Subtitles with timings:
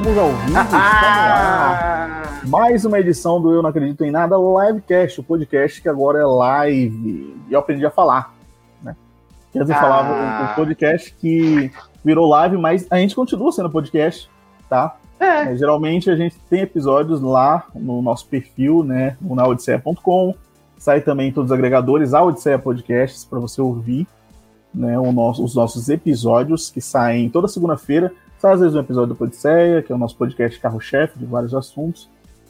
[0.00, 2.40] estamos ao vivo, estamos lá.
[2.46, 6.24] Mais uma edição do Eu Não Acredito em Nada Livecast, o podcast que agora é
[6.24, 7.36] live.
[7.48, 8.34] E eu aprendi a falar,
[8.82, 8.96] né?
[9.52, 9.80] Quer dizer, ah.
[9.80, 11.70] falava o, podcast que
[12.02, 14.30] virou live, mas a gente continua sendo podcast,
[14.70, 14.96] tá?
[15.18, 15.52] É.
[15.52, 19.18] É, geralmente a gente tem episódios lá no nosso perfil, né?
[19.20, 20.34] No naodisseia.com.
[20.78, 24.06] Sai também em todos os agregadores, a Odisseia Podcasts, para você ouvir
[24.74, 28.10] né, nosso, os nossos episódios que saem toda segunda-feira.
[28.40, 31.54] Sai às vezes um episódio do Odisseia, que é o nosso podcast carro-chefe de vários
[31.54, 32.08] assuntos.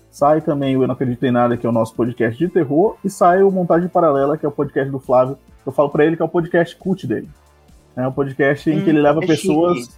[0.08, 2.96] Sai também o Eu Não Acredito em Nada, que é o nosso podcast de terror.
[3.04, 5.36] E sai o Montagem Paralela, que é o podcast do Flávio.
[5.66, 7.28] Eu falo para ele que é o podcast cult dele.
[7.96, 9.94] É um podcast hum, em que ele leva é pessoas, chique.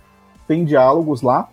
[0.49, 1.51] tem diálogos lá.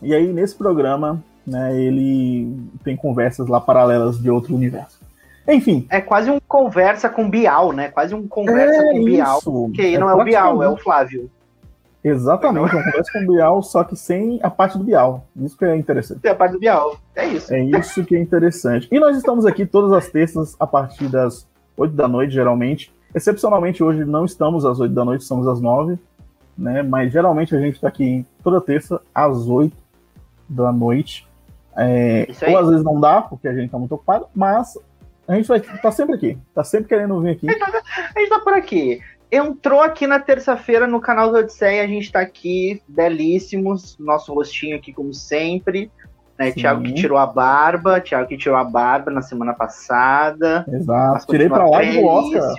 [0.00, 4.98] E aí, nesse programa, né, ele tem conversas lá paralelas de outro universo.
[5.46, 5.86] Enfim.
[5.90, 7.90] É quase um conversa com Bial, né?
[7.90, 9.38] Quase um conversa é com Bial.
[9.40, 9.70] Isso.
[9.74, 11.30] Que aí é não é o Bial, é o Flávio.
[12.04, 15.24] Exatamente, uma conversa com o Bial, só que sem a parte do Bial.
[15.36, 16.20] Isso que é interessante.
[16.20, 17.54] Tem a parte do Bial, é isso.
[17.54, 18.88] É isso que é interessante.
[18.90, 22.92] E nós estamos aqui todas as terças a partir das 8 da noite, geralmente.
[23.14, 25.96] Excepcionalmente hoje não estamos às 8 da noite, estamos às 9,
[26.58, 26.82] né?
[26.82, 29.76] Mas geralmente a gente está aqui toda terça às 8
[30.48, 31.26] da noite.
[31.76, 34.76] É, ou às vezes não dá, porque a gente está muito ocupado, mas
[35.26, 36.38] a gente vai tá sempre aqui.
[36.54, 37.48] Tá sempre querendo vir aqui.
[37.48, 37.82] A gente tá,
[38.14, 39.00] a gente tá por aqui.
[39.34, 43.96] Entrou aqui na terça-feira no canal do Odisseia, a gente tá aqui, belíssimos.
[43.98, 45.90] Nosso rostinho aqui, como sempre.
[46.38, 46.52] Né?
[46.52, 50.66] Thiago que tirou a barba, Thiago que tirou a barba na semana passada.
[50.68, 51.26] Exato.
[51.28, 52.54] Tirei pra live do Oscar.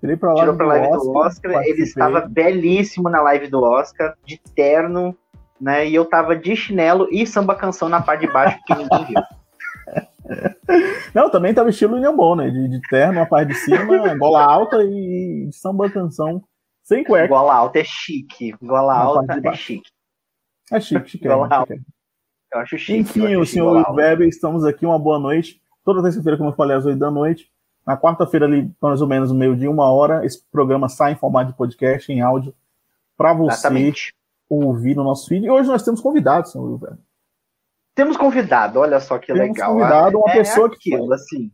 [0.00, 1.02] Tirei pra live, Tirou pra live do Oscar.
[1.02, 1.62] Do Oscar.
[1.64, 5.16] Ele estava belíssimo na live do Oscar, de terno,
[5.60, 5.88] né?
[5.88, 9.22] E eu tava de chinelo e samba canção na parte de baixo, que ninguém viu.
[11.14, 13.84] Não, também tava estilo William Bonner, de, de terno, a parte de cima,
[14.18, 16.42] gola alta e samba canção
[16.82, 17.28] sem cueca.
[17.28, 18.54] Gola alta é chique.
[18.60, 19.90] Gola alta é chique.
[20.70, 21.28] É chique, chique.
[21.28, 21.74] Gola é, alta.
[22.52, 22.98] Eu acho chique.
[22.98, 25.60] Enfim, o senhor Weber, estamos aqui, uma boa noite.
[25.84, 27.50] Toda terça-feira, como eu falei, às 8 da noite.
[27.86, 31.56] Na quarta-feira, ali, mais ou menos, meio-dia, uma hora, esse programa sai em formato de
[31.56, 32.54] podcast, em áudio,
[33.16, 34.14] para você Exatamente.
[34.48, 35.46] ouvir no nosso vídeo.
[35.46, 36.96] E hoje nós temos convidados, senhor Weber.
[37.94, 39.72] Temos convidado, olha só que Temos legal.
[39.72, 41.14] convidado uma é, pessoa é aquilo, que.
[41.14, 41.50] assim.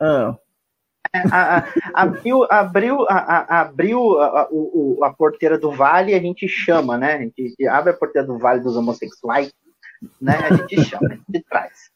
[0.00, 0.36] Ah.
[1.14, 4.48] É, a, a, abriu abriu, a, abriu a, a,
[5.06, 7.14] a, porteira do vale e a gente chama, né?
[7.14, 9.52] A gente abre a porteira do vale dos homossexuais,
[10.20, 10.34] né?
[10.50, 11.90] A gente chama, a gente traz.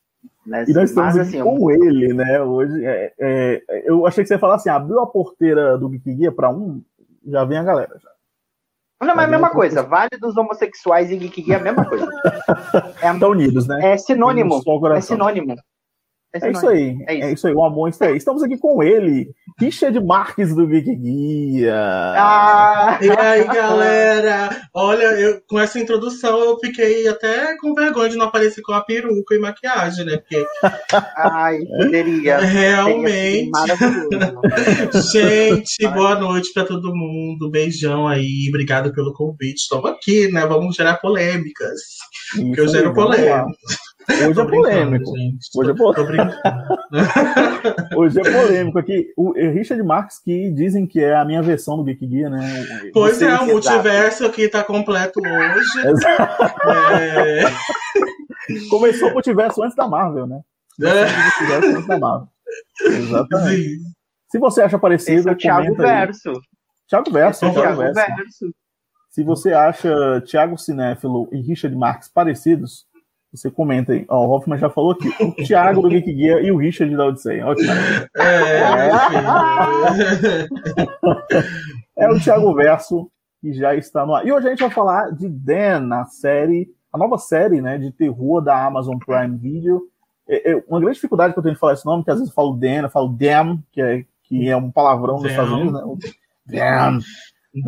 [0.46, 0.64] Né?
[0.66, 2.40] E nós estamos Mas, assim, com ele, né?
[2.42, 6.14] Hoje, é, é, eu achei que você ia falar assim: abriu a porteira do Geek
[6.14, 6.82] Guia para um,
[7.26, 7.96] já vem a galera.
[8.02, 8.10] Já.
[9.06, 9.82] Não, mas é a mesma coisa.
[9.82, 12.08] Vale dos homossexuais e geek é a mesma coisa.
[13.02, 13.92] É, Estão unidos, né?
[13.92, 14.62] É sinônimo.
[14.94, 15.56] É sinônimo.
[16.34, 17.24] É, é, isso aí, é isso.
[17.24, 18.16] é isso aí, o amor está aí.
[18.16, 21.74] Estamos aqui com ele, Richard Marques do Geek Guia.
[21.74, 22.98] Ah!
[23.02, 24.62] E aí, galera?
[24.74, 28.80] Olha, eu, com essa introdução eu fiquei até com vergonha de não aparecer com a
[28.80, 30.16] peruca e maquiagem, né?
[30.16, 30.46] Porque.
[31.18, 32.38] Ai, poderia.
[32.40, 33.50] Realmente.
[35.12, 37.50] Gente, boa noite para todo mundo.
[37.50, 39.62] Beijão aí, obrigado pelo convite.
[39.62, 40.46] Estamos aqui, né?
[40.46, 41.72] Vamos gerar polêmicas.
[42.34, 43.91] Isso porque eu gero polêmicas.
[44.08, 45.12] Hoje é polêmico.
[45.56, 46.34] Hoje é polêmico.
[47.96, 49.12] Hoje é polêmico aqui.
[49.16, 52.40] O Richard Marx que dizem que é a minha versão do Geek Gear, né?
[52.92, 55.88] Pois é, o multiverso aqui tá completo hoje.
[56.66, 57.42] É...
[58.68, 60.40] Começou o multiverso antes da Marvel, né?
[60.80, 61.06] É.
[61.22, 62.28] Multiverso antes da Marvel.
[62.80, 63.68] Exatamente.
[63.68, 63.84] Sim.
[64.28, 66.32] Se você acha parecido, Esse é o Thiago Verso.
[66.88, 67.94] Thiago Verso, é Thiago Verso.
[67.94, 68.54] Verso.
[69.10, 72.86] Se você acha Thiago Cinéfilo e Richard Marx parecidos,
[73.32, 74.04] você comenta aí.
[74.08, 75.08] Ó, o Hoffman já falou aqui.
[75.20, 77.44] O Thiago do Geek Guia e o Richard da Odisseia.
[78.16, 78.26] É,
[81.96, 84.24] é, é o Thiago Verso que já está no ar.
[84.24, 87.90] E hoje a gente vai falar de Dan, a série, a nova série né, de
[87.90, 89.82] terror da Amazon Prime Video.
[90.28, 92.30] É, é uma grande dificuldade que eu tenho de falar esse nome, que às vezes
[92.30, 95.72] eu falo Dan, eu falo Damn, que é, que é um palavrão dos Estados Unidos,
[95.72, 95.80] né?
[96.46, 97.00] Damn.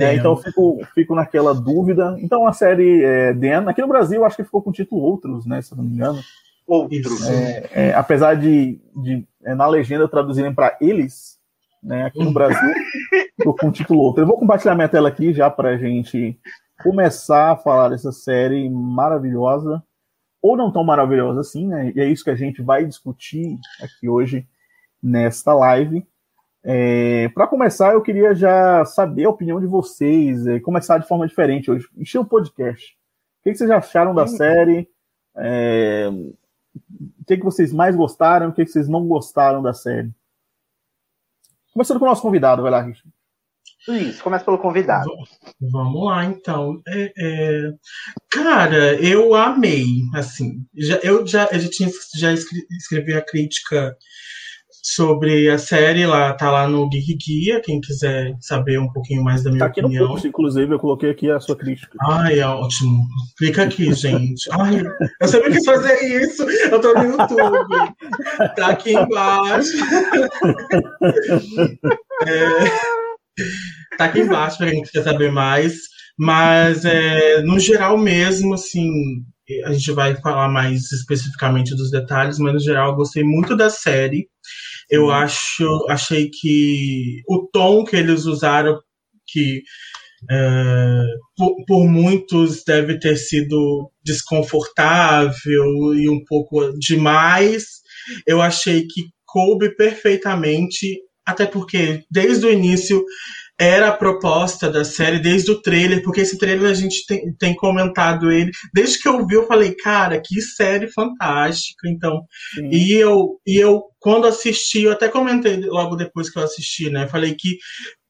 [0.00, 2.16] É, então eu fico, fico naquela dúvida.
[2.18, 5.44] Então a série é, Dan, aqui no Brasil acho que ficou com o título Outros,
[5.44, 5.60] né?
[5.60, 6.20] Se eu não me engano.
[6.66, 7.28] Outros.
[7.28, 11.38] É, é, apesar de, de é, na legenda traduzirem para eles,
[11.82, 12.06] né?
[12.06, 12.72] Aqui no Brasil
[13.36, 14.22] ficou com o título Outros.
[14.22, 16.38] Eu vou compartilhar minha tela aqui já para a gente
[16.82, 19.82] começar a falar dessa série maravilhosa,
[20.40, 21.92] ou não tão maravilhosa assim, né?
[21.94, 24.46] E é isso que a gente vai discutir aqui hoje
[25.02, 26.06] nesta live.
[26.66, 31.28] É, para começar, eu queria já saber a opinião de vocês, é, começar de forma
[31.28, 32.96] diferente hoje, encher o podcast.
[33.40, 34.88] O que, que vocês acharam da série?
[35.36, 38.48] É, o que, que vocês mais gostaram?
[38.48, 40.10] O que, que vocês não gostaram da série?
[41.74, 43.12] Começando com o nosso convidado, vai lá, Richard.
[43.86, 45.10] Isso, começa pelo convidado.
[45.60, 46.80] Vamos lá, então.
[46.88, 47.72] É, é...
[48.30, 49.84] Cara, eu amei,
[50.14, 50.64] assim.
[50.74, 53.94] Já, eu já, eu já, tinha, já escrevi a crítica
[54.86, 59.42] sobre a série, lá tá lá no Geek Guia, quem quiser saber um pouquinho mais
[59.42, 60.02] da minha tá aqui opinião.
[60.02, 61.96] No post, inclusive, eu coloquei aqui a sua crítica.
[62.02, 63.06] Ai, é ótimo.
[63.38, 64.46] Clica aqui, gente.
[64.52, 64.82] Ai,
[65.22, 66.42] eu sempre quis fazer isso.
[66.70, 67.94] Eu tô no YouTube.
[68.56, 69.70] Tá aqui embaixo.
[72.26, 72.48] é,
[73.96, 75.76] tá aqui embaixo para quem quiser saber mais.
[76.18, 78.90] Mas, é, no geral mesmo, assim,
[79.64, 83.70] a gente vai falar mais especificamente dos detalhes, mas no geral eu gostei muito da
[83.70, 84.28] série.
[84.90, 88.78] Eu acho, achei que o tom que eles usaram,
[89.26, 89.62] que
[90.30, 91.04] é,
[91.36, 97.64] por, por, muitos deve ter sido desconfortável e um pouco demais,
[98.26, 103.04] eu achei que coube perfeitamente, até porque desde o início
[103.58, 107.54] era a proposta da série desde o trailer, porque esse trailer a gente tem, tem
[107.54, 108.50] comentado ele.
[108.72, 111.88] Desde que eu vi, eu falei, cara, que série fantástica.
[111.88, 112.24] Então,
[112.70, 117.06] e eu, e eu, quando assisti, eu até comentei logo depois que eu assisti, né?
[117.06, 117.56] Falei que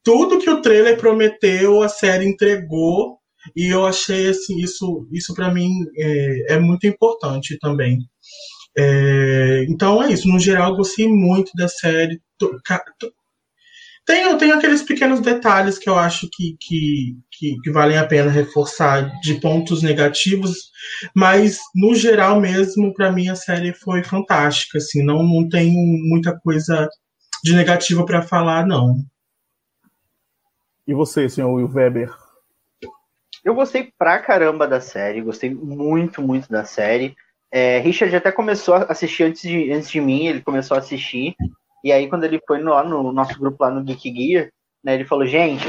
[0.03, 3.19] tudo que o trailer prometeu, a série entregou.
[3.55, 7.99] E eu achei assim, isso, isso para mim é, é, muito importante também.
[8.75, 10.27] É, então é isso.
[10.27, 12.19] No geral, eu gostei muito da série.
[14.05, 18.29] Tem, tem aqueles pequenos detalhes que eu acho que, que, que, que, valem a pena
[18.29, 20.69] reforçar de pontos negativos,
[21.15, 25.73] mas no geral mesmo, para mim a série foi fantástica, assim, não, não tem
[26.07, 26.87] muita coisa
[27.43, 28.95] de negativa para falar, não.
[30.87, 32.13] E você, senhor Will Weber?
[33.43, 37.15] Eu gostei pra caramba da série, gostei muito, muito da série.
[37.51, 41.35] É, Richard até começou a assistir antes de, antes de mim, ele começou a assistir.
[41.85, 44.49] E aí, quando ele foi no, no nosso grupo lá no Geek Gear,
[44.83, 45.63] né, ele falou, gente,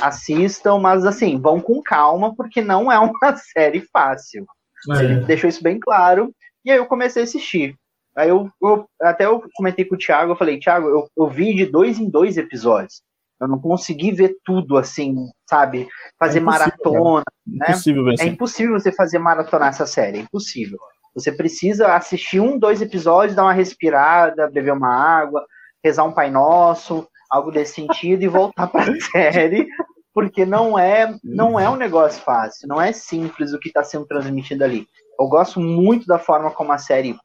[0.00, 4.46] assistam, mas assim, vão com calma, porque não é uma série fácil.
[4.92, 5.02] É.
[5.02, 6.32] Ele deixou isso bem claro.
[6.64, 7.74] E aí eu comecei a assistir.
[8.16, 11.52] Aí eu, eu até eu comentei com o Thiago, eu falei, Thiago, eu, eu vi
[11.52, 13.02] de dois em dois episódios.
[13.40, 15.16] Eu não consegui ver tudo assim,
[15.48, 15.88] sabe?
[16.20, 17.24] Fazer é maratona.
[17.44, 17.66] Né?
[17.68, 20.78] Impossível, é impossível você fazer maratona essa série, é impossível.
[21.14, 25.44] Você precisa assistir um, dois episódios, dar uma respirada, beber uma água,
[25.82, 29.66] rezar um Pai Nosso, algo desse sentido, e voltar para a série,
[30.14, 34.06] porque não é, não é um negócio fácil, não é simples o que está sendo
[34.06, 34.86] transmitido ali.
[35.18, 37.16] Eu gosto muito da forma como a série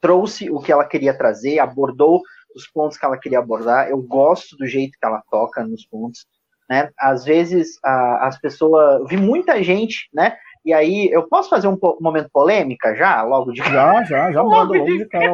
[0.00, 2.22] trouxe o que ela queria trazer, abordou
[2.54, 3.88] os pontos que ela queria abordar.
[3.88, 6.26] Eu gosto do jeito que ela toca nos pontos.
[6.68, 6.90] Né?
[6.98, 9.08] Às vezes a, as pessoas.
[9.08, 10.36] Vi muita gente, né?
[10.68, 14.78] E aí, eu posso fazer um momento polêmica já, logo de Já, já, já manda
[14.78, 15.32] logo de cara.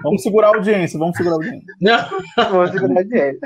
[0.00, 1.66] Vamos segurar a audiência, vamos segurar a audiência.
[2.36, 3.40] vamos segurar a audiência.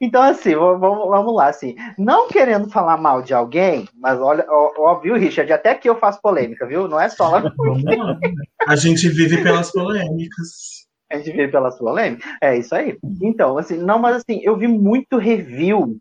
[0.00, 5.16] Então, assim, vamos, vamos lá, assim, não querendo falar mal de alguém, mas olha, óbvio,
[5.16, 6.86] Richard, até que eu faço polêmica, viu?
[6.86, 7.42] Não é só lá.
[8.68, 10.86] A gente vive pelas polêmicas.
[11.10, 12.24] A gente vive pelas polêmicas?
[12.40, 12.96] É isso aí.
[13.20, 15.98] Então, assim, não, mas assim, eu vi muito review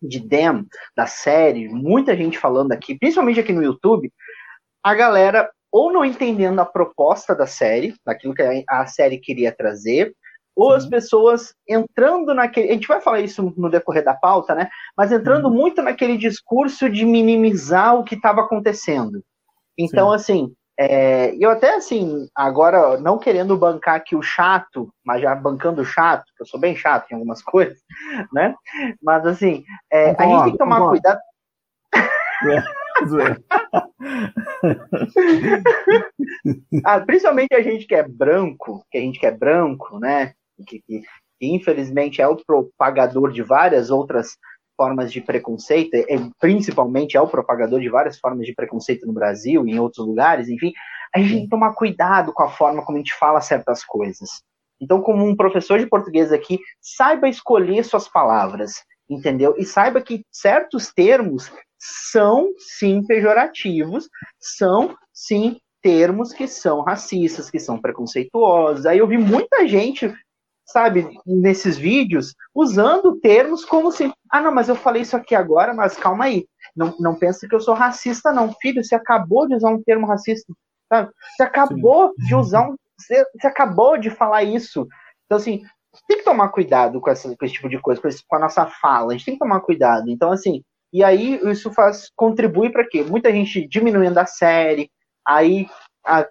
[0.00, 0.66] de Dem,
[0.96, 4.12] da série, muita gente falando aqui, principalmente aqui no YouTube,
[4.82, 10.14] a galera ou não entendendo a proposta da série, daquilo que a série queria trazer,
[10.56, 12.70] ou as pessoas entrando naquele.
[12.70, 14.68] A gente vai falar isso no decorrer da pauta, né?
[14.96, 15.54] Mas entrando uhum.
[15.54, 19.22] muito naquele discurso de minimizar o que estava acontecendo.
[19.78, 20.14] Então, Sim.
[20.16, 25.82] assim, é, eu até assim, agora não querendo bancar aqui o chato, mas já bancando
[25.82, 27.78] o chato, que eu sou bem chato em algumas coisas,
[28.32, 28.54] né?
[29.02, 31.18] Mas assim, é, a gente tem que tomar cuidado.
[31.94, 32.62] É,
[36.84, 40.34] ah, principalmente a gente que é branco, que a gente que é branco, né?
[40.64, 41.02] Que, que,
[41.40, 44.36] que infelizmente é o propagador de várias outras
[44.78, 46.04] formas de preconceito, é,
[46.38, 50.48] principalmente é o propagador de várias formas de preconceito no Brasil e em outros lugares,
[50.48, 50.72] enfim,
[51.12, 54.42] a gente tem que tomar cuidado com a forma como a gente fala certas coisas.
[54.80, 59.56] Então, como um professor de português aqui, saiba escolher suas palavras, entendeu?
[59.58, 64.08] E saiba que certos termos são sim pejorativos,
[64.38, 68.86] são sim termos que são racistas, que são preconceituosos.
[68.86, 70.12] Aí eu vi muita gente
[70.68, 75.72] sabe, nesses vídeos, usando termos como se, ah, não, mas eu falei isso aqui agora,
[75.72, 76.46] mas calma aí,
[76.76, 80.06] não, não pensa que eu sou racista, não, filho, você acabou de usar um termo
[80.06, 80.52] racista,
[80.92, 81.10] sabe?
[81.36, 82.26] Você acabou Sim.
[82.26, 84.86] de usar um, você, você, acabou de falar isso.
[85.24, 85.62] Então, assim,
[86.06, 88.40] tem que tomar cuidado com, essa, com esse tipo de coisa, com, esse, com a
[88.40, 90.10] nossa fala, a gente tem que tomar cuidado.
[90.10, 93.02] Então, assim, e aí isso faz, contribui para quê?
[93.02, 94.90] Muita gente diminuindo a série,
[95.26, 95.66] aí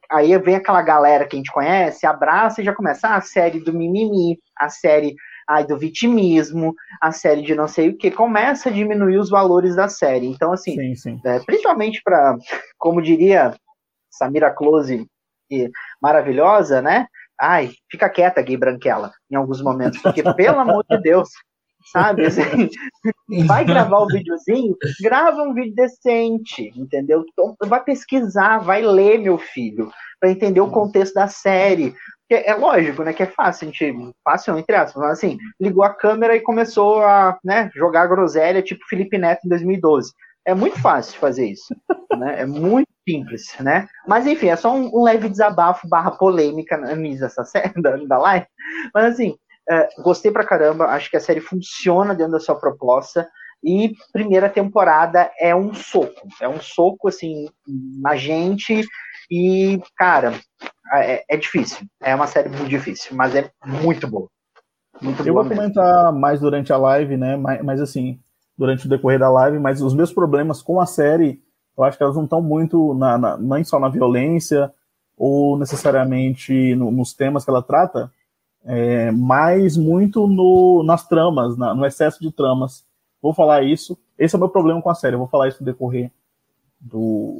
[0.09, 3.59] aí vem aquela galera que a gente conhece, abraça e já começa ah, a série
[3.59, 5.15] do mimimi, a série
[5.47, 9.75] ai, do vitimismo, a série de não sei o que, começa a diminuir os valores
[9.75, 10.27] da série.
[10.27, 11.21] Então, assim, sim, sim.
[11.25, 12.37] É, principalmente para,
[12.77, 13.53] como diria
[14.09, 15.07] Samira Close,
[16.01, 17.07] maravilhosa, né?
[17.39, 21.29] Ai, fica quieta, gay branquela, em alguns momentos, porque, pelo amor de Deus,
[21.91, 22.25] sabe?
[22.27, 22.69] Assim,
[23.45, 27.25] vai gravar um videozinho, grava um vídeo decente, entendeu?
[27.31, 31.95] Então, vai pesquisar, vai ler, meu filho, para entender o contexto da série.
[32.29, 33.13] É, é lógico, né?
[33.13, 34.13] Que é fácil, a gente.
[34.23, 38.85] Fácil, entre aspas, mas assim, ligou a câmera e começou a né, jogar groselha, tipo
[38.87, 40.11] Felipe Neto em 2012.
[40.45, 41.75] É muito fácil fazer isso.
[42.17, 42.41] Né?
[42.41, 43.87] É muito simples, né?
[44.07, 48.17] Mas enfim, é só um, um leve desabafo barra polêmica nisso, essa série da, da
[48.17, 48.45] live.
[48.93, 49.35] Mas assim,
[49.69, 53.27] é, gostei pra caramba, acho que a série funciona dentro da sua proposta.
[53.63, 57.49] E primeira temporada é um soco, é um soco assim
[57.99, 58.85] na gente
[59.31, 60.39] e cara
[60.93, 64.29] é, é difícil, é uma série muito difícil, mas é muito boa.
[65.01, 65.61] Muito eu boa vou mesmo.
[65.61, 67.35] comentar mais durante a live, né?
[67.35, 68.19] Mas, mas, assim,
[68.57, 71.41] durante o decorrer da live, mas os meus problemas com a série,
[71.77, 74.71] eu acho que elas não estão muito na, na, nem só na violência
[75.15, 78.11] ou necessariamente no, nos temas que ela trata,
[78.65, 82.85] é, mas muito no, nas tramas, na, no excesso de tramas.
[83.21, 83.97] Vou falar isso.
[84.17, 85.15] Esse é o meu problema com a série.
[85.15, 86.11] Eu vou falar isso no decorrer
[86.79, 87.39] do,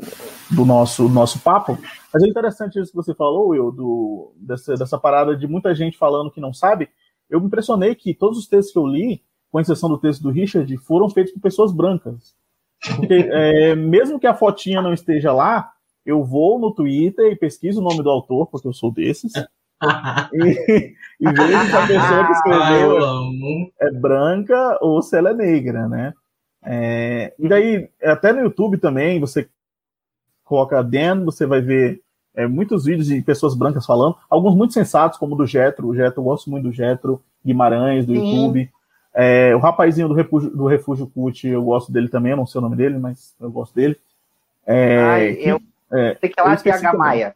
[0.52, 1.78] do nosso, nosso papo.
[2.14, 5.98] Mas é interessante isso que você falou, Will, do, dessa, dessa parada de muita gente
[5.98, 6.90] falando que não sabe.
[7.30, 9.22] Eu me impressionei que todos os textos que eu li,
[9.52, 12.36] com exceção do texto do Richard, foram feitos por pessoas brancas.
[12.96, 15.72] Porque é, mesmo que a fotinha não esteja lá,
[16.06, 19.34] eu vou no Twitter e pesquiso o nome do autor, porque eu sou desses
[20.34, 23.00] e, e vejo se a pessoa que escreveu
[23.80, 26.14] é branca ou se ela é negra, né?
[26.64, 29.48] É, e daí, até no YouTube também, você
[30.44, 32.02] coloca Dan, você vai ver
[32.36, 35.96] é, muitos vídeos de pessoas brancas falando, alguns muito sensatos, como o do Getro, o
[35.96, 38.20] Getro, eu gosto muito do Getro Guimarães, do Sim.
[38.20, 38.72] YouTube.
[39.14, 42.60] É, o rapazinho do Refúgio, do Refúgio Cult, eu gosto dele também, eu não sei
[42.60, 43.98] o nome dele, mas eu gosto dele.
[44.66, 45.62] É, Ai, eu...
[45.92, 47.36] É, Tem que ir lá TH Maia.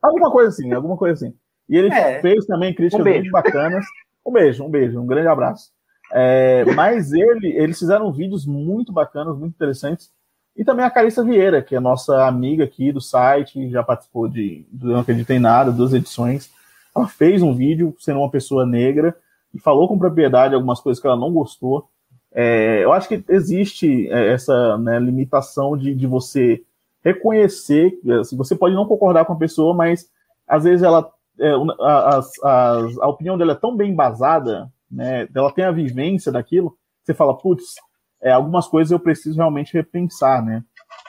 [0.00, 1.34] Alguma coisa assim, alguma coisa assim.
[1.68, 2.20] E ele é.
[2.20, 3.84] fez também críticas um muito bacanas.
[4.24, 5.70] Um beijo, um beijo, um grande abraço.
[6.12, 10.10] É, mas ele, eles fizeram vídeos muito bacanas, muito interessantes.
[10.56, 14.66] E também a Carissa Vieira, que é nossa amiga aqui do site, já participou de,
[14.72, 16.50] do Não Acredito em Nada, duas edições.
[16.94, 19.14] Ela fez um vídeo sendo uma pessoa negra
[19.52, 21.88] e falou com propriedade algumas coisas que ela não gostou.
[22.32, 26.62] É, eu acho que existe é, essa né, limitação de, de você
[27.04, 30.10] reconhecer, assim, você pode não concordar com a pessoa, mas
[30.48, 31.50] às vezes ela é,
[31.80, 36.76] a, a, a, opinião dela é tão bem embasada, né, ela tem a vivência daquilo,
[37.02, 37.74] você fala, putz,
[38.22, 40.64] é, algumas coisas eu preciso realmente repensar, né?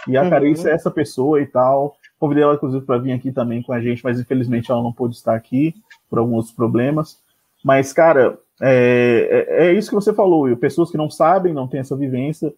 [0.07, 0.33] E a uhum.
[0.33, 1.95] É essa pessoa e tal.
[2.19, 5.15] Convidei ela, inclusive, para vir aqui também com a gente, mas infelizmente ela não pôde
[5.15, 5.75] estar aqui
[6.09, 7.19] por alguns problemas.
[7.63, 11.79] Mas, cara, é, é, é isso que você falou, pessoas que não sabem, não têm
[11.79, 12.53] essa vivência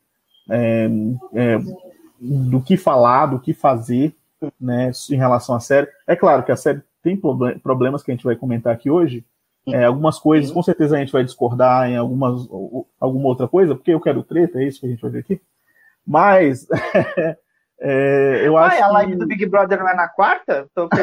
[0.49, 0.89] é,
[1.33, 1.59] é,
[2.19, 4.13] do que falar, do que fazer,
[4.59, 5.88] né, em relação à série.
[6.07, 7.20] É claro que a série tem
[7.62, 9.25] problemas que a gente vai comentar aqui hoje.
[9.68, 12.48] É, algumas coisas, com certeza a gente vai discordar em algumas,
[13.00, 15.39] alguma outra coisa, porque eu quero treta, é isso que a gente vai ver aqui.
[16.06, 16.68] Mas
[17.79, 18.84] é, eu acho.
[18.84, 19.18] A live que...
[19.18, 20.68] do Big Brother não é na quarta?
[20.74, 20.89] Tô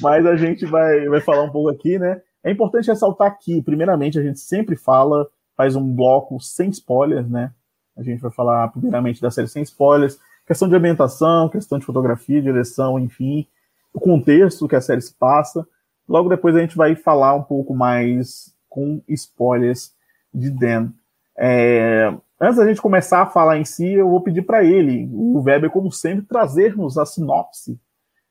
[0.00, 2.22] Mas a gente vai, vai falar um pouco aqui, né?
[2.42, 7.52] É importante ressaltar que, primeiramente, a gente sempre fala, faz um bloco sem spoilers, né?
[7.96, 12.40] A gente vai falar primeiramente da série sem spoilers, Questão de ambientação, questão de fotografia,
[12.40, 13.46] direção, enfim,
[13.92, 15.68] o contexto que a série se passa.
[16.08, 19.94] Logo depois a gente vai falar um pouco mais com spoilers
[20.32, 20.90] de Dan.
[21.36, 25.38] É, antes da gente começar a falar em si, eu vou pedir para ele, o
[25.42, 27.78] Weber, como sempre, trazer-nos a sinopse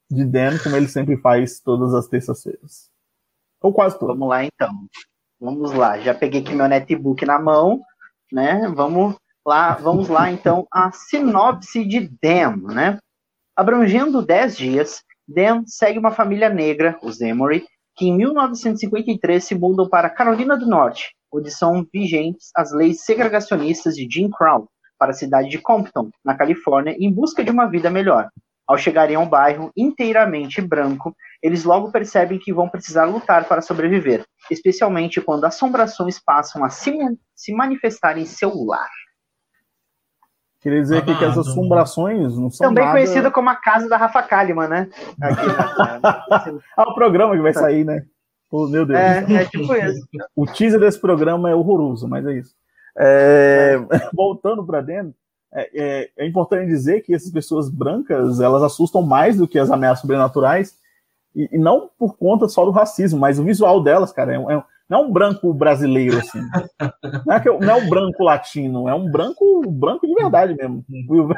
[0.09, 2.89] de Dan, como ele sempre faz todas as terças-feiras.
[3.61, 4.15] Ou quase todas.
[4.15, 4.71] Vamos lá então.
[5.39, 5.99] Vamos lá.
[5.99, 7.83] Já peguei aqui meu netbook na mão,
[8.31, 8.67] né?
[8.75, 9.15] Vamos
[9.47, 12.99] Lá, vamos lá então a sinopse de Dan, né?
[13.55, 19.87] Abrangendo 10 dias, Dan segue uma família negra, os Emory, que em 1953 se mudam
[19.87, 24.67] para Carolina do Norte, onde são vigentes as leis segregacionistas de Jim Crow,
[24.99, 28.27] para a cidade de Compton, na Califórnia, em busca de uma vida melhor.
[28.67, 33.61] Ao chegarem a um bairro inteiramente branco, eles logo percebem que vão precisar lutar para
[33.61, 36.91] sobreviver, especialmente quando assombrações passam a se,
[37.33, 38.89] se manifestar em seu lar.
[40.61, 42.97] Queria dizer aqui que as assombrações não são Também nada...
[42.97, 44.89] conhecida como a casa da Rafa Kalimann, né?
[45.21, 45.45] Aqui,
[46.75, 48.03] ah, o programa que vai sair, né?
[48.49, 48.99] Oh, meu Deus.
[48.99, 50.07] É, é tipo isso.
[50.35, 52.55] O teaser desse programa é horroroso, mas é isso.
[52.97, 53.77] É...
[54.13, 55.13] Voltando para dentro,
[55.53, 59.69] é, é, é, importante dizer que essas pessoas brancas, elas assustam mais do que as
[59.69, 60.75] ameaças sobrenaturais,
[61.35, 64.63] E, e, não por conta só do racismo, mas o visual delas, cara, é, é
[64.89, 66.41] não é um branco brasileiro, assim.
[67.25, 70.85] Não é, que, não é um branco latino, é um branco branco de verdade mesmo.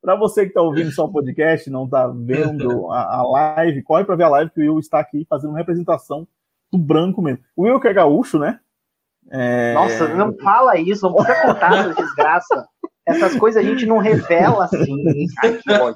[0.00, 4.04] para você que está ouvindo só o podcast, não está vendo a, a, live, corre
[4.04, 6.26] para ver a live que o Will está aqui fazendo uma representação
[6.72, 7.44] do branco mesmo.
[7.54, 8.58] O Will que é gaúcho, né?
[9.30, 9.74] É...
[9.74, 12.68] Nossa, não fala isso, não precisa contar essa desgraça.
[13.06, 15.26] Essas coisas a gente não revela assim.
[15.68, 15.92] Ai,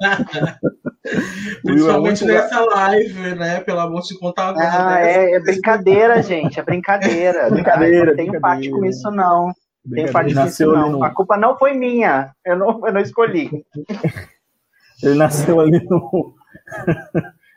[1.62, 3.60] Principalmente é nessa live, né?
[3.60, 6.58] Pelo amor de contar uma coisa ah, é, é, brincadeira, gente.
[6.58, 7.48] É brincadeira.
[7.50, 9.52] brincadeira não tenho parte com isso, não.
[9.92, 10.90] Tem parte com isso, não.
[10.90, 11.04] No...
[11.04, 12.32] A culpa não foi minha.
[12.44, 13.50] Eu não, eu não escolhi.
[15.02, 16.34] Ele nasceu ali no.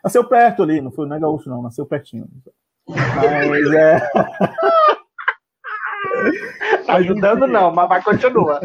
[0.04, 2.28] nasceu perto ali, não foi não é gaúcho, não, nasceu pertinho.
[2.86, 4.10] Mas é.
[6.86, 8.60] Tá ajudando não, mas vai continuar.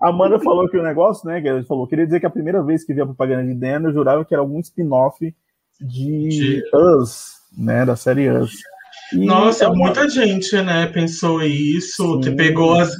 [0.00, 2.62] A Amanda falou que o negócio, né, que ele falou, queria dizer que a primeira
[2.62, 5.34] vez que vi a propaganda de Dan, eu jurava que era algum spin-off
[5.80, 8.52] de, de Us, né, da série Us.
[9.12, 9.76] E Nossa, é uma...
[9.76, 12.36] muita gente, né, pensou isso, Sim.
[12.36, 12.94] pegou as,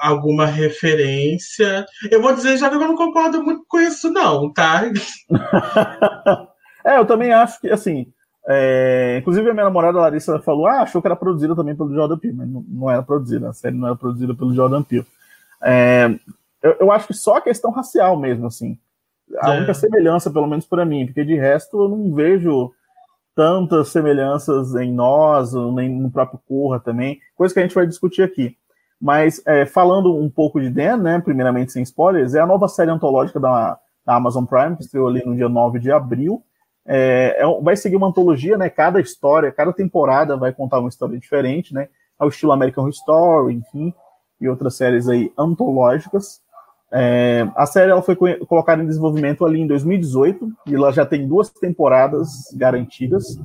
[0.00, 1.84] alguma referência.
[2.10, 4.82] Eu vou dizer já que eu não concordo muito com isso, não, tá?
[6.84, 8.06] é, eu também acho que, assim,
[8.52, 12.18] é, inclusive, a minha namorada Larissa falou: ah, achou que era produzida também pelo Jordan
[12.18, 15.06] Peele, mas não, não era produzida, a série não era produzida pelo Jordan Peele.
[15.62, 16.10] É,
[16.60, 18.76] eu, eu, acho que só a questão racial mesmo, assim.
[19.38, 19.58] A é.
[19.58, 22.72] única semelhança, pelo menos para mim, porque de resto eu não vejo
[23.36, 28.22] tantas semelhanças em nós, nem no próprio Corra também, coisa que a gente vai discutir
[28.22, 28.56] aqui.
[29.00, 32.90] Mas é, falando um pouco de Dan, né, primeiramente sem spoilers, é a nova série
[32.90, 36.42] antológica da, da Amazon Prime, que estreou ali no dia 9 de abril.
[36.86, 38.68] É, é, vai seguir uma antologia, né?
[38.68, 41.88] Cada história, cada temporada vai contar uma história diferente, né?
[42.18, 43.94] Ao estilo American Story, enfim,
[44.40, 46.40] e outras séries aí antológicas.
[46.92, 51.26] É, a série ela foi colocada em desenvolvimento ali em 2018 e ela já tem
[51.26, 53.38] duas temporadas garantidas.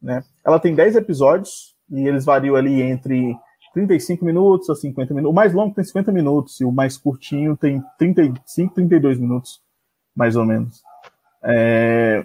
[0.00, 0.22] Né?
[0.44, 3.36] Ela tem 10 episódios e eles variam ali entre
[3.72, 5.32] 35 minutos a 50 minutos.
[5.32, 9.60] O mais longo tem 50 minutos e o mais curtinho tem 35, 32 minutos,
[10.14, 10.80] mais ou menos.
[11.42, 12.24] É,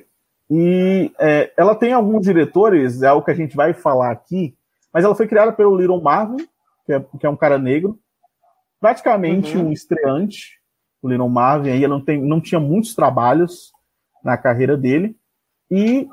[0.50, 4.56] e é, ela tem alguns diretores, é o que a gente vai falar aqui,
[4.92, 6.48] mas ela foi criada pelo Little Marvin,
[6.86, 8.00] que é, que é um cara negro,
[8.80, 9.68] praticamente uhum.
[9.68, 10.60] um estreante,
[11.02, 13.72] o Little Marvin, aí não, tem, não tinha muitos trabalhos
[14.24, 15.16] na carreira dele,
[15.70, 16.10] e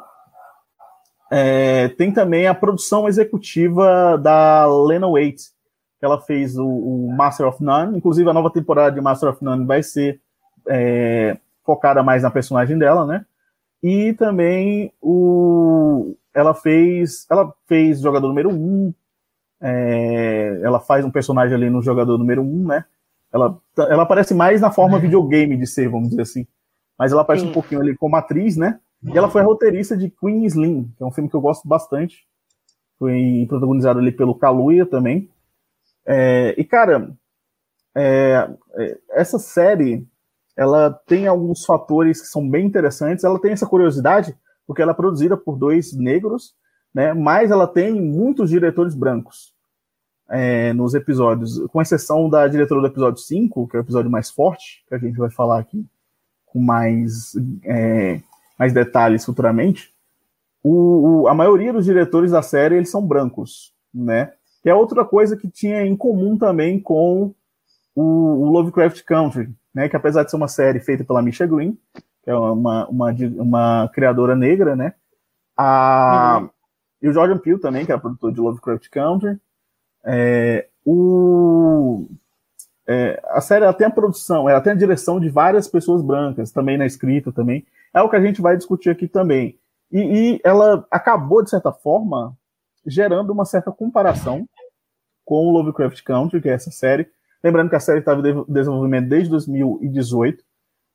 [1.31, 5.45] é, tem também a produção executiva da Lena Waite,
[5.99, 9.43] que ela fez o, o, Master of None, inclusive a nova temporada de Master of
[9.43, 10.21] None vai ser
[10.69, 13.25] é, focada mais na personagem dela, né?
[13.83, 18.95] E também o, ela fez ela fez jogador número 1, um,
[19.61, 22.85] é, ela faz um personagem ali no jogador número 1, um, né?
[23.33, 26.47] Ela, ela aparece mais na forma videogame de ser, vamos dizer assim.
[26.99, 27.51] Mas ela aparece Sim.
[27.51, 28.81] um pouquinho ali como atriz, né?
[29.05, 31.69] E ela foi a roteirista de Queen Slim, que é um filme que eu gosto
[31.69, 32.27] bastante.
[32.99, 35.31] Foi protagonizado ali pelo Kaluuya também.
[36.07, 37.11] É, e, cara,
[37.95, 40.07] é, é essa série
[40.57, 43.25] ela tem alguns fatores que são bem interessantes.
[43.25, 46.55] Ela tem essa curiosidade, porque ela é produzida por dois negros,
[46.95, 47.13] né?
[47.13, 49.55] Mas ela tem muitos diretores brancos
[50.29, 54.31] é, nos episódios, com exceção da diretora do episódio 5, que é o episódio mais
[54.31, 55.87] forte, que a gente vai falar aqui
[56.47, 57.33] com mais,
[57.65, 58.21] é,
[58.59, 59.95] mais detalhes futuramente.
[60.63, 64.33] O, o, a maioria dos diretores da série eles são brancos, né?
[64.63, 67.33] Que é outra coisa que tinha em comum também com
[67.95, 71.79] o, o Lovecraft Country, né, que apesar de ser uma série feita pela Misha Green,
[72.25, 74.95] que é uma, uma, uma criadora negra, né,
[75.55, 76.51] a, uhum.
[77.03, 79.39] e o Jordan Peele também, que é produtor de Lovecraft Country,
[80.03, 82.09] é, o,
[82.89, 86.51] é, a série ela tem a produção, ela tem a direção de várias pessoas brancas,
[86.51, 89.59] também na escrita também, é o que a gente vai discutir aqui também.
[89.93, 92.35] E, e ela acabou, de certa forma,
[92.87, 94.49] gerando uma certa comparação
[95.23, 97.07] com o Lovecraft Country, que é essa série,
[97.47, 100.43] Lembrando que a série estava em desenvolvimento desde 2018.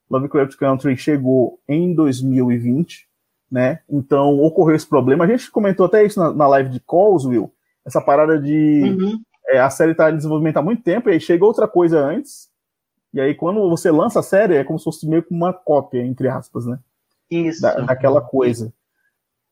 [0.10, 3.08] Lovecraft Country chegou em 2020,
[3.50, 3.80] né?
[3.90, 5.24] Então ocorreu esse problema.
[5.24, 7.54] A gente comentou até isso na, na live de Calls, Will.
[7.86, 9.22] Essa parada de uhum.
[9.48, 12.50] é, a série está em desenvolvimento há muito tempo e aí chega outra coisa antes.
[13.14, 16.06] E aí quando você lança a série é como se fosse meio que uma cópia,
[16.06, 16.78] entre aspas, né?
[17.30, 17.62] Isso.
[17.62, 18.74] Da, daquela coisa.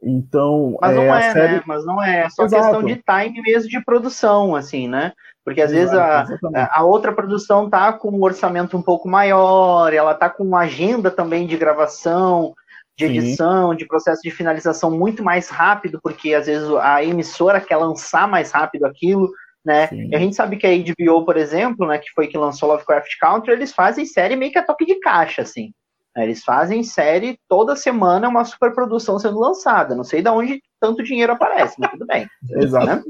[0.01, 1.53] Então, mas não é, é série...
[1.55, 1.63] né?
[1.65, 2.63] Mas não é, é só Exato.
[2.63, 5.11] questão de time mesmo de produção, assim, né?
[5.43, 6.25] Porque às vezes a,
[6.71, 11.09] a outra produção tá com um orçamento um pouco maior, ela tá com uma agenda
[11.09, 12.53] também de gravação,
[12.97, 13.77] de edição, Sim.
[13.77, 18.51] de processo de finalização muito mais rápido, porque às vezes a emissora quer lançar mais
[18.51, 19.29] rápido aquilo,
[19.65, 19.89] né?
[19.91, 23.11] E a gente sabe que a HBO, por exemplo, né, que foi que lançou Lovecraft
[23.19, 25.71] Country, eles fazem série meio que a toque de caixa, assim.
[26.17, 29.95] Eles fazem série toda semana, é uma superprodução sendo lançada.
[29.95, 32.27] Não sei de onde tanto dinheiro aparece, mas tudo bem.
[32.61, 32.85] Exato.
[32.85, 33.03] Né?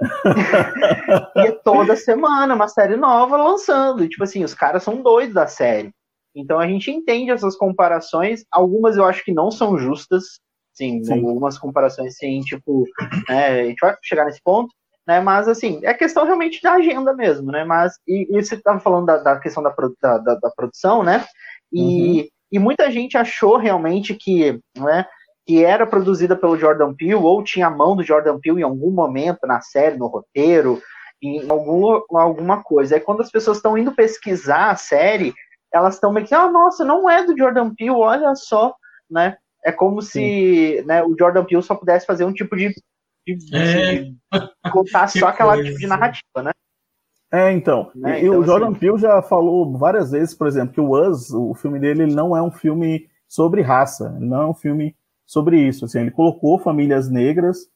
[1.36, 4.04] e é toda semana uma série nova lançando.
[4.04, 5.92] E, tipo assim, os caras são doidos da série.
[6.34, 8.44] Então a gente entende essas comparações.
[8.50, 10.40] Algumas eu acho que não são justas.
[10.72, 11.12] Sim, sim.
[11.12, 12.84] algumas comparações, sim, tipo,
[13.28, 14.74] né, a gente vai chegar nesse ponto,
[15.06, 15.20] né?
[15.20, 17.62] Mas assim, é questão realmente da agenda mesmo, né?
[17.62, 21.26] Mas, e, e você estava falando da, da, questão da, da, da, da produção, né?
[21.70, 22.28] E, uhum.
[22.52, 25.06] E muita gente achou realmente que, né,
[25.46, 28.90] que era produzida pelo Jordan Peele, ou tinha a mão do Jordan Peele em algum
[28.90, 30.80] momento na série, no roteiro,
[31.22, 32.94] em algum, alguma coisa.
[32.94, 35.32] Aí quando as pessoas estão indo pesquisar a série,
[35.72, 38.74] elas estão meio que, ah, nossa, não é do Jordan Peele, olha só,
[39.10, 39.36] né?
[39.64, 42.74] É como se né, o Jordan Peele só pudesse fazer um tipo de.
[43.26, 43.94] de, é.
[44.02, 44.16] de
[44.72, 46.50] contar só aquela tipo de narrativa, né?
[47.32, 47.90] É, então.
[47.94, 48.22] Né?
[48.22, 48.78] E, então, o Jordan assim...
[48.78, 52.36] Peele já falou várias vezes, por exemplo, que o Us, o filme dele, ele não
[52.36, 55.86] é um filme sobre raça, ele não é um filme sobre isso.
[55.86, 57.66] Assim, ele colocou famílias negras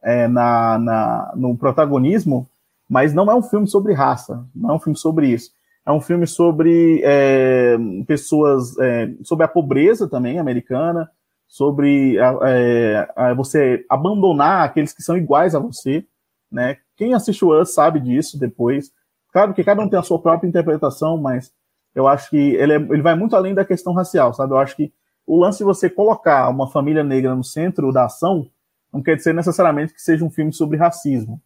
[0.00, 2.46] é, na, na, no protagonismo,
[2.88, 5.50] mas não é um filme sobre raça, não é um filme sobre isso.
[5.84, 11.10] É um filme sobre é, pessoas, é, sobre a pobreza também americana,
[11.48, 16.04] sobre é, você abandonar aqueles que são iguais a você,
[16.50, 16.76] né?
[17.02, 18.92] Quem assiste o Us sabe disso depois.
[19.32, 21.52] Claro que cada um tem a sua própria interpretação, mas
[21.96, 24.52] eu acho que ele, é, ele vai muito além da questão racial, sabe?
[24.52, 24.92] Eu acho que
[25.26, 28.48] o lance de você colocar uma família negra no centro da ação
[28.92, 31.42] não quer dizer necessariamente que seja um filme sobre racismo,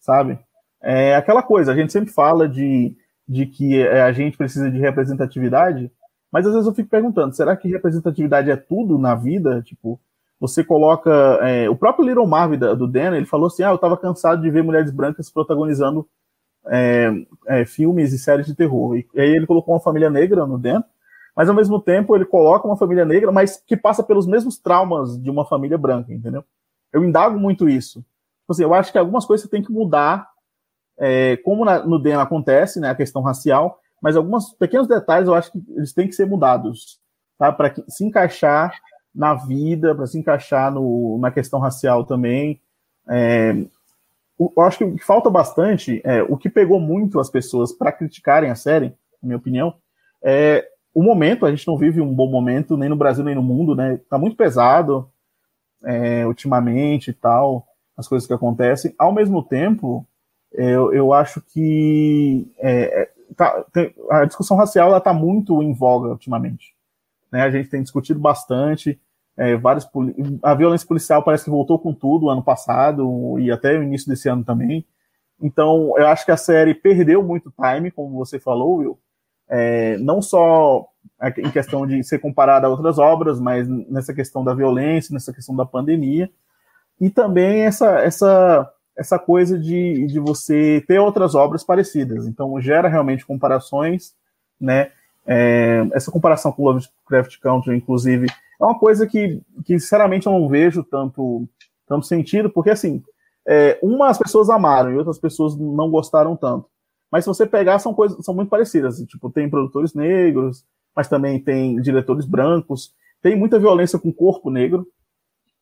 [0.00, 0.40] sabe?
[0.82, 2.96] É aquela coisa, a gente sempre fala de,
[3.28, 5.88] de que é, a gente precisa de representatividade,
[6.32, 9.62] mas às vezes eu fico perguntando, será que representatividade é tudo na vida?
[9.62, 10.00] Tipo,
[10.40, 11.10] você coloca.
[11.42, 14.50] É, o próprio Little Marvin do Dan, ele falou assim: ah, eu estava cansado de
[14.50, 16.08] ver mulheres brancas protagonizando
[16.66, 17.10] é,
[17.46, 18.96] é, filmes e séries de terror.
[18.96, 20.82] E, e aí ele colocou uma família negra no Dan,
[21.36, 25.20] mas ao mesmo tempo ele coloca uma família negra, mas que passa pelos mesmos traumas
[25.22, 26.42] de uma família branca, entendeu?
[26.90, 28.00] Eu indago muito isso.
[28.00, 30.28] Tipo assim, eu acho que algumas coisas tem que mudar,
[30.98, 35.34] é, como na, no DEM acontece, né, a questão racial, mas alguns pequenos detalhes eu
[35.34, 36.98] acho que eles têm que ser mudados,
[37.38, 37.52] tá?
[37.52, 38.80] Para se encaixar
[39.14, 42.60] na vida, para se encaixar no, na questão racial também.
[43.08, 43.54] É,
[44.38, 48.54] eu acho que falta bastante, é, o que pegou muito as pessoas para criticarem a
[48.54, 49.74] série, na minha opinião,
[50.22, 51.44] é o momento.
[51.44, 54.00] A gente não vive um bom momento, nem no Brasil, nem no mundo, né?
[54.08, 55.10] Tá muito pesado
[55.84, 58.94] é, ultimamente e tal, as coisas que acontecem.
[58.98, 60.06] Ao mesmo tempo,
[60.52, 63.64] eu, eu acho que é, é tá,
[64.10, 66.74] a discussão racial está muito em voga ultimamente.
[67.30, 67.42] Né?
[67.42, 69.00] A gente tem discutido bastante.
[69.36, 69.88] É, vários,
[70.42, 74.28] a violência policial parece que voltou com tudo ano passado e até o início desse
[74.28, 74.84] ano também.
[75.40, 78.98] Então, eu acho que a série perdeu muito time, como você falou, Will.
[79.48, 80.86] É, não só
[81.38, 85.56] em questão de ser comparada a outras obras, mas nessa questão da violência, nessa questão
[85.56, 86.30] da pandemia.
[87.00, 92.26] E também essa, essa essa coisa de, de você ter outras obras parecidas.
[92.26, 94.14] Então, gera realmente comparações,
[94.60, 94.92] né?
[95.32, 98.26] É, essa comparação com Lovecraft Country, inclusive,
[98.60, 101.48] é uma coisa que, que, sinceramente, eu não vejo tanto,
[101.86, 103.00] tanto sentido, porque, assim,
[103.46, 106.66] é, umas pessoas amaram e outras pessoas não gostaram tanto.
[107.10, 108.98] Mas se você pegar, são coisas são muito parecidas.
[109.06, 110.64] Tipo, tem produtores negros,
[110.94, 114.86] mas também tem diretores brancos, tem muita violência com corpo negro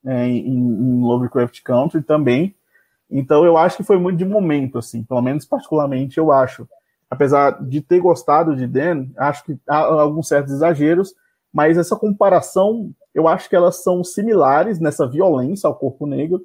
[0.07, 2.55] é, em, em Lovecraft Country também.
[3.11, 6.69] Então eu acho que foi muito de momento, assim, pelo menos particularmente eu acho.
[7.11, 11.15] Apesar de ter gostado de Dan, acho que há alguns certos exageros,
[11.53, 16.43] mas essa comparação, eu acho que elas são similares nessa violência ao corpo negro.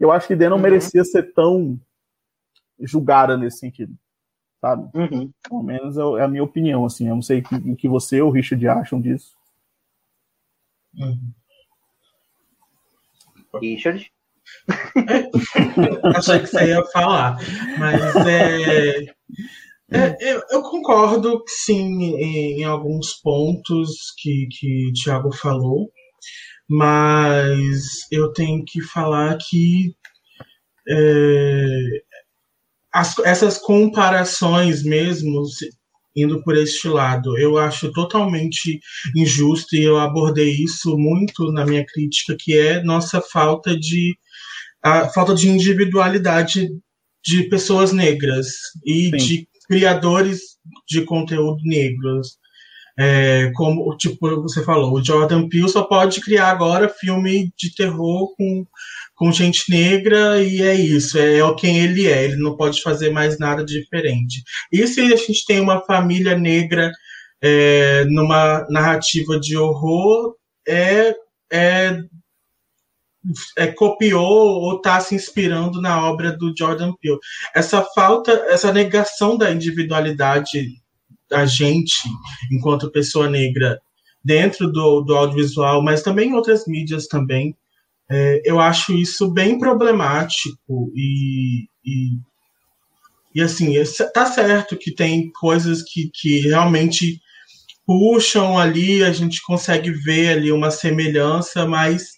[0.00, 0.62] Eu acho que Dan não uhum.
[0.62, 1.78] merecia ser tão
[2.80, 3.94] julgada nesse sentido,
[4.60, 4.88] sabe?
[4.94, 5.30] Uhum.
[5.46, 7.08] Pelo menos é a minha opinião, assim.
[7.08, 9.36] Eu não sei o que você ou o Richard acham disso.
[10.94, 11.32] Uhum.
[13.60, 14.12] Richard?
[16.16, 17.38] Achei que você ia falar.
[17.78, 19.14] Mas é,
[19.90, 25.90] é eu, eu, concordo, sim, em, em, alguns pontos que, que o Thiago falou.
[26.68, 29.94] Mas eu tenho que falar que
[30.88, 32.02] é,
[32.92, 35.44] as, essas comparações mesmo,
[36.16, 37.38] indo por este lado.
[37.38, 38.80] Eu acho totalmente
[39.14, 44.16] injusto e eu abordei isso muito na minha crítica, que é nossa falta de
[44.82, 46.68] a falta de individualidade
[47.24, 48.46] de pessoas negras
[48.84, 49.16] e Sim.
[49.16, 50.40] de criadores
[50.88, 52.38] de conteúdo negros.
[52.98, 58.34] É, como tipo você falou, o Jordan Peele só pode criar agora filme de terror
[58.34, 58.66] com,
[59.14, 63.10] com gente negra e é isso, é, é quem ele é, ele não pode fazer
[63.10, 64.42] mais nada diferente.
[64.72, 66.90] E se a gente tem uma família negra
[67.42, 70.34] é, numa narrativa de horror
[70.66, 71.14] é,
[71.52, 71.98] é,
[73.56, 77.18] é copiou ou está se inspirando na obra do Jordan Peele.
[77.54, 80.80] Essa falta, essa negação da individualidade
[81.28, 81.96] da gente
[82.52, 83.80] enquanto pessoa negra
[84.24, 87.56] dentro do, do audiovisual, mas também em outras mídias também,
[88.10, 92.18] é, eu acho isso bem problemático e, e,
[93.34, 93.74] e assim,
[94.12, 97.20] tá certo que tem coisas que, que realmente
[97.86, 102.15] puxam ali, a gente consegue ver ali uma semelhança, mas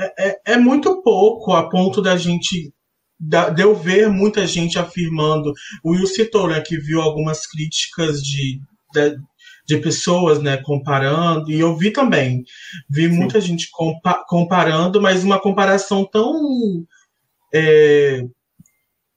[0.00, 2.72] é, é, é muito pouco a ponto da gente
[3.20, 5.52] de eu ver muita gente afirmando.
[5.84, 8.58] O Will citou, né, que viu algumas críticas de,
[8.94, 9.18] de,
[9.66, 12.42] de pessoas, né, comparando, e eu vi também.
[12.88, 13.16] Vi Sim.
[13.16, 16.40] muita gente compa comparando, mas uma comparação tão.
[17.52, 18.22] É,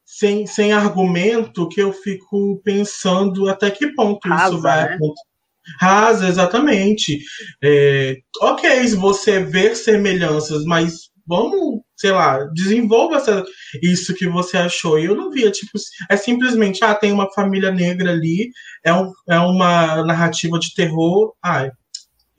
[0.05, 4.95] sem, sem argumento que eu fico pensando até que ponto Rasa, isso vai né?
[4.95, 5.32] acontecer.
[5.79, 7.19] Rasa, exatamente.
[7.63, 13.43] É, ok, você ver semelhanças, mas vamos, sei lá, desenvolva essa,
[13.81, 14.99] isso que você achou.
[14.99, 15.71] E eu não via, tipo,
[16.09, 18.49] é simplesmente, ah, tem uma família negra ali,
[18.83, 21.69] é, um, é uma narrativa de terror, ah,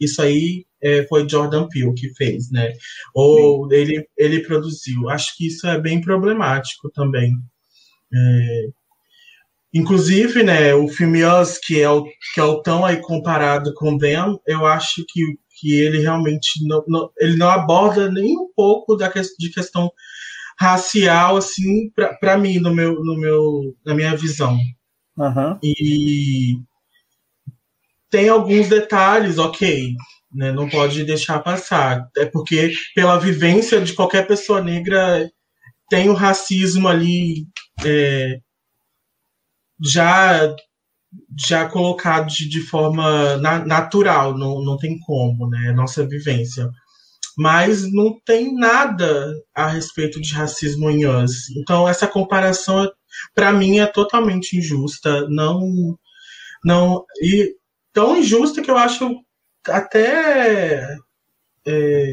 [0.00, 2.72] isso aí é, foi Jordan Peele que fez, né?
[3.14, 5.08] Ou ele, ele produziu.
[5.08, 7.32] Acho que isso é bem problemático também.
[8.12, 8.68] É,
[9.74, 13.98] inclusive, né, o filme Us, que é o, que é o tão aí comparado com
[13.98, 15.20] Them, eu acho que
[15.64, 19.90] que ele realmente não, não ele não aborda nem um pouco da que, de questão
[20.58, 24.58] racial assim para mim no meu no meu na minha visão
[25.16, 25.58] uhum.
[25.62, 26.58] e
[28.10, 29.94] tem alguns detalhes ok
[30.32, 35.28] né, não pode deixar passar é porque pela vivência de qualquer pessoa negra
[35.88, 37.46] tem o racismo ali
[37.84, 38.38] é,
[39.85, 40.55] já
[41.47, 45.73] já colocado de, de forma na, natural, não, não tem como, né?
[45.73, 46.68] Nossa vivência.
[47.37, 51.51] Mas não tem nada a respeito de racismo em Us.
[51.57, 52.90] Então, essa comparação,
[53.35, 55.27] para mim, é totalmente injusta.
[55.29, 55.99] Não.
[56.64, 57.55] não E
[57.92, 59.20] tão injusta que eu acho
[59.68, 60.97] até
[61.66, 62.12] é,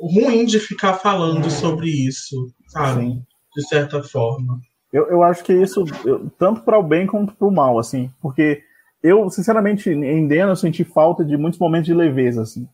[0.00, 1.50] ruim de ficar falando é.
[1.50, 3.04] sobre isso, sabe?
[3.04, 3.22] Sim.
[3.56, 4.60] De certa forma.
[4.92, 8.10] Eu, eu acho que isso, eu, tanto para o bem quanto para o mal, assim,
[8.20, 8.62] porque
[9.02, 12.68] eu, sinceramente, em Dena, eu senti falta de muitos momentos de leveza, assim,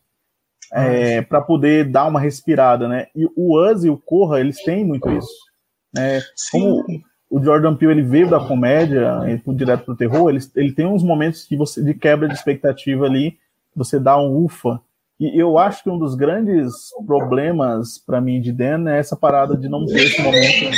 [0.73, 3.07] é, para poder dar uma respirada, né?
[3.15, 5.29] E o Us e o Corra, eles têm muito isso.
[5.95, 6.21] Né?
[6.51, 6.85] Como
[7.31, 11.03] o Jordan Peele ele veio da comédia, ele direto pro terror, ele, ele tem uns
[11.03, 13.39] momentos que você, de quebra de expectativa ali,
[13.75, 14.81] você dá um ufa.
[15.19, 16.73] E eu acho que um dos grandes
[17.07, 20.77] problemas para mim de Dan é essa parada de não ter esse momento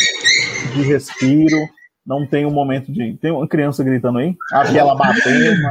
[0.74, 1.68] de respiro,
[2.08, 3.18] não tem um momento de.
[3.18, 4.34] Tem uma criança gritando aí?
[4.52, 5.62] Aquela batendo.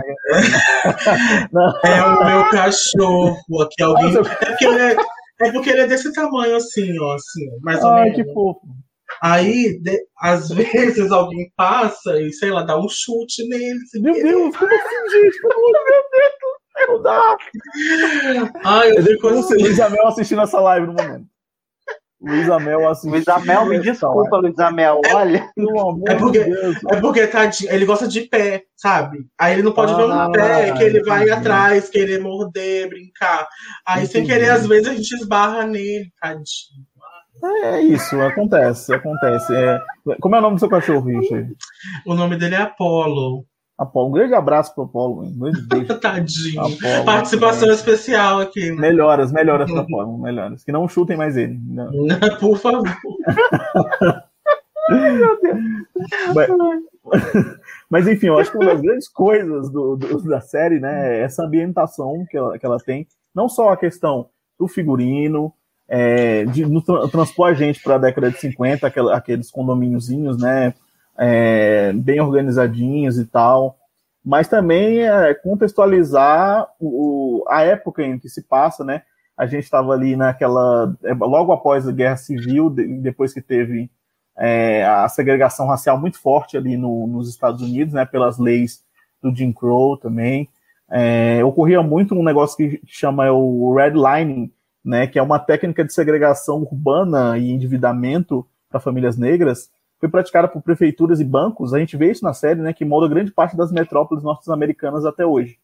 [1.52, 1.74] Mas...
[1.84, 3.38] é o meu cachorro.
[3.64, 4.16] Aqui alguém.
[4.16, 4.96] É porque, ele é,
[5.42, 8.18] é porque ele é desse tamanho assim, ó, assim, mais ou Ai, menos.
[8.18, 8.62] que fofo.
[9.20, 13.80] Aí, de, às vezes, alguém passa e, sei lá, dá um chute nele.
[13.96, 15.42] Meu Deus, como assim, gente?
[15.42, 17.38] Pelo amor de Deus, não dá.
[18.64, 19.56] Ai, eu fico assim.
[19.56, 21.26] Luiz Amel assistindo essa live no momento.
[22.20, 23.12] Luiz Amel assistindo.
[23.14, 25.02] Luiz Amel, me desculpa, Luiz Amel.
[25.14, 25.50] Olha.
[26.08, 29.20] É porque, é porque tadinho, ele gosta de pé, sabe?
[29.38, 33.48] Aí ele não pode ah, ver um pé, que ele vai atrás, querer morder, brincar.
[33.86, 34.12] Aí, entendi.
[34.12, 36.88] sem querer, às vezes a gente esbarra nele, tadinho.
[37.44, 39.54] É isso, acontece, acontece.
[39.54, 39.80] É...
[40.20, 41.54] Como é o nome do seu cachorro, Richard?
[42.06, 43.46] O nome dele é Apollo.
[43.78, 44.10] Apolo.
[44.10, 45.24] Um grande abraço pro Apolo.
[45.24, 45.52] Um
[46.02, 46.60] Tadinho.
[46.62, 48.72] Apolo, Participação especial aqui.
[48.72, 48.82] Né?
[48.82, 50.18] Melhoras, melhoras pro Apolo.
[50.18, 50.64] Melhoras.
[50.64, 51.60] Que não chutem mais ele.
[51.64, 51.92] Não.
[52.40, 52.84] Por favor.
[54.90, 55.60] Meu Deus.
[56.34, 56.50] Mas,
[57.90, 61.22] mas, enfim, eu acho que uma das grandes coisas do, do, da série, né, é
[61.22, 63.08] essa ambientação que ela, que ela tem.
[63.34, 65.54] Não só a questão do figurino,
[65.88, 70.74] é, de no, transpor a gente para a década de 50, aquela, aqueles condomíniozinhos, né?
[71.18, 73.78] É, bem organizadinhos e tal,
[74.24, 79.04] mas também é, contextualizar o, a época em que se passa, né?
[79.38, 80.94] A gente estava ali naquela.
[81.04, 83.90] É, logo após a Guerra Civil, depois que teve
[84.38, 88.06] é, a segregação racial muito forte ali no, nos Estados Unidos, né?
[88.06, 88.84] Pelas leis
[89.22, 90.50] do Jim Crow também.
[90.90, 94.52] É, ocorria muito um negócio que chama o redlining,
[94.84, 95.08] né?
[95.08, 99.70] Que é uma técnica de segregação urbana e endividamento para famílias negras,
[100.00, 103.08] foi praticada por prefeituras e bancos, a gente vê isso na série, né, que molda
[103.08, 105.58] grande parte das metrópoles norte-americanas até hoje.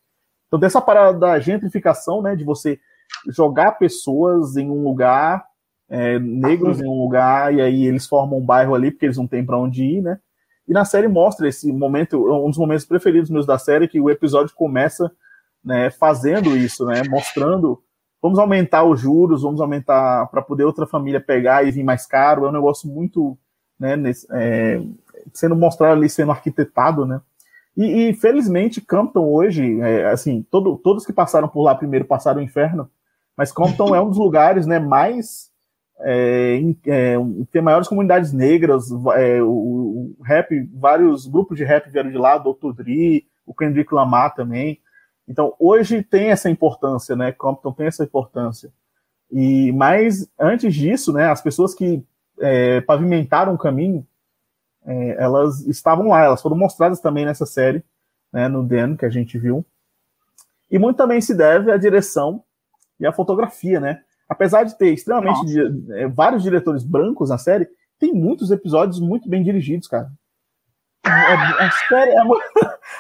[0.48, 2.80] Então tem essa parada da gentrificação, né, de você
[3.28, 5.46] jogar pessoas em um lugar,
[5.90, 9.28] é, negros em um lugar, e aí eles formam um bairro ali, porque eles não
[9.28, 10.20] têm para onde ir, né,
[10.68, 14.10] E na série mostra esse momento, um dos momentos preferidos meus da série, que o
[14.10, 15.12] episódio começa
[15.64, 17.82] né, fazendo isso, né, mostrando
[18.24, 22.46] vamos aumentar os juros, vamos aumentar para poder outra família pegar e vir mais caro.
[22.46, 23.38] É um negócio muito,
[23.84, 24.82] né, nesse, é,
[25.34, 27.20] sendo mostrado ali, sendo arquitetado, né.
[27.76, 32.40] E, e felizmente Campton hoje, é, assim, todo, todos que passaram por lá primeiro passaram
[32.40, 32.90] o inferno,
[33.36, 35.52] mas Compton é um dos lugares, né, mais
[36.00, 37.16] é, é,
[37.52, 42.38] tem maiores comunidades negras, é, o, o, rap, vários grupos de rap vieram de lá,
[42.38, 42.72] Dr.
[42.76, 44.80] Dre, o Kendrick Lamar também.
[45.28, 47.32] Então, hoje tem essa importância, né?
[47.32, 48.72] Compton tem essa importância.
[49.32, 52.04] E mas antes disso, né, as pessoas que
[52.40, 54.06] é, pavimentaram o caminho,
[54.86, 57.84] é, elas estavam lá, elas foram mostradas também nessa série,
[58.32, 59.66] né, no Den que a gente viu.
[60.70, 62.44] E muito também se deve à direção
[63.00, 64.02] e à fotografia, né?
[64.28, 67.68] Apesar de ter extremamente di é, vários diretores brancos na série,
[68.00, 70.12] tem muitos episódios muito bem dirigidos, cara.
[71.06, 72.44] A, a série é muito...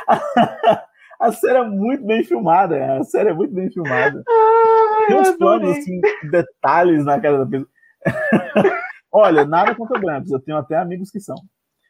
[1.19, 4.23] a série é muito bem filmada, a série é muito bem filmada.
[4.27, 7.69] Ai, tem uns planos, assim, detalhes na cara da pessoa.
[9.13, 11.35] Olha, nada contra brancos, eu tenho até amigos que são.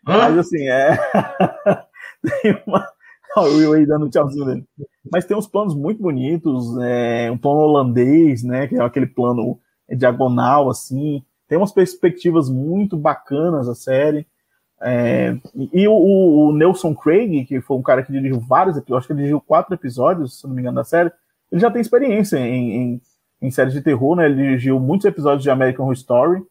[0.05, 0.17] Hã?
[0.17, 0.97] Mas assim, é.
[2.41, 2.85] tem uma.
[3.37, 4.65] Olha o Will aí dando um tchauzinho dele.
[5.09, 8.67] Mas tem uns planos muito bonitos, é, um plano holandês, né?
[8.67, 9.59] Que é aquele plano
[9.89, 11.23] diagonal, assim.
[11.47, 14.27] Tem umas perspectivas muito bacanas a série.
[14.81, 15.35] É,
[15.71, 19.13] e o, o, Nelson Craig, que foi um cara que dirigiu vários episódios, acho que
[19.13, 21.09] ele dirigiu quatro episódios, se não me engano, da série,
[21.49, 23.01] ele já tem experiência em, em,
[23.41, 24.25] em séries de terror, né?
[24.25, 26.43] Ele dirigiu muitos episódios de American Horror Story.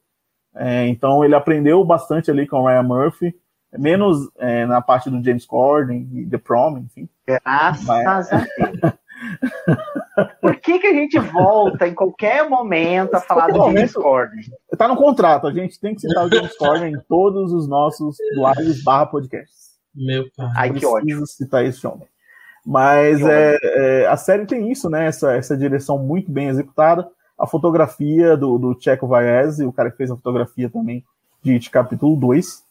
[0.54, 3.34] É, então ele aprendeu bastante ali com o Ryan Murphy
[3.78, 7.08] menos é, na parte do James Corden e The Prom, enfim.
[7.26, 8.32] Graças Mas...
[8.32, 8.92] a Deus.
[10.40, 14.40] Por que, que a gente volta em qualquer momento a falar do James Corden?
[14.76, 18.16] Tá no contrato, a gente tem que citar o James Corden em todos os nossos
[18.34, 19.72] lives barra podcasts.
[19.94, 20.52] Meu pai.
[20.56, 21.26] Ai, que ótimo.
[21.26, 22.06] citar esse homem.
[22.64, 25.06] Mas é, é, a série tem isso, né?
[25.06, 27.08] Essa, essa direção muito bem executada.
[27.42, 31.04] A fotografia do, do Checo Vaese, o cara que fez a fotografia também
[31.42, 32.62] de, de capítulo 2.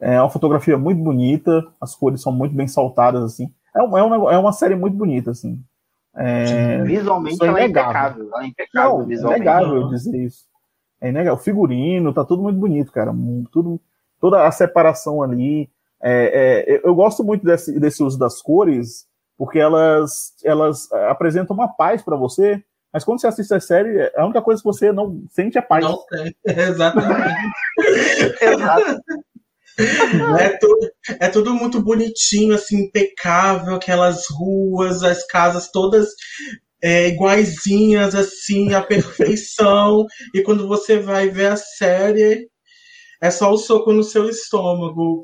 [0.00, 3.50] É uma fotografia muito bonita, as cores são muito bem saltadas, assim.
[3.74, 5.58] É, uma, é, uma, é uma série muito bonita, assim.
[6.14, 8.28] É, visualmente ela é impecável.
[8.32, 9.32] Ela é impecável Não.
[9.32, 10.44] É inegável dizer isso.
[11.00, 11.38] É inegável.
[11.38, 13.14] O figurino, tá tudo muito bonito, cara.
[13.50, 13.80] Tudo,
[14.20, 15.70] toda a separação ali.
[16.02, 19.06] É, é, eu gosto muito desse, desse uso das cores,
[19.38, 24.24] porque elas, elas apresentam uma paz para você, mas quando você assiste a série, a
[24.24, 25.84] única coisa que você não sente é paz.
[25.84, 26.32] Não, é,
[26.68, 27.34] exatamente.
[28.40, 29.00] Exato.
[30.40, 36.08] É tudo, é tudo muito bonitinho, assim, impecável, aquelas ruas, as casas todas
[36.82, 40.06] é, iguaizinhas, assim, a perfeição.
[40.34, 42.48] e quando você vai ver a série,
[43.20, 45.22] é só o soco no seu estômago.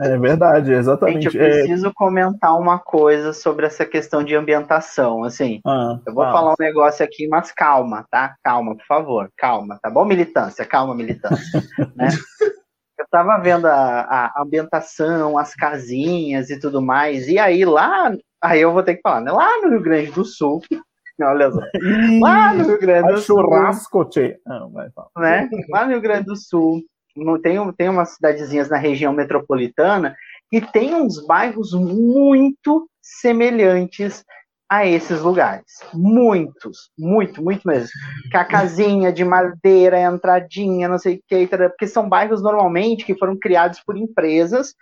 [0.00, 1.24] É verdade, exatamente.
[1.24, 1.48] Gente, eu é.
[1.50, 1.92] preciso é...
[1.94, 5.24] comentar uma coisa sobre essa questão de ambientação.
[5.24, 6.32] Assim, ah, eu vou ah.
[6.32, 8.36] falar um negócio aqui, mas calma, tá?
[8.42, 10.64] Calma, por favor, calma, tá bom, militância?
[10.64, 11.62] Calma, militância.
[11.96, 12.08] né?
[12.98, 18.60] eu tava vendo a, a, ambientação, as casinhas e tudo mais, e aí lá, aí
[18.60, 19.30] eu vou ter que falar, né?
[19.30, 20.60] Lá no Rio Grande do Sul,
[21.22, 21.60] olha só,
[22.20, 24.38] lá no Rio Grande do Sul, churrasco, tchê.
[24.44, 25.48] Não, vai né?
[25.70, 26.82] Lá no Rio Grande do Sul,
[27.42, 30.16] tem, tem umas cidadezinhas na região metropolitana
[30.52, 34.24] e tem uns bairros muito semelhantes
[34.70, 35.64] a esses lugares.
[35.94, 37.88] Muitos, muito, muito mesmo.
[38.30, 43.04] Com a casinha de madeira, a entradinha, não sei o que, porque são bairros normalmente
[43.04, 44.74] que foram criados por empresas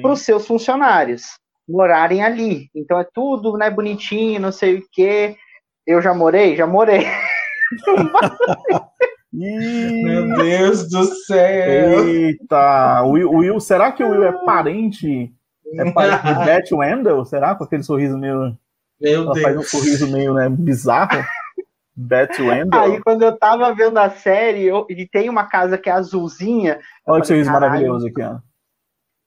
[0.00, 1.24] para os seus funcionários
[1.68, 2.70] morarem ali.
[2.74, 5.36] Então é tudo, né, bonitinho, não sei o que.
[5.86, 7.06] Eu já morei, já morei.
[9.36, 12.08] Meu Deus do céu!
[12.08, 13.02] Eita!
[13.02, 15.30] O Will, Will, será que o Will é parente?
[15.74, 17.24] É parente de Beth Wendell?
[17.26, 17.54] Será?
[17.54, 18.56] Com aquele sorriso meio.
[18.98, 19.42] Meu Ela Deus.
[19.42, 21.22] faz um sorriso meio né, bizarro.
[21.94, 22.80] Beth Wendell.
[22.80, 26.78] Aí quando eu tava vendo a série, eu, e tem uma casa que é azulzinha.
[27.06, 28.38] Olha que sorriso maravilhoso aqui, ó.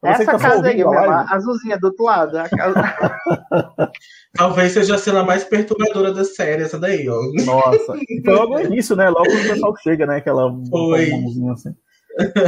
[0.04, 2.38] Essa tá casa aí, mesmo, azulzinha do outro lado.
[2.50, 2.96] Casa...
[4.34, 7.20] Talvez seja a cena mais perturbadora da série, essa daí, ó.
[7.46, 7.94] Nossa.
[8.24, 9.10] Foi logo no início, né?
[9.10, 10.18] Logo quando o pessoal chega, né?
[10.18, 11.10] Aquela Foi.
[11.10, 11.76] mãozinha assim.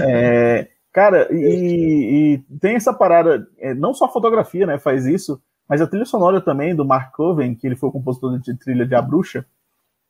[0.08, 4.80] É, cara, e, e, tem essa parada, é, não só a fotografia, né?
[4.80, 8.40] Faz isso, mas a trilha sonora também do Mark Coven, que ele foi o compositor
[8.40, 9.46] de trilha de A Bruxa,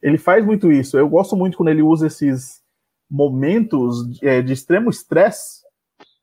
[0.01, 0.97] ele faz muito isso.
[0.97, 2.61] Eu gosto muito quando ele usa esses
[3.09, 5.61] momentos de, é, de extremo estresse,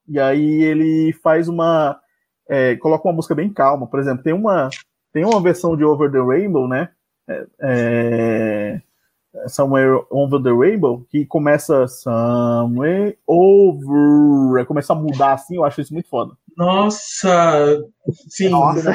[0.08, 2.00] e aí ele faz uma.
[2.48, 3.86] É, coloca uma música bem calma.
[3.86, 4.70] Por exemplo, tem uma,
[5.12, 6.88] tem uma versão de Over the Rainbow, né?
[7.28, 8.80] É, é
[9.48, 15.92] Somewhere Over the Rainbow, que começa Somewhere Over, começa a mudar assim, eu acho isso
[15.92, 16.34] muito foda.
[16.56, 17.84] Nossa!
[18.28, 18.48] Sim.
[18.48, 18.90] Nossa,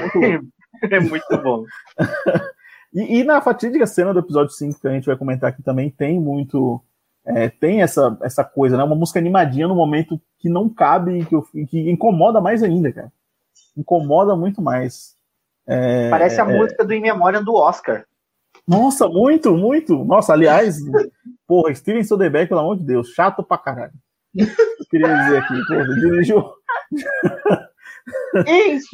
[0.92, 1.64] é muito bom.
[2.94, 5.90] e, e, na fatídica cena do episódio 5, que a gente vai comentar aqui também,
[5.90, 6.82] tem muito.
[7.26, 8.84] É, tem essa, essa coisa, né?
[8.84, 13.12] Uma música animadinha no momento que não cabe e que, que incomoda mais ainda, cara.
[13.78, 15.16] Incomoda muito mais.
[15.66, 18.06] É, Parece a é, música do In Memória do Oscar.
[18.68, 20.04] Nossa, muito, muito.
[20.04, 20.78] Nossa, aliás,
[21.48, 23.94] porra, Steven Soderbergh, pelo amor de Deus, chato pra caralho.
[24.36, 24.48] Eu
[24.90, 26.44] queria dizer aqui, porra, dirigiu.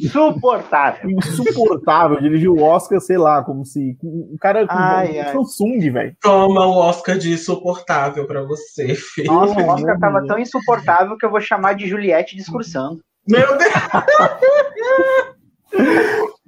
[0.00, 1.10] Insuportável.
[1.10, 2.20] Insuportável.
[2.20, 3.96] Dirigiu o Oscar, sei lá, como se.
[4.02, 5.32] Um cara com ai, ai.
[5.32, 6.16] Samsung, velho.
[6.20, 9.32] Toma o Oscar de insuportável pra você, filho.
[9.32, 13.00] Nossa, o Oscar tava tão insuportável que eu vou chamar de Juliette discursando.
[13.28, 13.72] Meu Deus!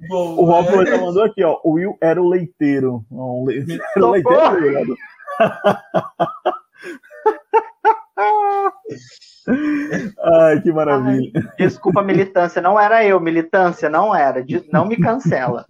[0.07, 0.41] Boa.
[0.41, 1.59] O Rob já mandou aqui, ó.
[1.63, 3.05] O Will era o leiteiro.
[3.09, 3.65] Não, le...
[3.95, 4.95] Era o leiteiro,
[10.19, 11.31] Ai, que maravilha.
[11.35, 14.45] Ai, desculpa, militância, não era eu, militância, não era.
[14.71, 15.65] Não me cancela.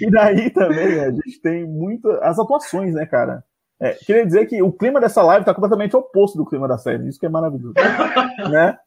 [0.00, 3.42] e daí também a gente tem muito as atuações, né, cara?
[3.80, 7.08] É, queria dizer que o clima dessa live tá completamente oposto do clima da série,
[7.08, 7.74] isso que é maravilhoso.
[8.50, 8.78] né?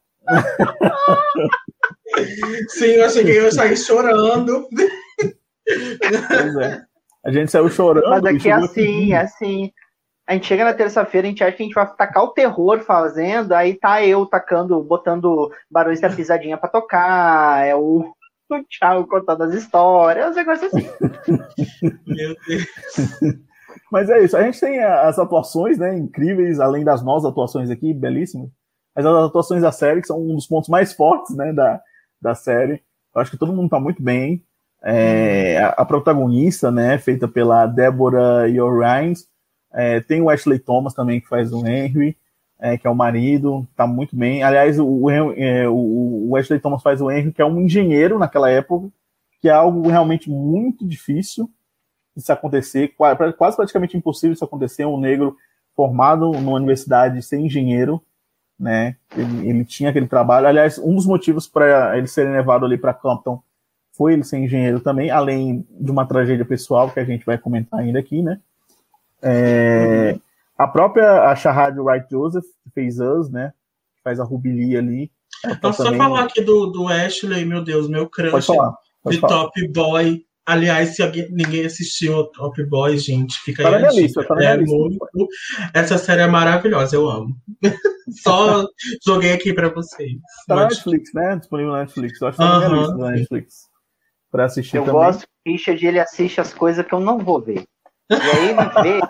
[2.68, 4.68] Sim, eu achei que eu ia sair chorando.
[6.28, 6.82] Pois é.
[7.24, 8.08] A gente saiu chorando.
[8.08, 9.72] Mas aqui é assim, é assim.
[10.26, 12.80] A gente chega na terça-feira, a gente acha que a gente vai tacar o terror
[12.80, 18.12] fazendo, aí tá eu tacando, botando barulhos da pisadinha pra tocar, é o,
[18.48, 20.88] o Thiago contando as histórias, um negócio assim.
[22.06, 22.66] Meu Deus.
[23.90, 27.92] Mas é isso, a gente tem as atuações, né, incríveis, além das nossas atuações aqui,
[27.92, 28.50] belíssimas.
[28.94, 31.80] Mas as atuações da série, que são um dos pontos mais fortes, né, da,
[32.20, 32.82] da série.
[33.14, 34.44] Eu acho que todo mundo tá muito bem.
[34.82, 39.26] É, a, a, protagonista, né, feita pela Deborah Yorines,
[39.72, 42.16] é, tem o Ashley Thomas também, que faz o Henry,
[42.58, 44.42] é, que é o marido, tá muito bem.
[44.42, 48.88] Aliás, o, é, o, Ashley Thomas faz o Henry, que é um engenheiro naquela época,
[49.40, 51.50] que é algo realmente muito difícil
[52.16, 55.36] se acontecer, quase, praticamente impossível se acontecer, um negro
[55.74, 58.02] formado numa universidade ser engenheiro,
[58.58, 58.96] né?
[59.16, 60.46] Ele, ele, tinha aquele trabalho.
[60.46, 63.42] Aliás, um dos motivos para ele ser levado ali para Compton
[63.92, 67.80] foi ele ser engenheiro também, além de uma tragédia pessoal que a gente vai comentar
[67.80, 68.38] ainda aqui, né?
[69.22, 70.18] É,
[70.56, 73.52] a própria a Shahad Wright Joseph, que fez Us, né?
[73.96, 75.10] Que faz a Rubilia ali.
[75.46, 79.20] Então, só falar aqui do, do Ashley, meu Deus, meu crush pode falar, pode de
[79.20, 79.44] falar.
[79.44, 83.82] Top Boy Aliás, se alguém, ninguém assistiu Top Boys, gente, fica tá aí.
[83.82, 85.28] Na lista, tá é muito,
[85.72, 87.36] essa série é maravilhosa, eu amo.
[88.10, 88.66] Só
[89.06, 90.10] joguei aqui pra vocês.
[90.48, 91.36] Tá na Netflix, né?
[91.36, 92.20] Disponível na Netflix.
[92.20, 93.54] Eu acho que tá na lista da Netflix.
[94.28, 95.00] Pra assistir eu também.
[95.00, 97.64] Eu gosto que o Richard ele assiste as coisas que eu não vou ver.
[98.10, 99.00] E aí ele vê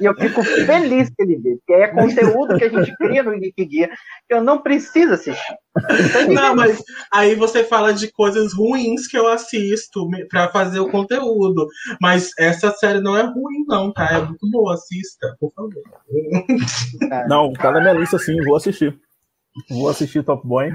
[0.00, 3.38] E eu fico feliz que ele vê, porque é conteúdo que a gente cria no
[3.38, 3.90] Geek Guia
[4.28, 5.56] que eu não preciso assistir.
[5.76, 10.90] Então, não, mas aí você fala de coisas ruins que eu assisto para fazer o
[10.90, 11.66] conteúdo.
[12.00, 14.08] Mas essa série não é ruim, não, tá?
[14.12, 15.82] É muito boa, assista, por favor.
[17.28, 18.96] Não, tá na minha lista sim, vou assistir.
[19.68, 20.72] Vou assistir Top Boy.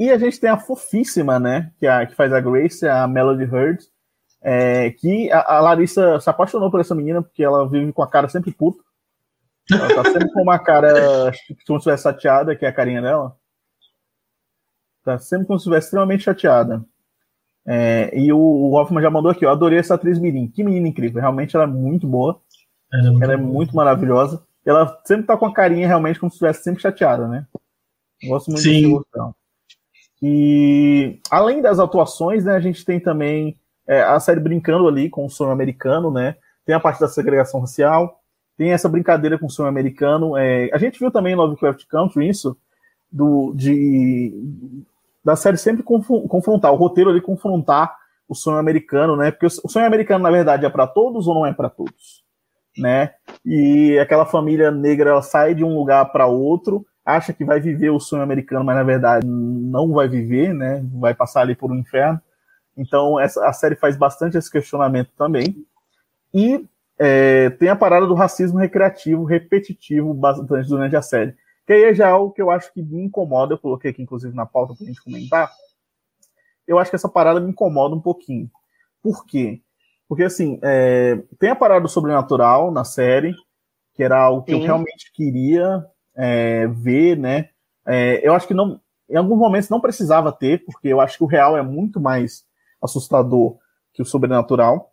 [0.00, 1.70] E a gente tem a fofíssima, né?
[1.78, 3.78] Que, é a, que faz a Grace, a Melody Hurd
[4.48, 8.08] é, que a, a, Larissa se apaixonou por essa menina porque ela vive com a
[8.08, 8.80] cara sempre puta.
[9.68, 11.32] Ela tá sempre com uma cara
[11.66, 13.36] como se estivesse chateada, que é a carinha dela.
[15.02, 16.84] Tá sempre como se estivesse extremamente chateada.
[17.66, 20.46] É, e o, o Hoffman já mandou aqui, eu adorei essa atriz Mirim.
[20.46, 22.40] Que menina incrível, realmente ela é muito boa.
[22.92, 24.46] Ela é muito, ela é muito maravilhosa.
[24.64, 27.44] Ela sempre tá com a carinha realmente como se estivesse sempre chateada, né?
[28.22, 28.96] Gosto muito Sim.
[29.12, 29.34] dessa
[30.22, 35.24] E além das atuações, né, a gente tem também é, a série brincando ali com
[35.24, 36.36] o sonho americano, né?
[36.64, 38.20] Tem a parte da segregação racial,
[38.56, 40.36] tem essa brincadeira com o sonho americano.
[40.36, 42.56] É, a gente viu também em Lovecraft Country isso,
[43.10, 44.84] do, de,
[45.24, 47.94] da série sempre confrontar, o roteiro ali confrontar
[48.28, 49.30] o sonho americano, né?
[49.30, 52.24] Porque o sonho americano, na verdade, é para todos ou não é para todos,
[52.76, 53.12] né?
[53.44, 57.90] E aquela família negra ela sai de um lugar para outro, acha que vai viver
[57.90, 60.84] o sonho americano, mas na verdade não vai viver, né?
[60.94, 62.20] Vai passar ali por um inferno.
[62.76, 65.66] Então, essa, a série faz bastante esse questionamento também.
[66.34, 66.64] E
[66.98, 71.34] é, tem a parada do racismo recreativo, repetitivo, bastante durante a série.
[71.66, 74.34] Que aí é já algo que eu acho que me incomoda, eu coloquei aqui, inclusive,
[74.34, 75.50] na pauta para a gente comentar.
[76.66, 78.50] Eu acho que essa parada me incomoda um pouquinho.
[79.02, 79.60] Por quê?
[80.08, 83.34] Porque, assim, é, tem a parada do sobrenatural na série,
[83.94, 84.60] que era algo que Sim.
[84.60, 87.48] eu realmente queria é, ver, né?
[87.86, 91.24] É, eu acho que não, em alguns momentos não precisava ter, porque eu acho que
[91.24, 92.45] o real é muito mais
[92.82, 93.56] assustador
[93.92, 94.92] que o sobrenatural.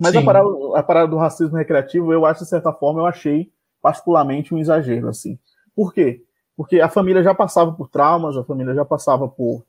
[0.00, 3.52] Mas a parada, a parada, do racismo recreativo, eu acho, de certa forma, eu achei
[3.80, 5.38] particularmente um exagero, assim.
[5.74, 6.24] Por quê?
[6.56, 9.64] porque a família já passava por traumas, a família já passava por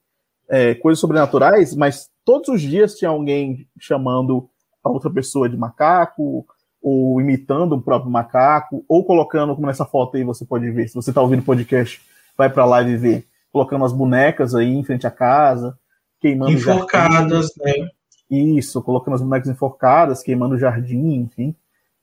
[0.49, 4.49] é, coisas sobrenaturais, mas todos os dias tinha alguém chamando
[4.83, 6.45] a outra pessoa de macaco,
[6.81, 10.95] ou imitando o próprio macaco, ou colocando, como nessa foto aí você pode ver, se
[10.95, 12.01] você está ouvindo o podcast,
[12.37, 15.77] vai para lá e ver, colocando as bonecas aí em frente à casa,
[16.23, 17.89] queimando enforcadas, né?
[18.31, 21.53] Isso, colocando as bonecas enforcadas, queimando o jardim, enfim.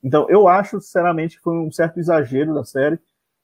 [0.04, 2.98] Então, eu acho, sinceramente, que foi um certo exagero da série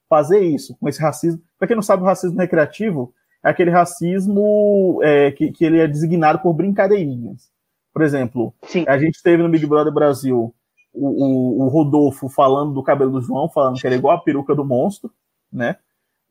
[0.08, 1.42] fazer isso, com esse racismo.
[1.58, 3.12] Para quem não sabe, o racismo recreativo
[3.42, 7.50] é aquele racismo é, que, que ele é designado por brincadeirinhas.
[7.92, 8.84] Por exemplo, Sim.
[8.86, 10.54] a gente teve no Big Brother Brasil
[10.92, 14.54] o, o, o, Rodolfo falando do cabelo do João, falando que era igual a peruca
[14.54, 15.10] do monstro,
[15.50, 15.76] né?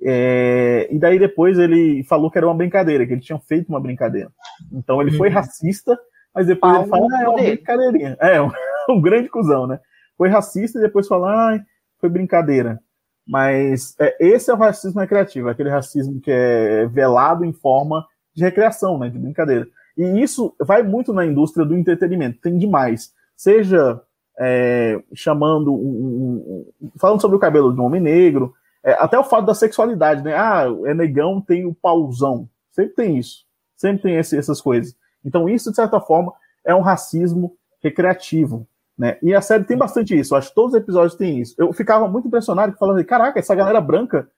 [0.01, 3.79] É, e daí depois ele falou que era uma brincadeira, que ele tinha feito uma
[3.79, 4.29] brincadeira.
[4.71, 5.35] Então ele foi uhum.
[5.35, 5.97] racista,
[6.33, 8.17] mas depois ele fala, ah, é uma brincadeirinha.
[8.19, 8.51] É, um,
[8.89, 9.79] um, grande cuzão, né?
[10.17, 11.59] Foi racista e depois falou, ah,
[11.99, 12.79] foi brincadeira.
[13.27, 18.43] Mas é, esse é o racismo recreativo, aquele racismo que é velado em forma de
[18.43, 19.67] recreação, né, de brincadeira.
[19.97, 23.13] E isso vai muito na indústria do entretenimento, tem demais.
[23.35, 24.01] Seja
[24.39, 28.53] é, chamando um, um, falando sobre o cabelo de um homem negro,
[28.85, 30.35] é, até o fato da sexualidade, né?
[30.35, 32.47] Ah, é negão, tem o pauzão.
[32.71, 33.43] Sempre tem isso.
[33.75, 34.95] Sempre tem esse, essas coisas.
[35.25, 36.31] Então, isso, de certa forma,
[36.63, 38.67] é um racismo recreativo.
[38.95, 39.17] Né?
[39.23, 40.33] E a série tem bastante isso.
[40.33, 41.55] Eu acho que todos os episódios têm isso.
[41.57, 44.29] Eu ficava muito impressionado falando, caraca, essa galera branca,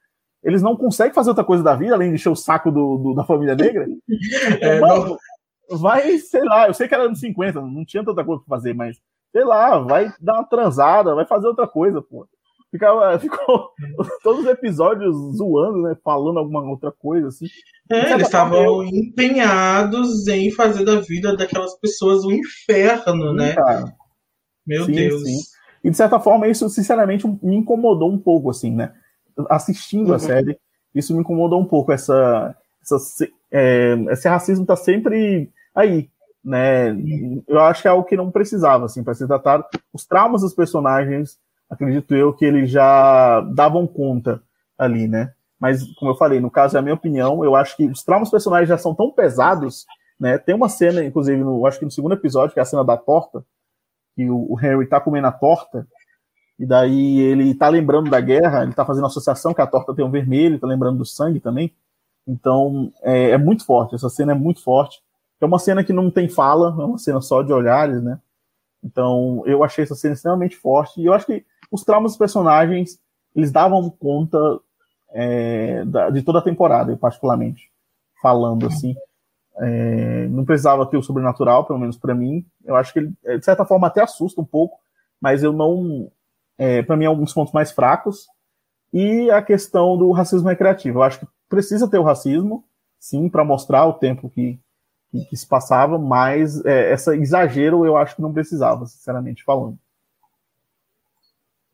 [0.41, 3.13] eles não conseguem fazer outra coisa da vida além de encher o saco do, do
[3.13, 3.85] da família negra.
[4.61, 5.17] É, Mano,
[5.69, 8.73] vai, sei lá, eu sei que era anos 50, não tinha tanta coisa pra fazer,
[8.73, 8.97] mas
[9.31, 12.25] sei lá, vai dar uma transada, vai fazer outra coisa, pô.
[12.71, 13.71] Ficava, ficou
[14.23, 15.97] todos os episódios zoando, né?
[16.03, 17.47] Falando alguma outra coisa, assim.
[17.89, 23.55] É, eles estavam empenhados em fazer da vida daquelas pessoas um inferno, sim, né?
[23.55, 23.93] Cara.
[24.65, 25.23] Meu sim, Deus.
[25.23, 25.37] Sim.
[25.83, 28.93] E de certa forma, isso, sinceramente, me incomodou um pouco, assim, né?
[29.49, 30.15] Assistindo uhum.
[30.15, 30.59] a série,
[30.93, 32.55] isso me incomodou um pouco, essa.
[32.81, 36.09] essa é, esse racismo tá sempre aí,
[36.43, 36.89] né?
[37.47, 39.63] Eu acho que é algo que não precisava, assim, para ser tratado.
[39.93, 41.37] Os traumas dos personagens,
[41.69, 44.41] acredito eu, que eles já davam conta
[44.77, 45.33] ali, né?
[45.59, 48.29] Mas, como eu falei, no caso, é a minha opinião, eu acho que os traumas
[48.29, 49.85] personagens já são tão pesados,
[50.19, 50.37] né?
[50.37, 52.95] Tem uma cena, inclusive, no, acho que no segundo episódio, que é a cena da
[52.95, 53.43] torta,
[54.15, 55.87] que o, o Harry tá comendo a torta,
[56.59, 60.05] e daí ele tá lembrando da guerra, ele tá fazendo associação que a torta tem
[60.05, 61.73] um vermelho, tá lembrando do sangue também.
[62.27, 65.01] Então, é, é muito forte, essa cena é muito forte.
[65.39, 68.19] É uma cena que não tem fala, é uma cena só de olhares, né?
[68.83, 70.99] Então, eu achei essa cena extremamente forte.
[70.99, 72.99] E eu acho que os traumas dos personagens,
[73.35, 74.37] eles davam conta
[75.11, 77.71] é, da, de toda a temporada, eu particularmente,
[78.21, 78.95] falando assim.
[79.59, 82.45] É, não precisava ter o sobrenatural, pelo menos para mim.
[82.63, 84.77] Eu acho que ele, de certa forma, até assusta um pouco,
[85.19, 86.11] mas eu não.
[86.57, 88.27] É, para mim, é um dos pontos mais fracos.
[88.93, 90.99] E a questão do racismo recreativo.
[90.99, 92.63] Eu acho que precisa ter o racismo,
[92.99, 94.59] sim, para mostrar o tempo que,
[95.11, 99.77] que, que se passava, mas é, esse exagero eu acho que não precisava, sinceramente falando.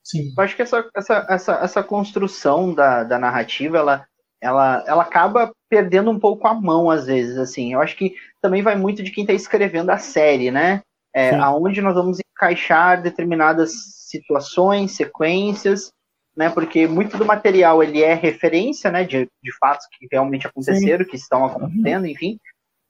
[0.04, 0.34] Sim.
[0.38, 4.06] Eu acho que essa, essa, essa, essa construção da, da narrativa, ela,
[4.41, 7.74] ela, ela acaba perdendo um pouco a mão às vezes, assim.
[7.74, 10.82] Eu acho que também vai muito de quem está escrevendo a série, né?
[11.16, 13.72] É, aonde nós vamos encaixar determinadas
[14.10, 15.91] situações, sequências,
[16.36, 16.49] né?
[16.49, 19.04] Porque muito do material ele é referência, né?
[19.04, 21.10] De, de fatos que realmente aconteceram, Sim.
[21.10, 22.38] que estão acontecendo, enfim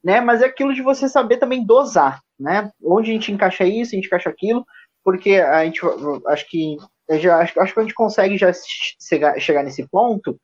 [0.04, 0.20] né?
[0.20, 2.70] Mas é aquilo de você saber também dosar, né?
[2.82, 4.64] Onde a gente encaixa isso, a gente encaixa aquilo,
[5.02, 5.80] porque a gente
[6.28, 6.76] acho que
[7.10, 8.50] já acho, acho que a gente consegue já
[9.00, 10.38] chegar, chegar nesse ponto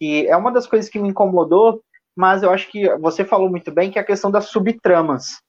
[0.00, 1.82] e é uma das coisas que me incomodou,
[2.16, 5.40] mas eu acho que você falou muito bem que é a questão das subtramas.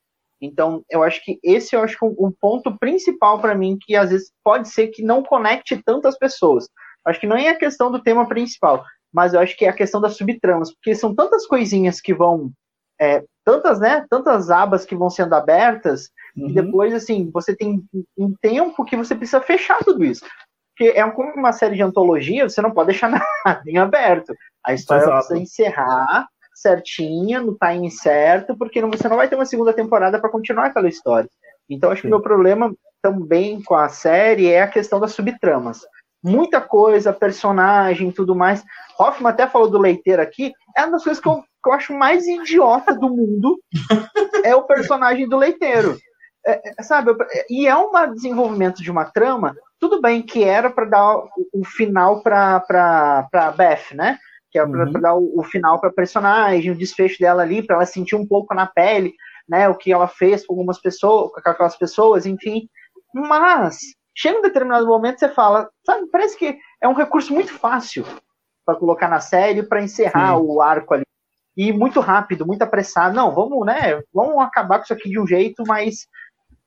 [0.42, 3.96] Então, eu acho que esse eu acho que um, um ponto principal para mim que
[3.96, 6.68] às vezes pode ser que não conecte tantas pessoas.
[7.06, 8.84] Acho que não é a questão do tema principal,
[9.14, 12.52] mas eu acho que é a questão das subtramas, porque são tantas coisinhas que vão
[13.00, 16.50] é, tantas, né, tantas abas que vão sendo abertas, uhum.
[16.50, 17.84] e depois, assim, você tem
[18.16, 20.24] um tempo que você precisa fechar tudo isso.
[20.82, 23.08] Porque é como uma série de antologia, você não pode deixar
[23.46, 24.34] nada em aberto.
[24.66, 25.28] A história Exato.
[25.28, 30.30] precisa encerrar certinha, no time certo, porque você não vai ter uma segunda temporada para
[30.30, 31.30] continuar aquela história.
[31.70, 32.08] Então, acho Sim.
[32.08, 35.82] que o meu problema também com a série é a questão das subtramas.
[36.24, 38.64] Muita coisa, personagem tudo mais.
[38.98, 41.94] Hoffman até falou do leiteiro aqui, é uma das coisas que eu que eu acho
[41.94, 43.60] mais idiota do mundo
[44.44, 45.96] é o personagem do leiteiro.
[46.44, 47.12] É, é sabe?
[47.48, 51.18] E é um desenvolvimento de uma trama, tudo bem que era para dar
[51.52, 54.20] o, final para Beth, né?
[54.52, 54.92] Que para uhum.
[54.94, 58.54] dar o, o final para personagem, o desfecho dela ali, para ela sentir um pouco
[58.54, 59.16] na pele,
[59.50, 59.68] né?
[59.68, 62.70] O que ela fez com algumas pessoas, com aquelas pessoas, enfim.
[63.12, 63.80] Mas
[64.16, 66.06] chega um determinado momento você fala, sabe?
[66.12, 68.06] Parece que é um recurso muito fácil
[68.64, 70.44] para colocar na série para encerrar Sim.
[70.44, 71.06] o arco ali.
[71.58, 73.16] E muito rápido, muito apressado.
[73.16, 74.00] Não, vamos, né?
[74.14, 76.08] Vamos acabar com isso aqui de um jeito, mas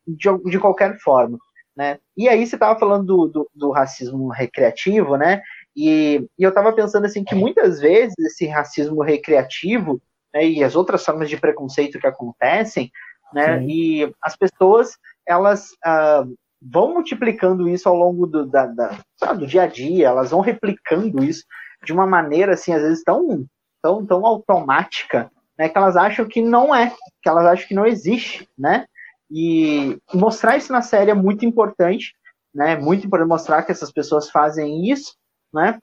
[0.04, 1.38] de, de qualquer forma.
[1.76, 1.98] Né?
[2.16, 5.42] E aí você estava falando do, do, do, racismo recreativo, né?
[5.74, 10.00] E, e eu estava pensando assim que muitas vezes esse racismo recreativo
[10.32, 12.92] né, e as outras formas de preconceito que acontecem,
[13.32, 13.58] né?
[13.58, 13.66] Sim.
[13.68, 14.96] E as pessoas
[15.26, 20.06] elas uh, vão multiplicando isso ao longo do, da, da, sabe, do dia a dia,
[20.08, 21.44] elas vão replicando isso
[21.84, 23.44] de uma maneira assim às vezes tão
[23.82, 25.68] tão tão automática, né?
[25.68, 28.86] Que elas acham que não é, que elas acham que não existe, né?
[29.30, 32.14] E mostrar isso na série é muito importante,
[32.54, 32.76] né?
[32.76, 35.14] Muito importante mostrar que essas pessoas fazem isso,
[35.52, 35.78] né?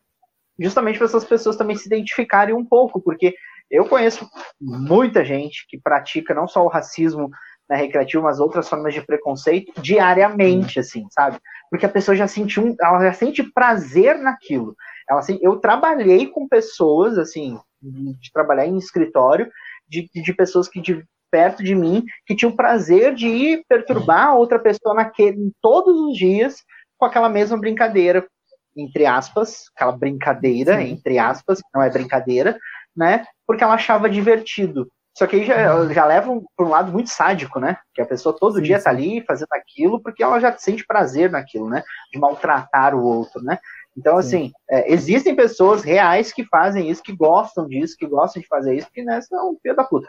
[0.60, 3.34] Justamente para essas pessoas também se identificarem um pouco, porque
[3.70, 4.30] eu conheço
[4.60, 7.30] muita gente que pratica não só o racismo
[7.70, 11.40] né, recreativo, mas outras formas de preconceito diariamente, assim, sabe?
[11.70, 14.76] Porque a pessoa já sentiu, um, ela já sente prazer naquilo.
[15.10, 19.50] Ela, assim, eu trabalhei com pessoas, assim, de, de trabalhar em escritório,
[19.88, 24.36] de, de pessoas que de, perto de mim que tinham prazer de ir perturbar a
[24.36, 26.58] outra pessoa naquele, todos os dias
[26.98, 28.28] com aquela mesma brincadeira,
[28.76, 30.92] entre aspas, aquela brincadeira, Sim.
[30.92, 32.60] entre aspas, não é brincadeira,
[32.96, 33.26] né?
[33.48, 34.88] Porque ela achava divertido.
[35.18, 35.94] Só que aí já, uhum.
[35.94, 37.78] já leva um, por um lado muito sádico, né?
[37.94, 41.30] Que a pessoa todo sim, dia tá ali fazendo aquilo porque ela já sente prazer
[41.30, 41.84] naquilo, né?
[42.14, 43.60] De maltratar o outro, né?
[43.98, 48.48] Então, assim, é, existem pessoas reais que fazem isso, que gostam disso, que gostam de
[48.48, 50.08] fazer isso, porque né, são filho da puta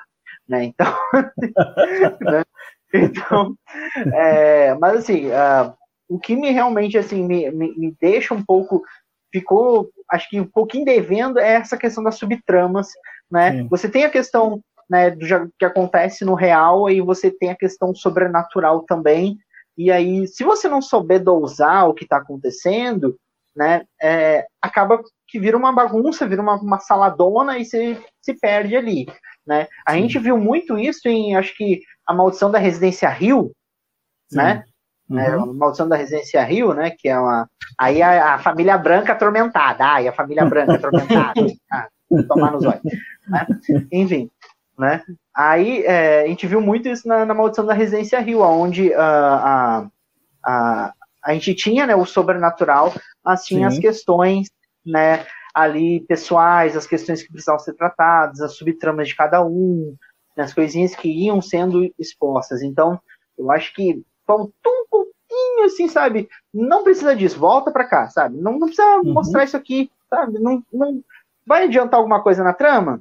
[0.52, 0.64] né?
[0.64, 0.94] Então,
[2.20, 2.44] né?
[2.94, 3.56] então
[4.12, 5.72] é, mas assim, uh,
[6.08, 8.82] o que me realmente assim me, me, me, deixa um pouco
[9.32, 12.88] ficou, acho que um pouquinho devendo é essa questão das subtramas,
[13.30, 13.52] né?
[13.52, 13.68] Sim.
[13.68, 17.94] Você tem a questão né, do que acontece no real e você tem a questão
[17.94, 19.38] sobrenatural também.
[19.74, 23.16] E aí, se você não souber dosar o que está acontecendo,
[23.56, 28.76] né, é, acaba que vira uma bagunça, vira uma, uma saladona e você se perde
[28.76, 29.06] ali.
[29.46, 29.66] Né?
[29.86, 30.02] A Sim.
[30.02, 33.52] gente viu muito isso em, acho que, A Maldição da Residência Rio,
[34.28, 34.38] Sim.
[34.38, 34.64] né?
[35.10, 35.18] Uhum.
[35.18, 36.90] É, a Maldição da Residência Rio, né?
[36.96, 37.48] Que é uma.
[37.78, 39.84] Aí a, a família branca atormentada.
[39.84, 41.34] Ai, a família branca atormentada.
[41.72, 41.88] ah,
[42.28, 42.82] tomar nos olhos.
[43.28, 43.46] Né?
[43.92, 44.30] Enfim.
[44.78, 45.02] Né?
[45.34, 48.98] Aí é, a gente viu muito isso na, na Maldição da Residência Rio, onde uh,
[48.98, 49.86] a,
[50.44, 50.92] a,
[51.24, 52.92] a gente tinha né, o sobrenatural,
[53.24, 53.76] mas tinha Sim.
[53.76, 54.50] as questões
[54.84, 55.24] né,
[55.54, 59.94] ali pessoais, as questões que precisavam ser tratadas, as subtramas de cada um,
[60.36, 62.62] né, as coisinhas que iam sendo expostas.
[62.62, 63.00] Então,
[63.38, 66.28] eu acho que faltou um pouquinho, assim, sabe?
[66.52, 68.36] Não precisa disso, volta para cá, sabe?
[68.38, 69.12] Não, não precisa uhum.
[69.12, 70.38] mostrar isso aqui, sabe?
[70.38, 71.02] Não, não
[71.46, 73.00] vai adiantar alguma coisa na trama?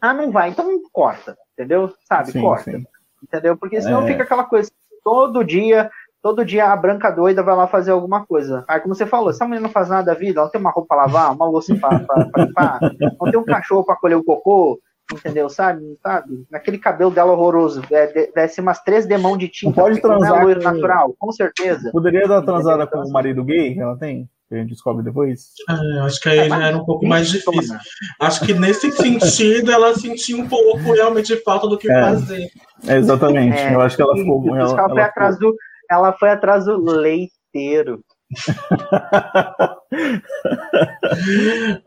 [0.00, 1.92] Ah, não vai, então corta, entendeu?
[2.08, 2.32] Sabe?
[2.32, 2.70] Sim, corta.
[2.70, 2.86] Sim.
[3.22, 3.56] Entendeu?
[3.56, 4.06] Porque senão é.
[4.06, 4.70] fica aquela coisa
[5.02, 5.90] todo dia
[6.24, 8.64] todo dia a branca doida vai lá fazer alguma coisa.
[8.66, 10.70] Aí, como você falou, essa mulher não faz nada da vida, ela não tem uma
[10.70, 12.80] roupa pra lavar, uma louça pra, pra, pra limpar,
[13.20, 14.80] não tem um cachorro pra colher o cocô,
[15.12, 15.50] entendeu?
[15.50, 15.82] Sabe?
[16.02, 16.46] Sabe?
[16.50, 19.78] Naquele cabelo dela horroroso, é, desce umas três demão de tinta.
[19.78, 20.42] Não pode transar.
[20.42, 20.62] Não é com...
[20.62, 21.90] natural, com certeza.
[21.92, 24.26] Poderia dar transada com o marido gay que ela tem?
[24.48, 25.50] Que a gente descobre depois?
[25.68, 27.76] Ah, acho que aí já era um pouco mais difícil.
[28.18, 32.48] Acho que nesse sentido ela sentiu um pouco realmente falta do que é, fazer.
[32.82, 33.58] exatamente.
[33.58, 34.42] É, eu acho que ela ficou.
[34.56, 35.54] Ela, ela, ela atrás do
[35.90, 38.04] ela foi atrás do leiteiro.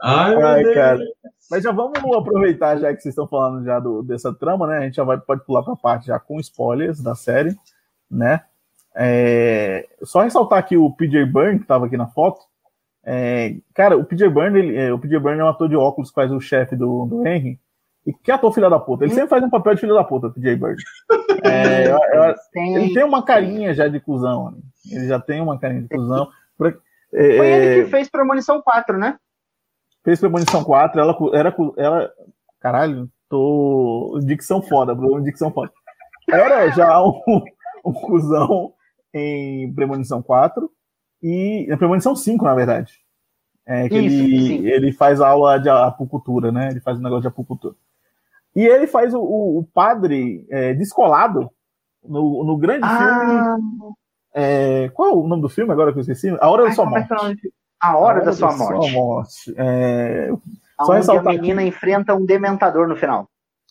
[0.02, 1.00] Ai, Ai cara.
[1.50, 4.78] Mas já vamos aproveitar, já que vocês estão falando já do, dessa trama, né?
[4.80, 7.56] A gente já vai, pode pular para a parte já com spoilers da série,
[8.10, 8.42] né?
[8.96, 12.42] É, só ressaltar aqui o PJ Byrne, que estava aqui na foto.
[13.06, 16.10] É, cara, o PJ Byrne, ele, é, o PJ Byrne é um ator de óculos
[16.10, 17.60] que faz o chefe do, do Henry.
[18.08, 19.04] E que ator filho da puta?
[19.04, 20.82] Ele sempre faz um papel de filho da puta, PJ Bird.
[21.44, 22.76] É, eu, eu, tem...
[22.76, 24.52] Ele tem uma carinha já de cuzão.
[24.52, 24.58] Né?
[24.92, 26.28] Ele já tem uma carinha de cuzão.
[26.58, 26.76] Foi
[27.14, 29.18] ele que fez Premonição 4, né?
[30.04, 31.00] Fez Premonição 4.
[31.00, 32.12] Ela, era, ela.
[32.60, 34.20] Caralho, tô.
[34.24, 35.24] Dicção foda, Bruno.
[35.24, 35.72] Dicção foda.
[36.30, 37.44] Era já um,
[37.86, 38.74] um cuzão
[39.14, 40.70] em Premonição 4
[41.22, 41.68] e.
[41.70, 42.94] Na Premonição 5, na verdade.
[43.66, 46.70] É, que Isso, ele, ele faz aula de apucultura, né?
[46.72, 47.76] Ele faz um negócio de apucultura.
[48.58, 51.48] E ele faz o, o, o padre é, descolado
[52.04, 53.56] no, no grande ah.
[53.56, 53.94] filme.
[54.34, 56.36] É, qual é o nome do filme agora que eu esqueci?
[56.42, 57.14] A Hora Ai, da Sua Morte.
[57.14, 57.38] A Hora,
[57.80, 58.90] a hora da, Sua Morte.
[58.90, 59.54] Sua morte.
[59.56, 60.30] É,
[60.84, 61.70] só ressaltar a menina aqui.
[61.70, 63.30] enfrenta um dementador no final.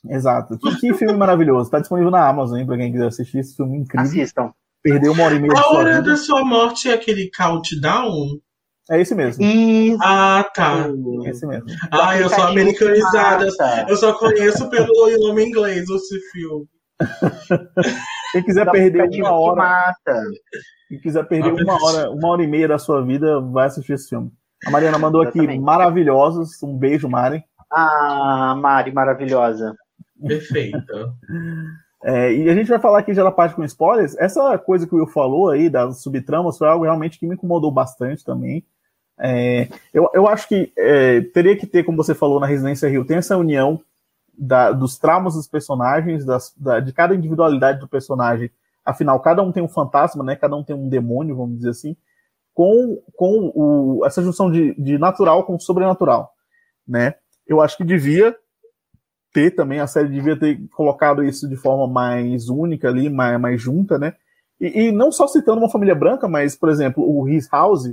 [0.08, 0.56] Exato.
[0.56, 1.64] Que, que filme maravilhoso.
[1.64, 4.06] Está disponível na Amazon, hein, pra quem quiser assistir esse filme incrível.
[4.06, 4.52] Assistam.
[4.84, 5.52] Perdeu uma hora e meia.
[5.52, 8.38] A Hora da Sua Morte é aquele countdown?
[8.90, 9.42] É esse mesmo.
[9.44, 9.98] Isso.
[10.00, 10.86] Ah, tá.
[11.24, 11.66] É esse mesmo.
[11.90, 13.48] Ah, eu sou americanizada.
[13.88, 16.66] Eu só conheço pelo nome inglês esse filme.
[18.32, 19.94] Quem quiser perder uma hora.
[20.88, 24.08] Quem quiser perder uma hora, uma hora e meia da sua vida, vai assistir esse
[24.08, 24.30] filme.
[24.66, 25.50] A Mariana mandou Exatamente.
[25.50, 26.62] aqui maravilhosos.
[26.62, 27.44] Um beijo, Mari.
[27.70, 29.74] Ah, Mari, maravilhosa.
[30.26, 31.12] Perfeita.
[32.04, 34.16] É, e a gente vai falar aqui já da parte com spoilers.
[34.16, 37.70] Essa coisa que o Will falou aí, das subtramas, foi algo realmente que me incomodou
[37.70, 38.64] bastante também.
[39.18, 43.04] É, eu, eu acho que é, teria que ter, como você falou na Residência Rio,
[43.04, 43.80] tem essa união
[44.36, 48.50] da, dos traumas dos personagens, das, da, de cada individualidade do personagem.
[48.84, 50.36] Afinal, cada um tem um fantasma, né?
[50.36, 51.96] Cada um tem um demônio, vamos dizer assim.
[52.54, 56.32] Com, com o, essa junção de, de natural com sobrenatural,
[56.86, 57.14] né?
[57.46, 58.36] Eu acho que devia
[59.32, 63.60] ter também, a série devia ter colocado isso de forma mais única ali, mais, mais
[63.60, 64.14] junta, né?
[64.58, 67.92] E, e não só citando uma família branca, mas, por exemplo, o His House,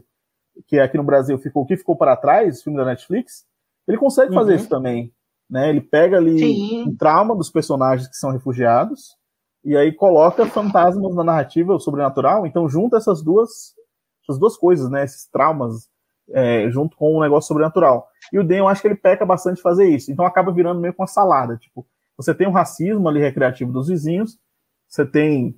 [0.68, 3.46] que aqui no Brasil ficou o que ficou para trás, filme da Netflix,
[3.88, 4.36] ele consegue uhum.
[4.36, 5.12] fazer isso também.
[5.50, 5.70] Né?
[5.70, 6.84] Ele pega ali Sim.
[6.88, 9.18] um trauma dos personagens que são refugiados
[9.64, 12.46] e aí coloca fantasmas na narrativa, o sobrenatural.
[12.46, 13.74] Então junta essas duas,
[14.24, 15.04] essas duas coisas, né?
[15.04, 15.90] Esses traumas
[16.32, 18.08] é, junto com o um negócio sobrenatural.
[18.32, 20.12] E o Dan, eu acho que ele peca bastante fazer isso.
[20.12, 21.58] Então acaba virando meio com uma salada.
[21.58, 21.86] Tipo,
[22.18, 24.38] você tem um racismo ali recreativo dos vizinhos,
[24.88, 25.56] você tem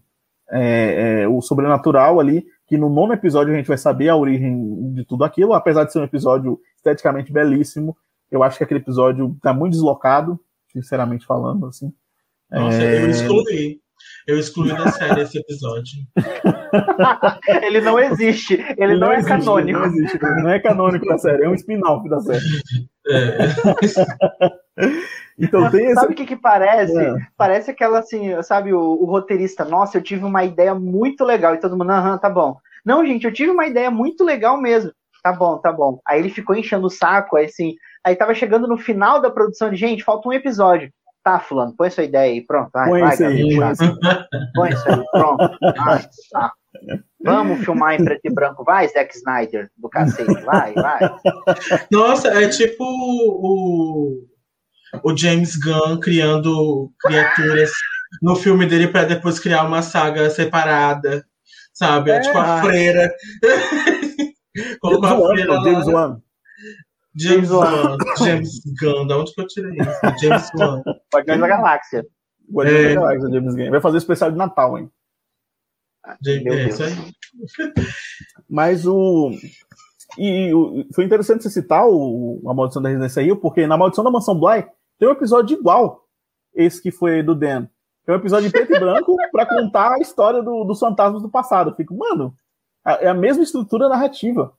[0.50, 4.94] é, é, o sobrenatural ali, que no nono episódio a gente vai saber a origem
[4.94, 7.96] de tudo aquilo, apesar de ser um episódio esteticamente belíssimo,
[8.32, 10.40] eu acho que aquele episódio tá muito deslocado,
[10.72, 11.94] sinceramente falando, assim.
[12.52, 13.04] Nossa, é...
[13.04, 13.80] eu excluí.
[14.28, 16.00] Eu excluí da série esse episódio.
[17.64, 18.56] ele não existe.
[18.56, 19.80] Ele, ele não, não, é existe, canônico.
[19.80, 22.44] Não, existe, não é canônico da série, é um spin-off da série.
[23.08, 23.38] É.
[25.38, 25.96] então tem esse...
[25.96, 26.98] Sabe o que, que parece?
[26.98, 27.14] É.
[27.38, 31.54] Parece aquela assim, sabe, o, o, roteirista, nossa, eu tive uma ideia muito legal.
[31.54, 32.58] E todo mundo, aham, tá bom.
[32.86, 34.92] Não, gente, eu tive uma ideia muito legal mesmo.
[35.24, 36.00] Tá bom, tá bom.
[36.08, 39.72] Aí ele ficou enchendo o saco, aí assim, aí tava chegando no final da produção
[39.72, 40.92] de gente, falta um episódio.
[41.24, 42.70] Tá, fulano, põe sua ideia aí, pronto.
[42.72, 43.58] Vai, põe, vai, isso aí,
[44.54, 45.58] põe isso aí, pronto.
[45.84, 46.54] Vai, tá.
[47.24, 51.00] Vamos filmar em preto e branco, vai, Zack Snyder, do cacete, vai, vai.
[51.92, 54.24] Nossa, é tipo o,
[55.04, 57.72] o James Gunn criando criaturas
[58.22, 61.26] no filme dele para depois criar uma saga separada,
[61.74, 62.12] sabe?
[62.12, 63.14] É, tipo a freira.
[64.80, 66.22] Colocou a freira James Wan.
[67.16, 67.98] James Wan.
[68.20, 68.50] James
[68.82, 70.22] Gunn, da onde que eu tirei isso?
[70.22, 70.82] James Wan.
[71.14, 72.06] Guardiões da Galáxia.
[72.52, 72.96] Guardiões é.
[72.96, 73.72] da Galáxia, James Gunn.
[73.72, 74.90] Vai fazer especial de Natal, hein?
[76.24, 76.94] James, é, isso aí.
[78.50, 79.32] Mas o.
[80.18, 84.04] E, e, foi interessante você citar o, a Maldição da Residência Rio, porque na Maldição
[84.04, 84.66] da Mansão Bly
[84.98, 86.06] tem um episódio igual
[86.54, 87.68] esse que foi do Dan.
[88.08, 91.30] É um episódio em preto e branco para contar a história do, dos fantasmas do
[91.30, 91.72] passado.
[91.72, 92.36] Eu fico, mano,
[92.86, 94.54] é a mesma estrutura narrativa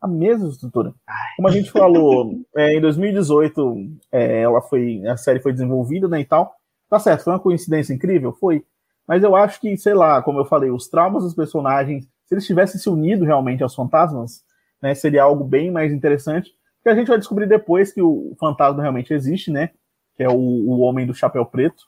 [0.00, 0.94] a mesma estrutura.
[1.36, 6.20] Como a gente falou, é, em 2018 é, ela foi, a série foi desenvolvida, né,
[6.20, 6.54] e tal.
[6.88, 8.32] Tá certo, foi uma coincidência incrível?
[8.32, 8.64] Foi.
[9.06, 12.46] Mas eu acho que, sei lá, como eu falei, os traumas dos personagens, se eles
[12.46, 14.42] tivessem se unido realmente aos fantasmas,
[14.80, 16.50] né, seria algo bem mais interessante.
[16.82, 19.70] Que a gente vai descobrir depois que o fantasma realmente existe, né?
[20.16, 21.84] Que é o, o Homem do Chapéu Preto.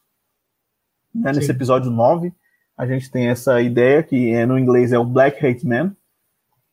[1.15, 2.33] Né, nesse episódio 9,
[2.77, 5.95] a gente tem essa ideia que é, no inglês é o Black Hate Man,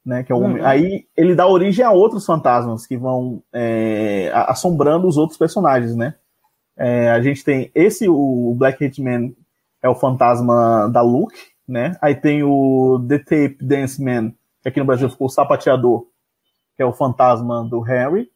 [0.05, 0.23] né?
[0.23, 0.65] Que é um, uhum.
[0.65, 6.15] Aí ele dá origem a outros fantasmas que vão é, assombrando os outros personagens, né?
[6.79, 9.33] É, a gente tem esse, o Black Hitman
[9.83, 11.97] é o fantasma da Luke, né?
[12.01, 14.31] Aí tem o The Tape Dance Man,
[14.63, 16.07] que aqui no Brasil ficou o sapateador,
[16.79, 18.31] que é o fantasma do Harry,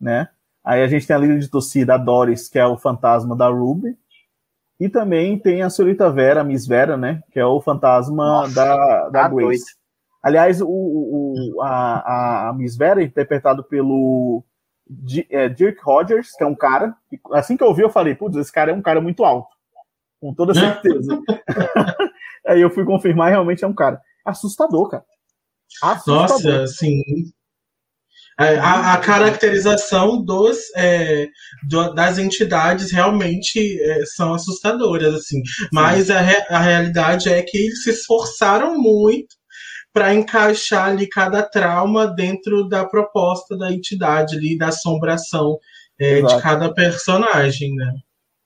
[0.00, 0.30] né?
[0.64, 3.48] Aí a gente tem a líder de torcida, a Doris, que é o fantasma da
[3.48, 3.94] Ruby.
[4.80, 7.22] E também tem a senhorita Vera, a Miss Vera, né?
[7.30, 9.76] Que é o fantasma Nossa, da, da Grace.
[10.22, 14.42] Aliás, o, o a, a Miss Vera, interpretado pelo
[15.28, 16.96] é, Dirk Rogers, que é um cara,
[17.32, 19.54] assim que eu vi, eu falei, putz, esse cara é um cara muito alto.
[20.18, 21.20] Com toda certeza.
[22.48, 24.00] Aí eu fui confirmar, realmente é um cara.
[24.24, 25.04] Assustador, cara.
[25.82, 26.60] Assustador.
[26.60, 27.02] Nossa, sim.
[28.38, 31.26] É, a, a, caracterização dos, é,
[31.66, 35.40] do, das entidades realmente é, são assustadoras, assim.
[35.72, 39.34] Mas a, re, a realidade é que eles se esforçaram muito
[39.90, 45.58] para encaixar ali cada trauma dentro da proposta da entidade ali, da assombração
[45.98, 47.94] é, de cada personagem, né?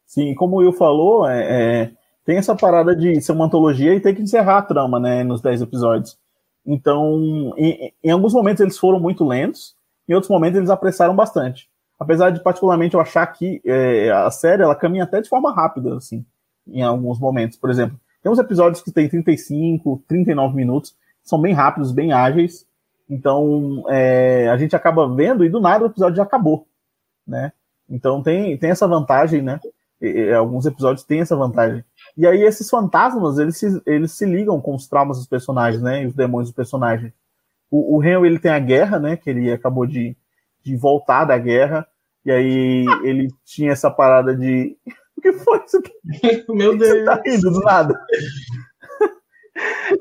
[0.07, 1.91] Sim, como o Will falou, é, é,
[2.25, 5.41] tem essa parada de ser uma antologia e ter que encerrar a trama, né, nos
[5.41, 6.17] 10 episódios.
[6.65, 9.75] Então, em, em, alguns momentos eles foram muito lentos,
[10.11, 11.71] em outros momentos eles apressaram bastante.
[11.99, 15.97] Apesar de, particularmente, eu achar que é, a série, ela caminha até de forma rápida,
[15.97, 16.25] assim,
[16.67, 17.57] em alguns momentos.
[17.57, 22.67] Por exemplo, tem uns episódios que tem 35, 39 minutos, são bem rápidos, bem ágeis.
[23.09, 26.67] Então é, a gente acaba vendo e do nada o episódio já acabou,
[27.27, 27.53] né?
[27.89, 29.61] Então tem, tem essa vantagem, né?
[30.01, 31.85] E, alguns episódios têm essa vantagem.
[32.17, 36.03] E aí esses fantasmas, eles se, eles se ligam com os traumas dos personagens, né?
[36.03, 37.13] E os demônios dos personagens.
[37.71, 39.17] O, o Henry ele tem a guerra, né?
[39.17, 40.17] Que ele acabou de,
[40.63, 41.87] de voltar da guerra.
[42.25, 44.77] E aí ele tinha essa parada de.
[45.17, 45.59] O que foi?
[45.59, 45.91] Você tá...
[46.49, 46.91] Meu Deus.
[46.91, 47.95] Você tá rindo do nada.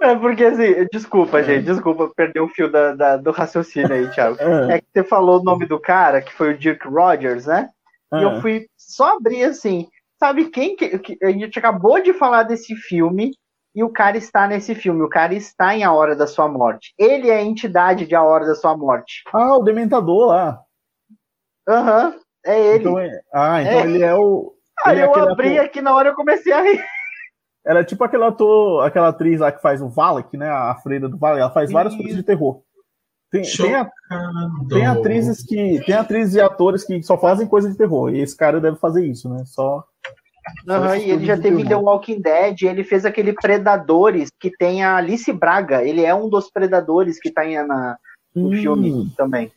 [0.01, 1.43] É porque assim, desculpa, é.
[1.43, 4.37] gente, desculpa perder o fio da, da, do raciocínio aí, Thiago.
[4.39, 4.75] É.
[4.75, 4.79] é.
[4.79, 7.67] que você falou o nome do cara, que foi o Dirk Rogers, né?
[8.13, 8.19] É.
[8.19, 12.43] E eu fui só abrir assim, sabe quem que, que, a gente acabou de falar
[12.43, 13.31] desse filme
[13.75, 16.93] e o cara está nesse filme, o cara está em A Hora da Sua Morte.
[16.97, 19.23] Ele é a entidade de A Hora da Sua Morte.
[19.31, 20.61] Ah, o Dementador lá.
[21.67, 22.79] Aham, uhum, é ele.
[22.79, 23.21] Então, é...
[23.33, 23.83] Ah, então é.
[23.83, 24.53] ele é o.
[24.85, 25.65] Aí eu abri ator...
[25.65, 26.83] aqui na hora eu comecei a rir.
[27.65, 30.49] Ela é tipo aquele ator, aquela atriz lá que faz o Valak, né?
[30.49, 31.41] A freira do Valak.
[31.41, 32.63] Ela faz várias coisas de terror.
[33.31, 33.91] Tem, tem, a,
[34.67, 35.79] tem, atrizes que.
[35.85, 38.09] Tem atrizes e atores que só fazem coisa de terror.
[38.09, 39.43] E esse cara deve fazer isso, né?
[39.45, 39.83] Só.
[40.67, 44.83] Uhum, e ele já teve em The Walking Dead, ele fez aquele Predadores que tem
[44.83, 45.83] a Alice Braga.
[45.83, 47.97] Ele é um dos predadores que tá na,
[48.35, 48.51] no hum.
[48.51, 49.51] filme também.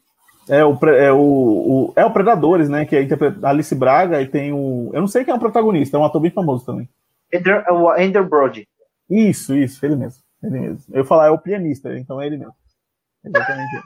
[0.48, 2.84] É o, é, o, o, é o Predadores, né?
[2.84, 3.08] Que é
[3.42, 4.90] a Alice Braga e tem o.
[4.92, 6.88] Eu não sei quem é o protagonista, é um ator bem famoso também.
[7.32, 8.66] Ender, o Ender Brody.
[9.08, 10.22] Isso, isso, ele mesmo.
[10.42, 10.84] Ele mesmo.
[10.92, 12.54] Eu falar é o pianista, então é ele mesmo.
[13.24, 13.82] Exatamente.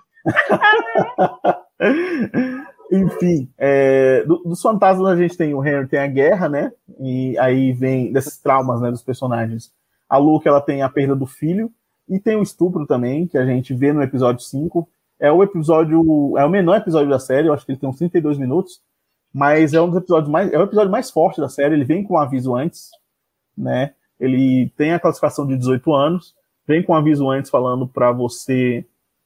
[2.91, 6.73] Enfim, é, do, dos fantasmas a gente tem o Henry tem a guerra, né?
[7.01, 9.73] E aí vem desses traumas, né, dos personagens.
[10.09, 11.71] A Luke ela tem a perda do filho
[12.09, 14.89] e tem o estupro também, que a gente vê no episódio 5.
[15.19, 17.97] É o episódio, é o menor episódio da série, eu acho que ele tem uns
[17.97, 18.81] 32 minutos,
[19.33, 22.05] mas é um dos episódios mais, é o episódio mais forte da série, ele vem
[22.05, 22.91] com um aviso antes,
[23.57, 23.95] né?
[24.21, 26.35] Ele tem a classificação de 18 anos,
[26.67, 28.85] vem com um aviso antes falando para você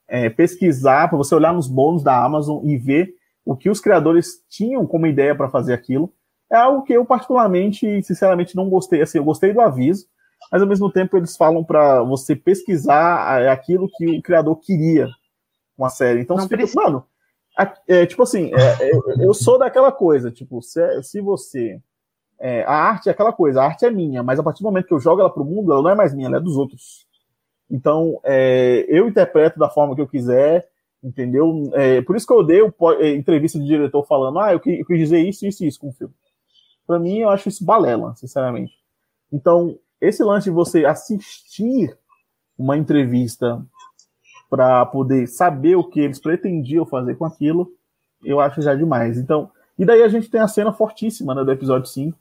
[0.08, 3.14] é, pesquisar, para você olhar nos bônus da Amazon e ver
[3.44, 6.12] o que os criadores tinham como ideia para fazer aquilo.
[6.50, 9.02] É algo que eu particularmente, sinceramente, não gostei.
[9.02, 10.06] Assim, eu gostei do aviso,
[10.50, 15.08] mas ao mesmo tempo eles falam para você pesquisar aquilo que o criador queria
[15.76, 16.20] com a série.
[16.20, 17.04] Então, não fica, mano,
[17.86, 21.80] é, tipo assim, é, eu, eu, sou daquela coisa, tipo, se, se você
[22.40, 24.86] é, a arte é aquela coisa, a arte é minha, mas a partir do momento
[24.86, 26.56] que eu jogo ela para o mundo, ela não é mais minha, ela é dos
[26.56, 27.06] outros.
[27.70, 30.69] Então, é, eu interpreto da forma que eu quiser,
[31.02, 31.70] entendeu?
[31.74, 35.20] É, por isso que eu odeio é, entrevista de diretor falando, ah, eu, quis dizer
[35.20, 36.14] isso, isso e isso com o filme.
[36.86, 38.74] Para mim, eu acho isso balela, sinceramente.
[39.32, 41.96] Então, esse lance de você assistir
[42.58, 43.64] uma entrevista
[44.48, 47.72] para poder saber o que eles pretendiam fazer com aquilo,
[48.24, 49.16] eu acho já demais.
[49.16, 52.18] Então, e daí a gente tem a cena fortíssima né, do episódio 5,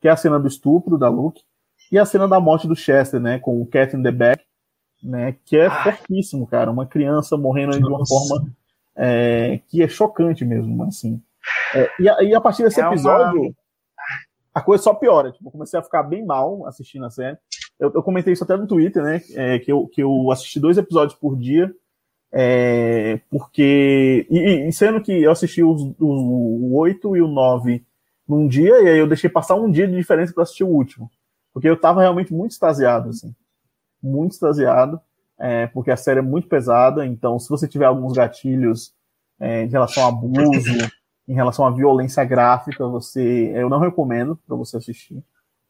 [0.00, 1.42] que é a cena do estupro da Luke,
[1.90, 4.44] e a cena da morte do Chester, né, com o Cat in the Back,
[5.02, 5.82] né, que é Ai.
[5.84, 8.52] fortíssimo, cara, uma criança morrendo de uma forma
[8.96, 11.20] é, que é chocante mesmo, assim.
[11.74, 13.52] É, e, a, e, a, partir desse é episódio, uma...
[14.54, 17.36] a coisa só piora, tipo, eu comecei a ficar bem mal assistindo a série.
[17.80, 20.78] Eu, eu comentei isso até no Twitter, né, é, que, eu, que eu assisti dois
[20.78, 21.72] episódios por dia,
[22.32, 24.26] é, porque.
[24.30, 27.84] E, e, sendo que eu assisti os, o 8 e o 9
[28.26, 31.10] num dia, e aí eu deixei passar um dia de diferença para assistir o último.
[31.52, 33.34] Porque eu tava realmente muito extasiado, assim.
[34.02, 35.00] Muito extasiado,
[35.38, 38.94] é, porque a série é muito pesada, então se você tiver alguns gatilhos
[39.40, 40.90] é, em relação a abuso,
[41.26, 43.52] em relação à violência gráfica, você.
[43.54, 45.22] Eu não recomendo para você assistir,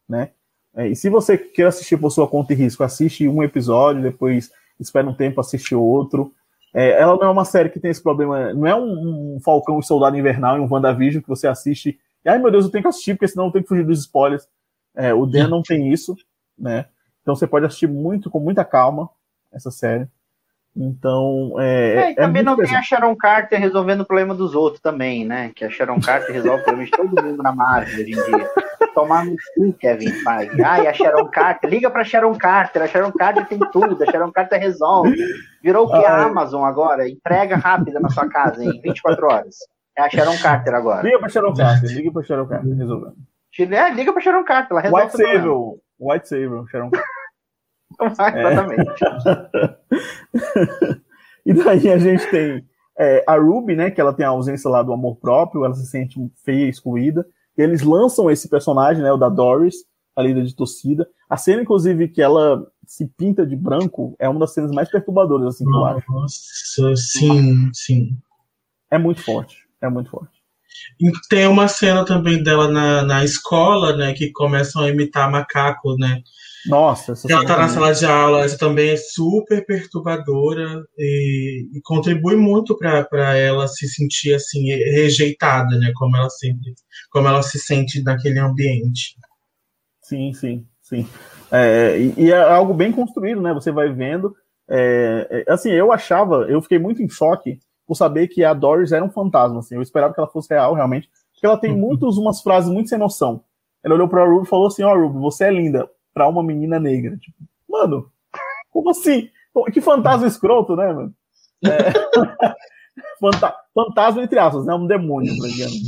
[0.08, 0.30] né?
[0.74, 4.50] É, e se você quer assistir por sua conta e risco, assiste um episódio, depois
[4.80, 6.32] espera um tempo, assiste outro.
[6.74, 9.78] É, ela não é uma série que tem esse problema, não é um, um Falcão
[9.78, 12.82] e Soldado Invernal e um WandaVision que você assiste e, ai meu Deus, eu tenho
[12.82, 14.48] que assistir, porque senão eu tenho que fugir dos spoilers.
[14.94, 16.16] É, o Dan não tem isso,
[16.58, 16.86] né?
[17.22, 19.08] Então você pode assistir muito, com muita calma,
[19.52, 20.08] essa série.
[20.74, 21.94] Então, é.
[21.94, 25.52] é, é também não tem a Sharon Carter resolvendo o problema dos outros também, né?
[25.54, 28.50] Que a Sharon Carter resolve o problema de todo mundo na Marvel hoje em dia.
[28.94, 30.62] Tomar no cu, Kevin Feige.
[30.62, 34.32] Ai, a Sharon Carter, liga pra Sharon Carter, a Sharon Carter tem tudo, a Sharon
[34.32, 35.14] Carter resolve.
[35.62, 37.08] Virou o que a Amazon agora?
[37.08, 39.56] Entrega rápida na sua casa em 24 horas.
[39.96, 41.02] É a Sharon Carter agora.
[41.02, 43.16] Liga pra Sharon Carter, liga pra Sharon Carter resolvendo.
[43.58, 47.11] É, liga pra Sharon Carter, ela resolve White Savior, White Savior, Sharon Carter.
[48.00, 48.92] Exatamente.
[51.46, 52.64] e daí a gente tem
[52.98, 55.86] é, a Ruby, né, que ela tem a ausência lá do amor próprio, ela se
[55.86, 57.26] sente feia, excluída.
[57.56, 59.76] E eles lançam esse personagem, né, o da Doris,
[60.16, 61.08] a líder de torcida.
[61.28, 65.54] A cena, inclusive, que ela se pinta de branco é uma das cenas mais perturbadoras,
[65.54, 66.12] assim, que eu acho.
[66.12, 68.16] Nossa, sim, sim.
[68.90, 70.42] É muito forte, é muito forte.
[71.00, 75.96] E tem uma cena também dela na, na escola, né, que começam a imitar macaco,
[75.96, 76.22] né?
[76.66, 81.80] Nossa, essa ela tá na sala de aula, essa também é super perturbadora e, e
[81.82, 85.92] contribui muito para ela se sentir assim rejeitada, né?
[85.96, 86.72] Como ela sempre,
[87.10, 89.16] como ela se sente naquele ambiente.
[90.02, 91.08] Sim, sim, sim.
[91.50, 93.52] É, e, e, é algo bem construído, né?
[93.52, 94.34] Você vai vendo
[94.68, 98.92] É, é, assim, eu achava, eu fiquei muito em choque por saber que a Doris
[98.92, 102.16] era um fantasma, assim, eu esperava que ela fosse real, realmente, porque ela tem muitos,
[102.16, 103.42] umas frases muito sem noção.
[103.84, 106.42] Ela olhou pra Ruby e falou assim, ó, oh, Ruby, você é linda, pra uma
[106.42, 107.16] menina negra.
[107.16, 107.36] Tipo,
[107.68, 108.10] mano,
[108.70, 109.28] como assim?
[109.72, 111.14] Que fantasma escroto, né, mano?
[111.64, 111.92] É...
[113.74, 114.74] fantasma, entre aspas, né?
[114.74, 115.78] Um demônio, por exemplo.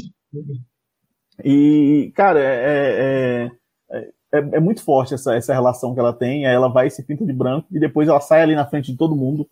[1.43, 3.51] E, cara, é,
[3.91, 3.99] é,
[4.33, 6.45] é, é, muito forte essa, essa relação que ela tem.
[6.45, 9.16] Ela vai se pinta de branco e depois ela sai ali na frente de todo
[9.16, 9.49] mundo.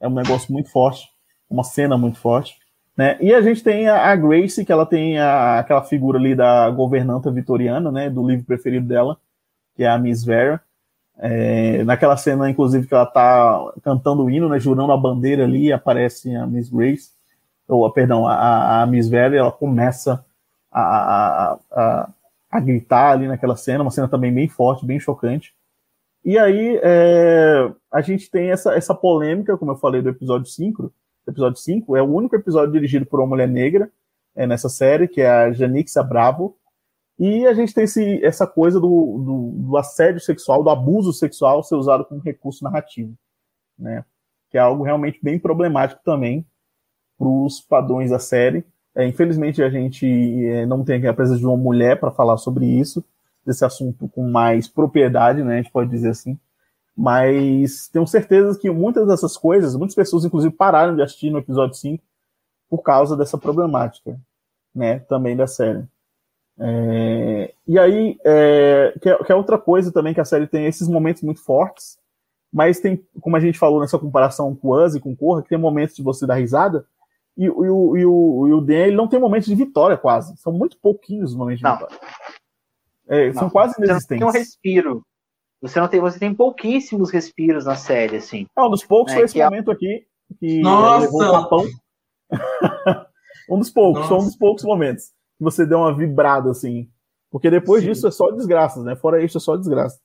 [0.00, 1.08] É um negócio muito forte,
[1.50, 2.56] uma cena muito forte.
[2.96, 3.16] Né?
[3.20, 6.70] E a gente tem a, a Grace, que ela tem a, aquela figura ali da
[6.70, 8.10] governanta vitoriana, né?
[8.10, 9.16] Do livro preferido dela,
[9.78, 10.60] que é a Miss Vera.
[11.20, 15.72] É, naquela cena, inclusive, que ela tá cantando o hino, né, jurando a bandeira ali,
[15.72, 17.10] aparece a Miss Grace,
[17.68, 20.24] ou, perdão, a, a Miss Vera, ela começa
[20.68, 22.10] a, a, a,
[22.50, 25.54] a, gritar ali naquela cena, uma cena também bem forte, bem chocante.
[26.24, 30.92] E aí é, a gente tem essa, essa polêmica, como eu falei do episódio 5,
[31.24, 33.88] episódio 5 é o único episódio dirigido por uma mulher negra
[34.34, 36.57] é, nessa série, que é a Janixa Bravo,
[37.18, 41.64] e a gente tem esse, essa coisa do, do, do, assédio sexual, do abuso sexual
[41.64, 43.12] ser usado como recurso narrativo,
[43.76, 44.04] né?
[44.50, 46.46] Que é algo realmente bem problemático também
[47.18, 48.64] para os padrões da série.
[48.94, 50.06] É, infelizmente a gente
[50.46, 53.04] é, não tem a presença de uma mulher para falar sobre isso,
[53.44, 55.54] desse assunto com mais propriedade, né?
[55.54, 56.38] A gente pode dizer assim.
[56.96, 61.74] Mas tenho certeza que muitas dessas coisas, muitas pessoas inclusive pararam de assistir no episódio
[61.74, 62.02] 5
[62.70, 64.20] por causa dessa problemática,
[64.72, 65.00] né?
[65.00, 65.84] Também da série.
[66.60, 70.66] É, e aí, é, que, é, que, é, outra coisa também que a série tem
[70.66, 71.98] esses momentos muito fortes,
[72.52, 75.58] mas tem, como a gente falou nessa comparação com Us e com Corra, que tem
[75.58, 76.84] momentos de você dar risada,
[77.36, 80.36] e, e, o, e, o, e o Dan ele não tem momentos de vitória quase.
[80.38, 81.74] São muito pouquinhos os momentos de não.
[81.74, 81.98] vitória.
[83.08, 84.08] É, são quase inexistentes.
[84.08, 85.02] Você não tem um respiro.
[85.62, 88.46] Você não tem, você tem pouquíssimos respiros na série, assim.
[88.56, 90.04] É, um dos poucos né, foi esse momento aqui
[90.40, 91.06] que Nossa!
[91.06, 91.64] levou um tapão.
[93.50, 94.08] um dos poucos, Nossa.
[94.08, 96.90] são um dos poucos momentos que você deu uma vibrada, assim.
[97.30, 97.88] Porque depois Sim.
[97.88, 98.96] disso é só desgraças, né?
[98.96, 99.98] Fora isso é só desgraça.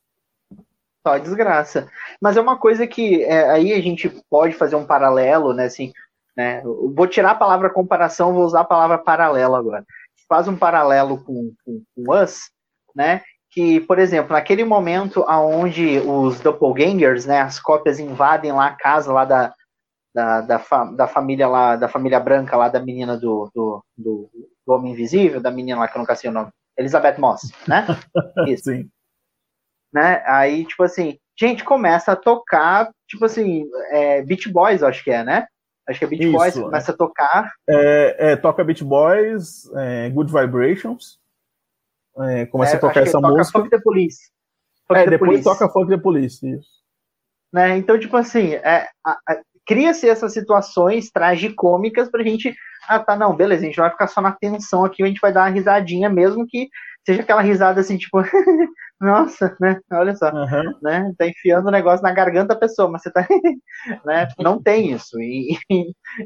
[1.05, 1.89] Só desgraça.
[2.21, 5.65] Mas é uma coisa que é, aí a gente pode fazer um paralelo, né?
[5.65, 5.91] Assim,
[6.35, 6.61] né?
[6.63, 9.85] vou tirar a palavra comparação, vou usar a palavra paralelo agora.
[10.29, 12.49] Faz um paralelo com, com, com Us,
[12.95, 13.21] né?
[13.51, 19.13] Que, por exemplo, naquele momento onde os doppelgangers, né, as cópias invadem lá a casa
[19.13, 19.53] lá da,
[20.13, 24.29] da, da, fa, da família lá, da família branca lá da menina do, do, do
[24.65, 27.85] do Homem Invisível, da menina lá que eu nunca sei o nome, Elizabeth Moss, né?
[28.47, 28.71] Isso.
[28.71, 28.89] Sim.
[29.93, 30.23] Né?
[30.25, 35.23] Aí, tipo assim, gente começa a tocar, tipo assim, é, Beach Boys, acho que é,
[35.23, 35.47] né?
[35.87, 37.51] Acho que é Beach Isso, Boys, começa a tocar.
[37.67, 41.19] É, é, toca Beach Boys, é, Good Vibrations,
[42.17, 43.59] é, começa a tocar essa toca música.
[43.59, 44.31] Fuck the Police.
[44.87, 45.43] Fuck é, the depois police.
[45.43, 46.69] toca Fuck the Police, isso.
[47.51, 47.77] Né?
[47.77, 48.87] Então, tipo assim, é,
[49.65, 52.53] cria-se essas situações tragicômicas pra gente.
[52.87, 55.31] Ah, tá, não, beleza, a gente vai ficar só na tensão aqui, a gente vai
[55.31, 56.67] dar uma risadinha, mesmo que
[57.05, 58.17] seja aquela risada assim, tipo,
[58.99, 59.79] nossa, né?
[59.91, 60.73] Olha só, uhum.
[60.81, 61.13] né?
[61.17, 63.25] Tá enfiando o negócio na garganta da pessoa, mas você tá.
[64.05, 64.27] né?
[64.39, 65.19] Não tem isso.
[65.19, 65.57] E,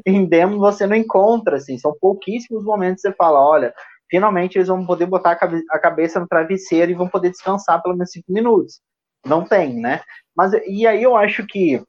[0.06, 3.74] em Demo você não encontra, assim, são pouquíssimos momentos que você fala, olha,
[4.10, 8.10] finalmente eles vão poder botar a cabeça no travesseiro e vão poder descansar pelo menos
[8.10, 8.80] cinco minutos.
[9.26, 10.00] Não tem, né?
[10.36, 11.82] Mas e aí eu acho que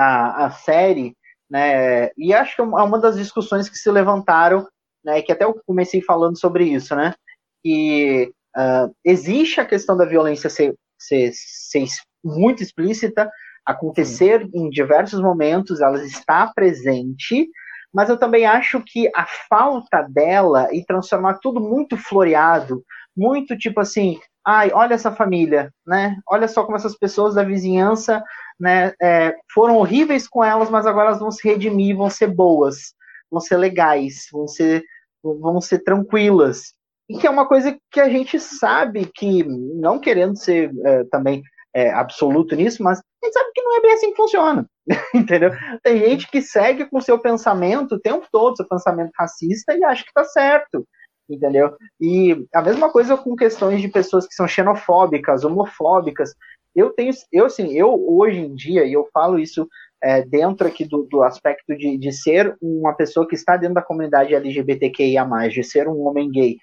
[0.00, 1.14] a, a série,
[1.50, 2.10] né?
[2.16, 4.66] E acho que é uma das discussões que se levantaram,
[5.04, 5.20] né?
[5.20, 7.14] Que até eu comecei falando sobre isso, né?
[7.62, 11.84] Que uh, existe a questão da violência ser, ser, ser
[12.24, 13.30] muito explícita,
[13.66, 14.50] acontecer Sim.
[14.54, 17.48] em diversos momentos, ela está presente,
[17.92, 22.82] mas eu também acho que a falta dela e transformar tudo muito floreado,
[23.14, 26.16] muito tipo assim, ai, olha essa família, né?
[26.28, 28.22] Olha só como essas pessoas da vizinhança,
[28.58, 32.94] né, é, foram horríveis com elas, mas agora elas vão se redimir, vão ser boas,
[33.30, 34.84] vão ser legais, vão ser,
[35.22, 36.74] vão ser tranquilas.
[37.08, 41.42] E que é uma coisa que a gente sabe que, não querendo ser é, também
[41.74, 44.66] é, absoluto nisso, mas a gente sabe que não é bem assim que funciona,
[45.14, 45.50] entendeu?
[45.82, 49.84] Tem gente que segue com o seu pensamento o tempo todo, seu pensamento racista, e
[49.84, 50.86] acha que tá certo
[51.30, 51.76] entendeu?
[52.00, 56.34] E a mesma coisa com questões de pessoas que são xenofóbicas, homofóbicas.
[56.74, 59.68] Eu tenho, eu assim, eu hoje em dia, e eu falo isso
[60.02, 63.82] é, dentro aqui do, do aspecto de, de ser uma pessoa que está dentro da
[63.82, 66.56] comunidade LGBTQIA+, de ser um homem gay,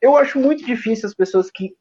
[0.00, 1.74] eu acho muito difícil as pessoas que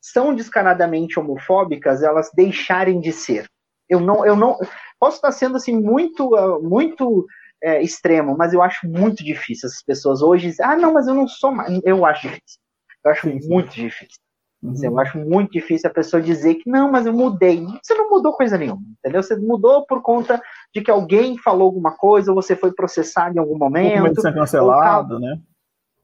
[0.00, 3.46] são descaradamente homofóbicas, elas deixarem de ser.
[3.88, 4.58] Eu não, eu não
[4.98, 6.30] posso estar sendo assim muito,
[6.62, 7.26] muito
[7.62, 10.54] é, extremo, mas eu acho muito difícil essas pessoas hoje.
[10.60, 11.80] Ah, não, mas eu não sou mais.
[11.84, 12.60] Eu acho difícil.
[13.04, 13.48] Eu acho sim, sim.
[13.48, 14.20] muito difícil.
[14.62, 14.74] Uhum.
[14.82, 17.64] Eu acho muito difícil a pessoa dizer que não, mas eu mudei.
[17.82, 19.22] Você não mudou coisa nenhuma, entendeu?
[19.22, 20.40] Você mudou por conta
[20.74, 24.08] de que alguém falou alguma coisa, ou você foi processado em algum momento.
[24.08, 25.38] Ou ser cancelado, ou né?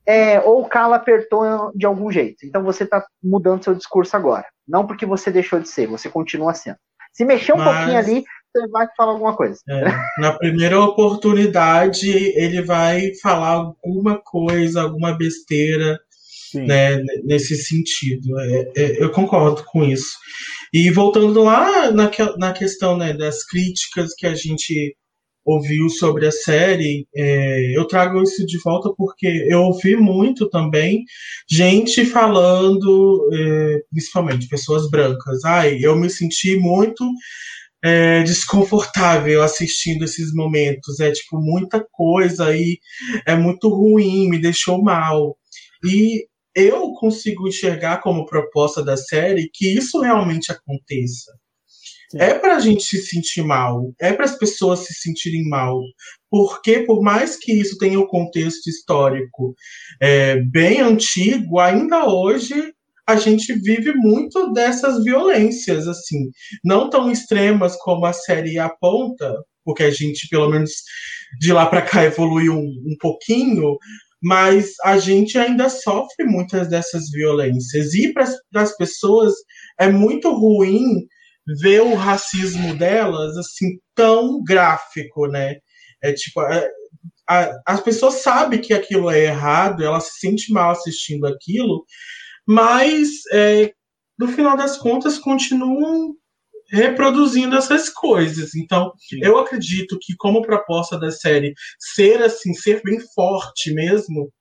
[0.04, 2.44] É, ou o cala apertou de algum jeito.
[2.44, 4.46] Então você está mudando seu discurso agora.
[4.66, 6.76] Não porque você deixou de ser, você continua sendo.
[7.12, 7.76] Se mexer um mas...
[7.76, 9.58] pouquinho ali, você vai falar alguma coisa.
[9.68, 9.84] É,
[10.20, 15.98] na primeira oportunidade, ele vai falar alguma coisa, alguma besteira
[16.54, 18.38] né, nesse sentido.
[18.40, 20.16] É, é, eu concordo com isso.
[20.72, 24.96] E voltando lá na, na questão né, das críticas que a gente
[25.44, 31.04] ouviu sobre a série, é, eu trago isso de volta porque eu ouvi muito também
[31.50, 37.04] gente falando, é, principalmente pessoas brancas, ai, eu me senti muito
[37.82, 42.78] é, desconfortável assistindo esses momentos, é tipo muita coisa aí,
[43.26, 45.36] é muito ruim, me deixou mal.
[45.84, 51.32] E eu consigo enxergar como proposta da série que isso realmente aconteça.
[52.10, 52.18] Sim.
[52.18, 55.80] É para a gente se sentir mal, é para as pessoas se sentirem mal,
[56.30, 59.54] porque por mais que isso tenha um contexto histórico
[60.00, 62.74] é, bem antigo, ainda hoje
[63.06, 66.30] a gente vive muito dessas violências, assim,
[66.64, 69.34] não tão extremas como a série aponta,
[69.64, 70.70] porque a gente, pelo menos
[71.40, 73.76] de lá para cá, evoluiu um, um pouquinho,
[74.22, 77.92] mas a gente ainda sofre muitas dessas violências.
[77.94, 78.24] E para
[78.54, 79.32] as pessoas
[79.78, 81.06] é muito ruim
[81.60, 85.56] ver o racismo delas assim tão gráfico, né?
[86.02, 86.70] É tipo, é,
[87.66, 91.84] as pessoas sabem que aquilo é errado, ela se sente mal assistindo aquilo,
[92.46, 93.72] mas é,
[94.18, 96.14] no final das contas continuam
[96.72, 98.54] reproduzindo essas coisas.
[98.54, 99.20] Então, Sim.
[99.22, 104.32] eu acredito que como proposta da série ser assim, ser bem forte mesmo,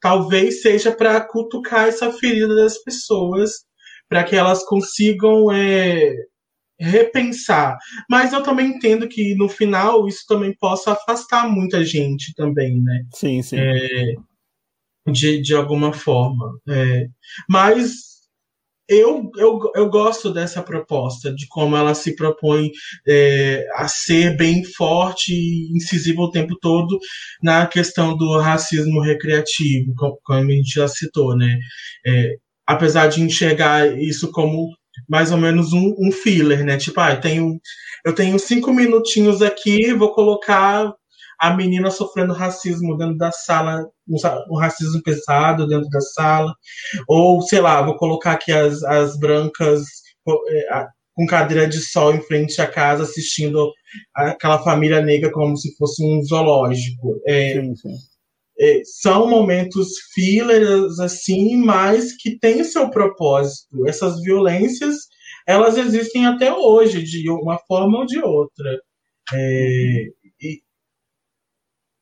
[0.00, 3.50] talvez seja para cutucar essa ferida das pessoas,
[4.08, 6.14] para que elas consigam é,
[6.78, 7.76] repensar.
[8.08, 13.04] Mas eu também entendo que no final isso também possa afastar muita gente também, né?
[13.12, 13.56] Sim, sim.
[13.58, 14.14] É,
[15.06, 16.58] de, de alguma forma.
[16.68, 17.06] É,
[17.48, 18.14] mas
[18.88, 22.70] eu, eu, eu gosto dessa proposta, de como ela se propõe
[23.06, 26.98] é, a ser bem forte e incisiva o tempo todo
[27.42, 31.58] na questão do racismo recreativo, como, a gente já citou, né?
[32.06, 32.36] É,
[32.66, 34.68] apesar de enxergar isso como
[35.08, 36.76] mais ou menos um, um filler, né?
[36.76, 37.60] Tipo, ah, eu tenho,
[38.04, 40.92] eu tenho cinco minutinhos aqui, vou colocar
[41.38, 43.88] a menina sofrendo racismo dentro da sala,
[44.50, 46.54] um racismo pesado dentro da sala,
[47.08, 49.82] ou sei lá, vou colocar aqui as, as brancas
[50.48, 53.70] é, com cadeira de sol em frente à casa assistindo
[54.14, 57.20] aquela família negra como se fosse um zoológico.
[57.26, 57.94] É, sim, sim.
[58.58, 63.86] É, são momentos fillers assim, mas que têm seu propósito.
[63.86, 64.94] Essas violências
[65.46, 68.80] elas existem até hoje de uma forma ou de outra.
[69.32, 70.06] É,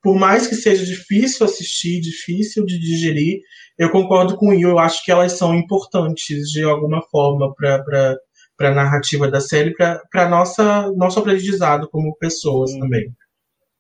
[0.03, 3.41] por mais que seja difícil assistir, difícil de digerir,
[3.79, 8.19] eu concordo com o Will, eu acho que elas são importantes de alguma forma para
[8.61, 13.13] a narrativa da série, para nossa nosso aprendizado como pessoas também.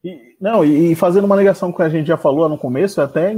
[0.04, 3.00] E, não, e fazendo uma ligação com o que a gente já falou no começo,
[3.00, 3.34] é até,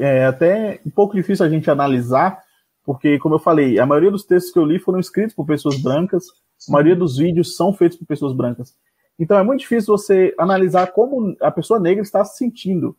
[0.00, 2.40] é até um pouco difícil a gente analisar,
[2.84, 5.80] porque, como eu falei, a maioria dos textos que eu li foram escritos por pessoas
[5.80, 6.24] brancas,
[6.68, 8.74] a maioria dos vídeos são feitos por pessoas brancas.
[9.18, 12.96] Então é muito difícil você analisar como a pessoa negra está se sentindo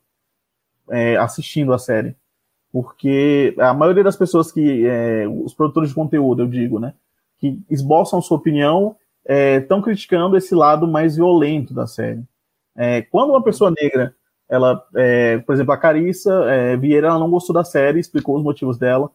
[0.89, 2.15] é, assistindo a série.
[2.71, 4.85] Porque a maioria das pessoas que.
[4.85, 6.93] É, os produtores de conteúdo, eu digo, né?
[7.37, 12.23] Que esboçam sua opinião, estão é, criticando esse lado mais violento da série.
[12.75, 14.15] É, quando uma pessoa negra,
[14.47, 18.43] ela, é, por exemplo, a Carissa é, Vieira, ela não gostou da série, explicou os
[18.43, 19.09] motivos dela.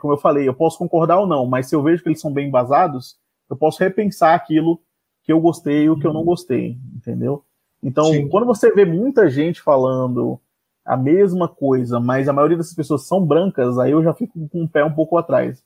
[0.00, 2.32] como eu falei, eu posso concordar ou não, mas se eu vejo que eles são
[2.32, 3.16] bem embasados,
[3.48, 4.80] eu posso repensar aquilo
[5.28, 7.44] que eu gostei e o que eu não gostei, entendeu?
[7.82, 8.30] Então, Sim.
[8.30, 10.40] quando você vê muita gente falando
[10.82, 14.62] a mesma coisa, mas a maioria dessas pessoas são brancas, aí eu já fico com
[14.64, 15.62] o pé um pouco atrás.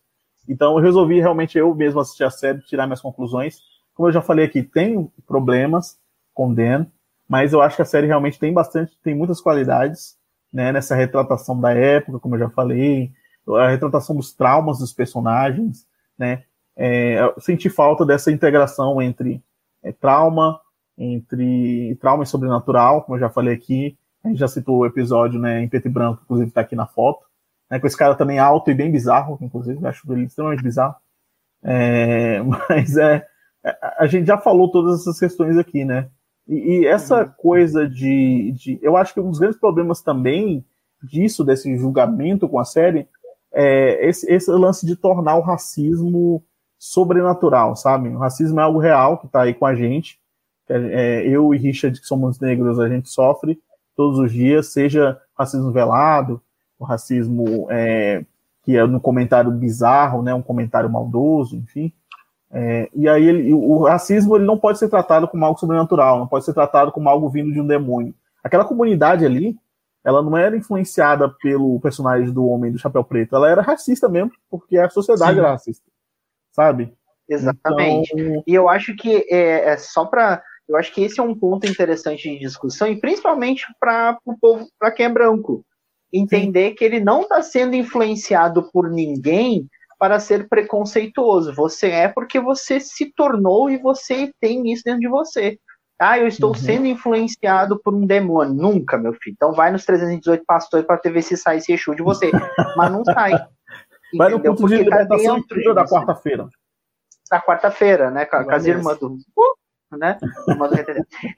[0.48, 3.60] Então, eu resolvi realmente eu mesmo assistir a série, tirar minhas conclusões.
[3.94, 5.96] Como eu já falei aqui, tem problemas
[6.34, 6.86] com Dan,
[7.28, 10.16] mas eu acho que a série realmente tem bastante, tem muitas qualidades,
[10.52, 13.12] né, nessa retratação da época, como eu já falei,
[13.48, 15.86] a retratação dos traumas dos personagens,
[16.18, 16.42] né,
[16.76, 19.40] é, senti falta dessa integração entre
[19.82, 20.60] é, trauma,
[20.96, 23.96] entre trauma e sobrenatural, como eu já falei aqui.
[24.24, 26.86] A gente já citou o episódio né, em preto e branco, inclusive está aqui na
[26.86, 27.26] foto.
[27.70, 30.94] Né, com esse cara também alto e bem bizarro, inclusive, acho ele extremamente bizarro.
[31.62, 33.26] É, mas é,
[33.98, 36.08] a gente já falou todas essas questões aqui, né?
[36.46, 37.32] E, e essa uhum.
[37.36, 38.78] coisa de, de.
[38.82, 40.64] Eu acho que um dos grandes problemas também
[41.02, 43.08] disso, desse julgamento com a série,
[43.52, 46.42] é, esse, esse lance de tornar o racismo
[46.82, 48.08] sobrenatural, sabe?
[48.08, 50.18] O racismo é algo real que está aí com a gente.
[50.68, 53.56] É, eu e Richard, que somos negros, a gente sofre
[53.94, 56.42] todos os dias, seja racismo velado,
[56.80, 58.24] o racismo é,
[58.64, 61.92] que é no comentário bizarro, né, um comentário maldoso, enfim.
[62.50, 66.26] É, e aí ele, o racismo ele não pode ser tratado como algo sobrenatural, não
[66.26, 68.12] pode ser tratado como algo vindo de um demônio.
[68.42, 69.56] Aquela comunidade ali,
[70.02, 74.32] ela não era influenciada pelo personagem do Homem do Chapéu Preto, ela era racista mesmo,
[74.50, 75.38] porque a sociedade Sim.
[75.38, 75.91] era racista,
[76.52, 76.92] sabe?
[77.28, 78.12] Exatamente.
[78.14, 78.42] Então...
[78.46, 81.66] E eu acho que é, é só para eu acho que esse é um ponto
[81.66, 85.64] interessante de discussão e principalmente para o povo, para quem é branco,
[86.12, 86.74] entender Sim.
[86.76, 89.66] que ele não está sendo influenciado por ninguém
[89.98, 91.54] para ser preconceituoso.
[91.54, 95.58] Você é porque você se tornou e você tem isso dentro de você.
[95.98, 96.56] Ah, eu estou uhum.
[96.56, 98.52] sendo influenciado por um demônio.
[98.52, 99.34] Nunca, meu filho.
[99.34, 102.30] Então vai nos 318 pastores para ver se sai esse Exu de você.
[102.76, 103.32] Mas não sai.
[104.16, 106.48] Vai no culto de libertação tá da quarta-feira.
[107.30, 108.24] Da quarta-feira, né?
[108.26, 109.12] Com, com as irmãs do...
[109.12, 110.18] Uh, né?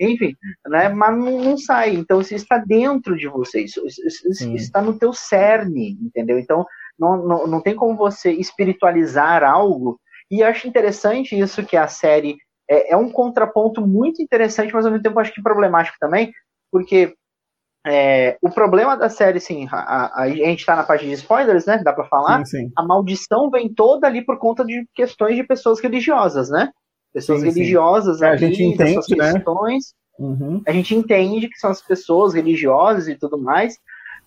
[0.00, 0.36] Enfim,
[0.66, 0.88] né?
[0.88, 1.94] Mas não, não, sai.
[1.94, 3.62] Então isso está dentro de você.
[3.62, 6.38] Isso, isso, isso está no teu cerne, entendeu?
[6.38, 6.64] Então
[6.98, 9.98] não, não, não tem como você espiritualizar algo.
[10.30, 12.36] E eu acho interessante isso que a série
[12.68, 16.32] é, é um contraponto muito interessante, mas ao mesmo tempo acho que problemático também,
[16.70, 17.14] porque
[17.86, 21.82] é, o problema da série, sim, a, a, gente está na parte de spoilers, né?
[21.84, 22.44] Dá para falar?
[22.46, 22.72] Sim, sim.
[22.74, 26.70] A maldição vem toda ali por conta de questões de pessoas religiosas, né?
[27.12, 29.32] Pessoas sim, religiosas é, ali, a gente entende, né?
[29.34, 29.94] questões.
[30.18, 30.62] Uhum.
[30.66, 33.76] A gente entende que são as pessoas religiosas e tudo mais,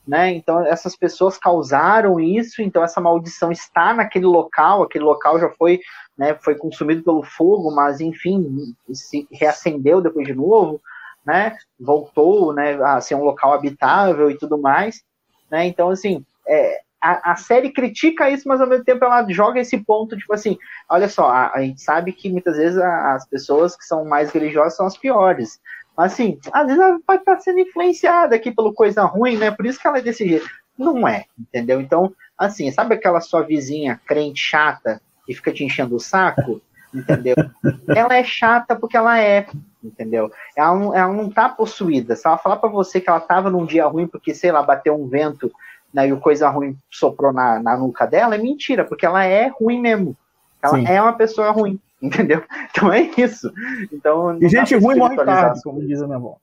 [0.08, 0.32] né?
[0.34, 5.80] Então essas pessoas causaram isso, então essa maldição está naquele local, aquele local já foi
[6.18, 10.82] né, foi consumido pelo fogo, mas enfim, se reacendeu depois de novo,
[11.28, 15.04] né, voltou né, a ser um local habitável e tudo mais.
[15.52, 19.60] Né, então, assim, é, a, a, série critica isso, mas ao mesmo tempo ela joga
[19.60, 20.58] esse ponto, tipo assim,
[20.90, 24.32] olha só, a, a gente sabe que muitas vezes a, as pessoas que são mais
[24.32, 25.60] religiosas são as piores.
[25.98, 29.52] Mas assim, às vezes ela pode estar sendo influenciada aqui pelo coisa ruim, né?
[29.52, 30.48] Por isso que ela é desse jeito.
[30.78, 31.82] Não é, entendeu?
[31.82, 36.62] Então, assim, sabe aquela sua vizinha crente chata e fica te enchendo o saco,
[36.94, 37.36] entendeu?
[37.94, 39.48] ela é chata porque ela é,
[39.88, 40.32] entendeu?
[40.56, 42.16] Ela não, ela não tá possuída.
[42.16, 44.96] Se ela falar para você que ela tava num dia ruim porque, sei lá, bateu
[44.96, 45.52] um vento
[45.94, 49.80] né, e coisa ruim soprou na, na nuca dela, é mentira, porque ela é ruim
[49.80, 50.18] mesmo.
[50.62, 50.86] Ela Sim.
[50.88, 52.44] é uma pessoa ruim, entendeu?
[52.70, 53.50] Então é isso.
[53.92, 56.38] Então, e gente ruim morre tarde, como diz a minha avó.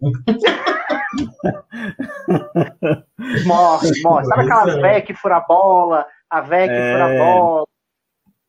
[3.44, 4.24] morre, morre.
[4.24, 6.92] Sabe aquelas velhas que fura a bola, a velha que é...
[6.92, 7.66] fura a bola,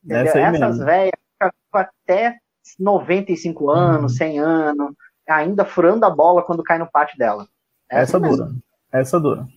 [0.10, 1.12] essas velhas
[1.42, 2.38] ficam até
[2.80, 4.18] 95 anos, uhum.
[4.18, 4.94] 100 anos,
[5.28, 7.48] ainda furando a bola quando cai no pátio dela.
[7.90, 8.52] Essa, essa dura.
[8.92, 9.48] Essa dura.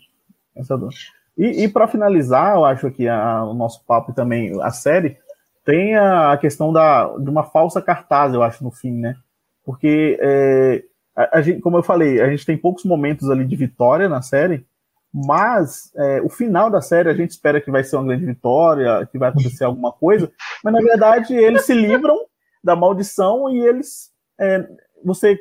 [0.55, 0.95] Essa dura.
[1.37, 5.19] E, e para finalizar, eu acho que a, o nosso papo também, a série,
[5.65, 9.16] tem a, a, questão da, de uma falsa cartaz, eu acho, no fim, né?
[9.65, 10.83] Porque, é,
[11.15, 14.23] a, a gente, como eu falei, a gente tem poucos momentos ali de vitória na
[14.23, 14.66] série,
[15.12, 19.07] mas é, o final da série a gente espera que vai ser uma grande vitória,
[19.11, 20.31] que vai acontecer alguma coisa,
[20.62, 22.16] mas na verdade eles se livram
[22.62, 24.66] da maldição e eles é,
[25.05, 25.39] você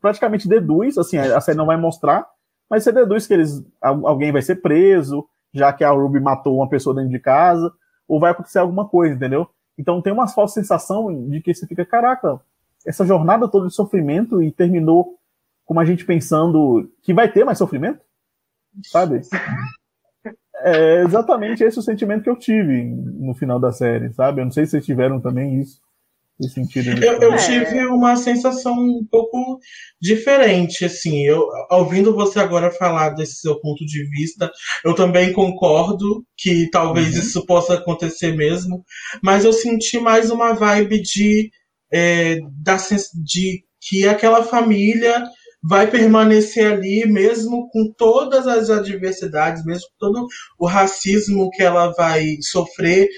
[0.00, 2.26] praticamente deduz, assim, a série não vai mostrar,
[2.68, 6.68] mas você deduz que eles alguém vai ser preso, já que a Ruby matou uma
[6.68, 7.72] pessoa dentro de casa,
[8.06, 9.48] ou vai acontecer alguma coisa, entendeu?
[9.78, 12.40] Então tem uma falsa sensação de que você fica, caraca,
[12.86, 15.18] essa jornada toda de sofrimento e terminou
[15.64, 18.00] como a gente pensando que vai ter mais sofrimento?
[18.84, 19.20] sabe?
[20.64, 24.40] É exatamente esse o sentimento que eu tive no final da série, sabe?
[24.40, 25.80] Eu não sei se vocês tiveram também isso.
[26.48, 29.60] Sentido eu, eu tive uma sensação um pouco
[30.00, 31.24] diferente, assim.
[31.24, 34.50] Eu, ouvindo você agora falar desse seu ponto de vista,
[34.84, 37.20] eu também concordo que talvez uhum.
[37.20, 38.84] isso possa acontecer mesmo,
[39.22, 41.50] mas eu senti mais uma vibe de,
[41.92, 42.76] é, da,
[43.22, 45.22] de que aquela família
[45.62, 50.26] vai permanecer ali mesmo com todas as adversidades, mesmo com todo
[50.58, 53.08] o racismo que ela vai sofrer,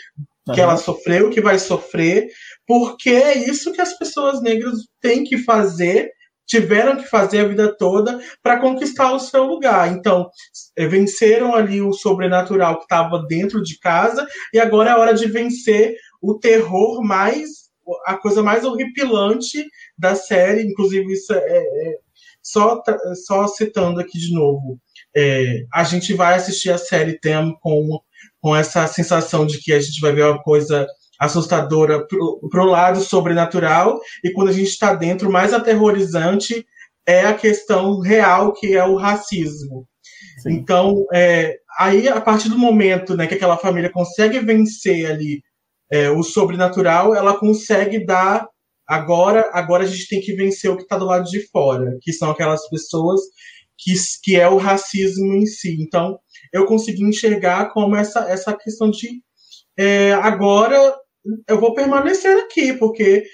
[0.53, 2.29] que ela sofreu, que vai sofrer,
[2.67, 6.11] porque é isso que as pessoas negras têm que fazer,
[6.47, 9.91] tiveram que fazer a vida toda para conquistar o seu lugar.
[9.91, 10.29] Então,
[10.77, 15.27] é, venceram ali o sobrenatural que estava dentro de casa e agora é hora de
[15.27, 17.65] vencer o terror mais
[18.07, 19.63] a coisa mais horripilante
[19.99, 21.99] da série, inclusive isso é, é
[22.43, 22.83] só,
[23.27, 24.79] só citando aqui de novo,
[25.17, 28.01] é, a gente vai assistir a série Tem com,
[28.45, 30.87] com essa sensação de que a gente vai ver uma coisa
[31.19, 32.07] assustadora
[32.51, 36.63] para o lado sobrenatural, e quando a gente está dentro, mais aterrorizante
[37.07, 39.89] é a questão real, que é o racismo.
[40.43, 40.53] Sim.
[40.53, 45.43] Então, é, aí, a partir do momento né, que aquela família consegue vencer ali
[45.91, 48.47] é, o sobrenatural, ela consegue dar.
[48.87, 52.13] Agora, agora a gente tem que vencer o que está do lado de fora, que
[52.13, 53.23] são aquelas pessoas
[53.79, 55.79] que, que é o racismo em si.
[55.81, 56.19] Então,
[56.55, 59.21] eu consegui enxergar como essa, essa questão de
[59.77, 60.95] é, agora
[61.49, 63.25] eu vou permanecer aqui, porque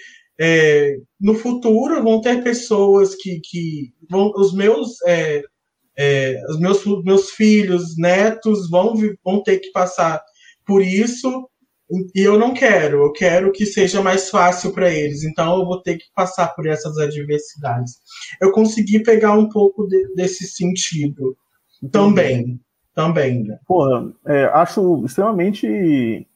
[0.40, 5.42] é, no futuro vão ter pessoas que, que vão, os meus é,
[5.98, 10.22] é, os meus, meus filhos, netos vão, vão ter que passar
[10.64, 11.46] por isso
[12.14, 15.82] e eu não quero, eu quero que seja mais fácil para eles, então eu vou
[15.82, 17.94] ter que passar por essas adversidades.
[18.40, 21.36] Eu consegui pegar um pouco de, desse sentido
[21.90, 22.60] também.
[22.94, 23.44] Também.
[23.44, 23.58] Né?
[23.66, 26.26] Porra, é, acho extremamente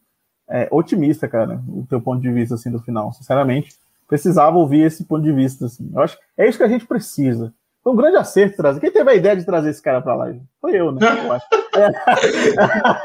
[0.48, 3.12] é, otimista, cara, o teu ponto de vista assim do final.
[3.12, 3.74] Sinceramente,
[4.06, 5.66] precisava ouvir esse ponto de vista.
[5.66, 5.90] Assim.
[5.92, 7.52] Eu acho é isso que a gente precisa.
[7.84, 8.80] Foi um grande acerto trazer.
[8.80, 10.34] Quem teve a ideia de trazer esse cara para lá?
[10.58, 11.00] Foi eu, né?
[11.02, 11.46] Eu acho.
[11.76, 11.84] É.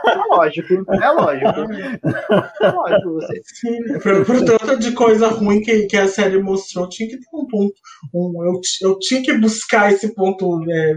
[0.09, 1.59] é lógico, é lógico.
[2.61, 3.41] É lógico você.
[3.43, 7.25] Sim, por, por tanto de coisa ruim que, que a série mostrou, tinha que ter
[7.33, 7.73] um ponto.
[8.13, 10.95] Um, eu, eu tinha que buscar esse ponto né,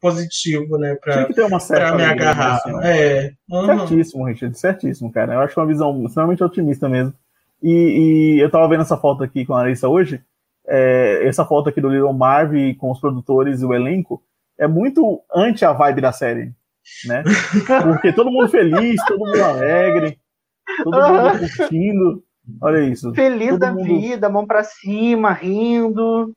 [0.00, 0.96] positivo, né?
[0.98, 2.54] Pra, tinha que ter uma pra me agarrar.
[2.54, 3.32] Assim, é.
[3.50, 3.66] Uhum.
[3.66, 5.34] Certíssimo, Richard, certíssimo, cara.
[5.34, 7.12] Eu acho uma visão extremamente otimista mesmo.
[7.62, 10.22] E, e eu tava vendo essa foto aqui com a Larissa hoje
[10.68, 14.22] é, essa foto aqui do Little Marvel com os produtores e o elenco
[14.58, 16.52] é muito anti a vibe da série,
[17.06, 17.22] né?
[17.84, 20.18] Porque todo mundo feliz, todo mundo alegre,
[20.82, 22.22] todo mundo curtindo.
[22.60, 23.12] Olha isso.
[23.14, 23.84] Feliz todo da mundo...
[23.84, 26.32] vida, mão pra cima, rindo.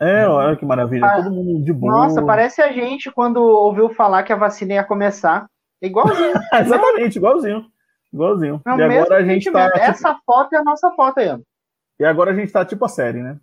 [0.00, 1.06] É, olha que maravilha.
[1.06, 1.92] Ah, todo mundo de boa.
[1.92, 5.46] Nossa, parece a gente quando ouviu falar que a vacina ia começar.
[5.80, 6.32] Igualzinho.
[6.54, 7.64] Exatamente, igualzinho.
[8.12, 8.60] Igualzinho.
[8.64, 9.70] Não, e agora a gente tá.
[9.76, 11.38] Essa foto é a nossa foto aí.
[11.98, 13.38] E agora a gente tá tipo a série, né?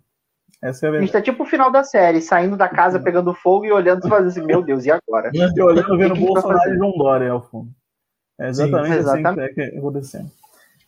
[0.62, 3.04] Essa é a, gente tá tipo o final da série, saindo da casa, uhum.
[3.04, 5.30] pegando fogo e olhando e fazendo assim, meu Deus, e agora?
[5.34, 7.70] E olhando, vendo Bolsonaro e João Dória ao fundo.
[8.40, 9.40] É exatamente, Sim, exatamente.
[9.40, 10.30] assim que é, é acontecendo.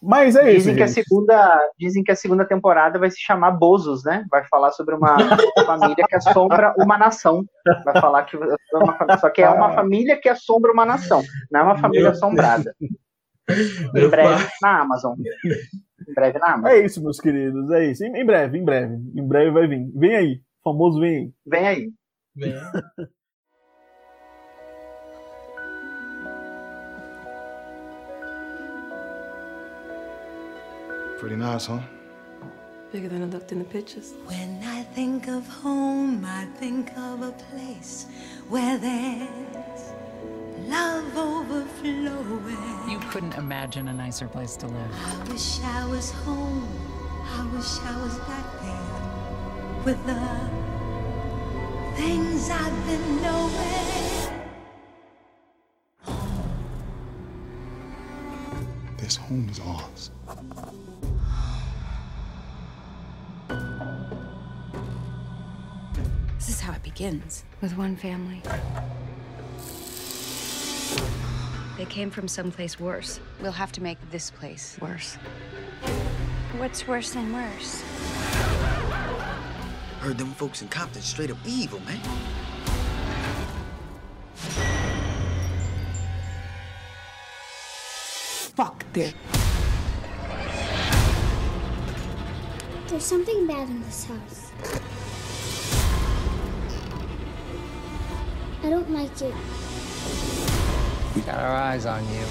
[0.04, 0.76] Mas é dizem isso.
[0.76, 4.24] Que a segunda, dizem que a segunda temporada vai se chamar Bozos, né?
[4.30, 5.16] Vai falar sobre uma
[5.66, 7.42] família que assombra uma nação.
[7.84, 8.36] Vai falar que.
[8.36, 12.10] É uma, só que é uma família que assombra uma nação, não é uma família
[12.10, 12.74] assombrada.
[13.48, 15.18] Em breve na Amazon.
[16.08, 16.70] Em breve na Amazon.
[16.70, 17.70] É isso, meus queridos.
[17.70, 18.04] É isso.
[18.04, 18.94] Em, breve, em breve.
[19.14, 19.90] Em breve vai vir.
[19.94, 20.42] Vem aí.
[20.62, 21.32] O famoso vem aí.
[21.46, 21.92] Vem aí.
[22.34, 22.60] Vem aí.
[31.20, 31.80] Pretty nice, huh?
[32.92, 34.12] Bigger than it looked in the pictures.
[34.26, 38.06] When I think of home, I think of a place
[38.50, 39.93] where there's
[40.68, 42.90] love overflowing.
[42.90, 44.90] You couldn't imagine a nicer place to live.
[44.92, 46.68] I wish I was home.
[47.26, 50.20] I wish I was back there with the
[51.96, 54.30] things I've been knowing.
[58.96, 60.10] This home is ours.
[66.36, 68.42] This is how it begins with one family.
[71.76, 73.20] They came from someplace worse.
[73.40, 75.16] We'll have to make this place worse.
[76.56, 77.82] What's worse than worse?
[80.00, 82.00] Heard them folks in Compton straight up evil, man.
[88.54, 89.12] Fuck this.
[92.86, 94.52] There's something bad in this house.
[98.62, 99.34] I don't like it.
[101.14, 102.26] We got our eyes on you.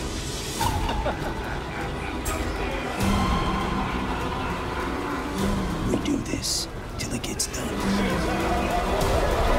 [5.90, 6.68] we do this
[7.00, 9.53] till it gets done.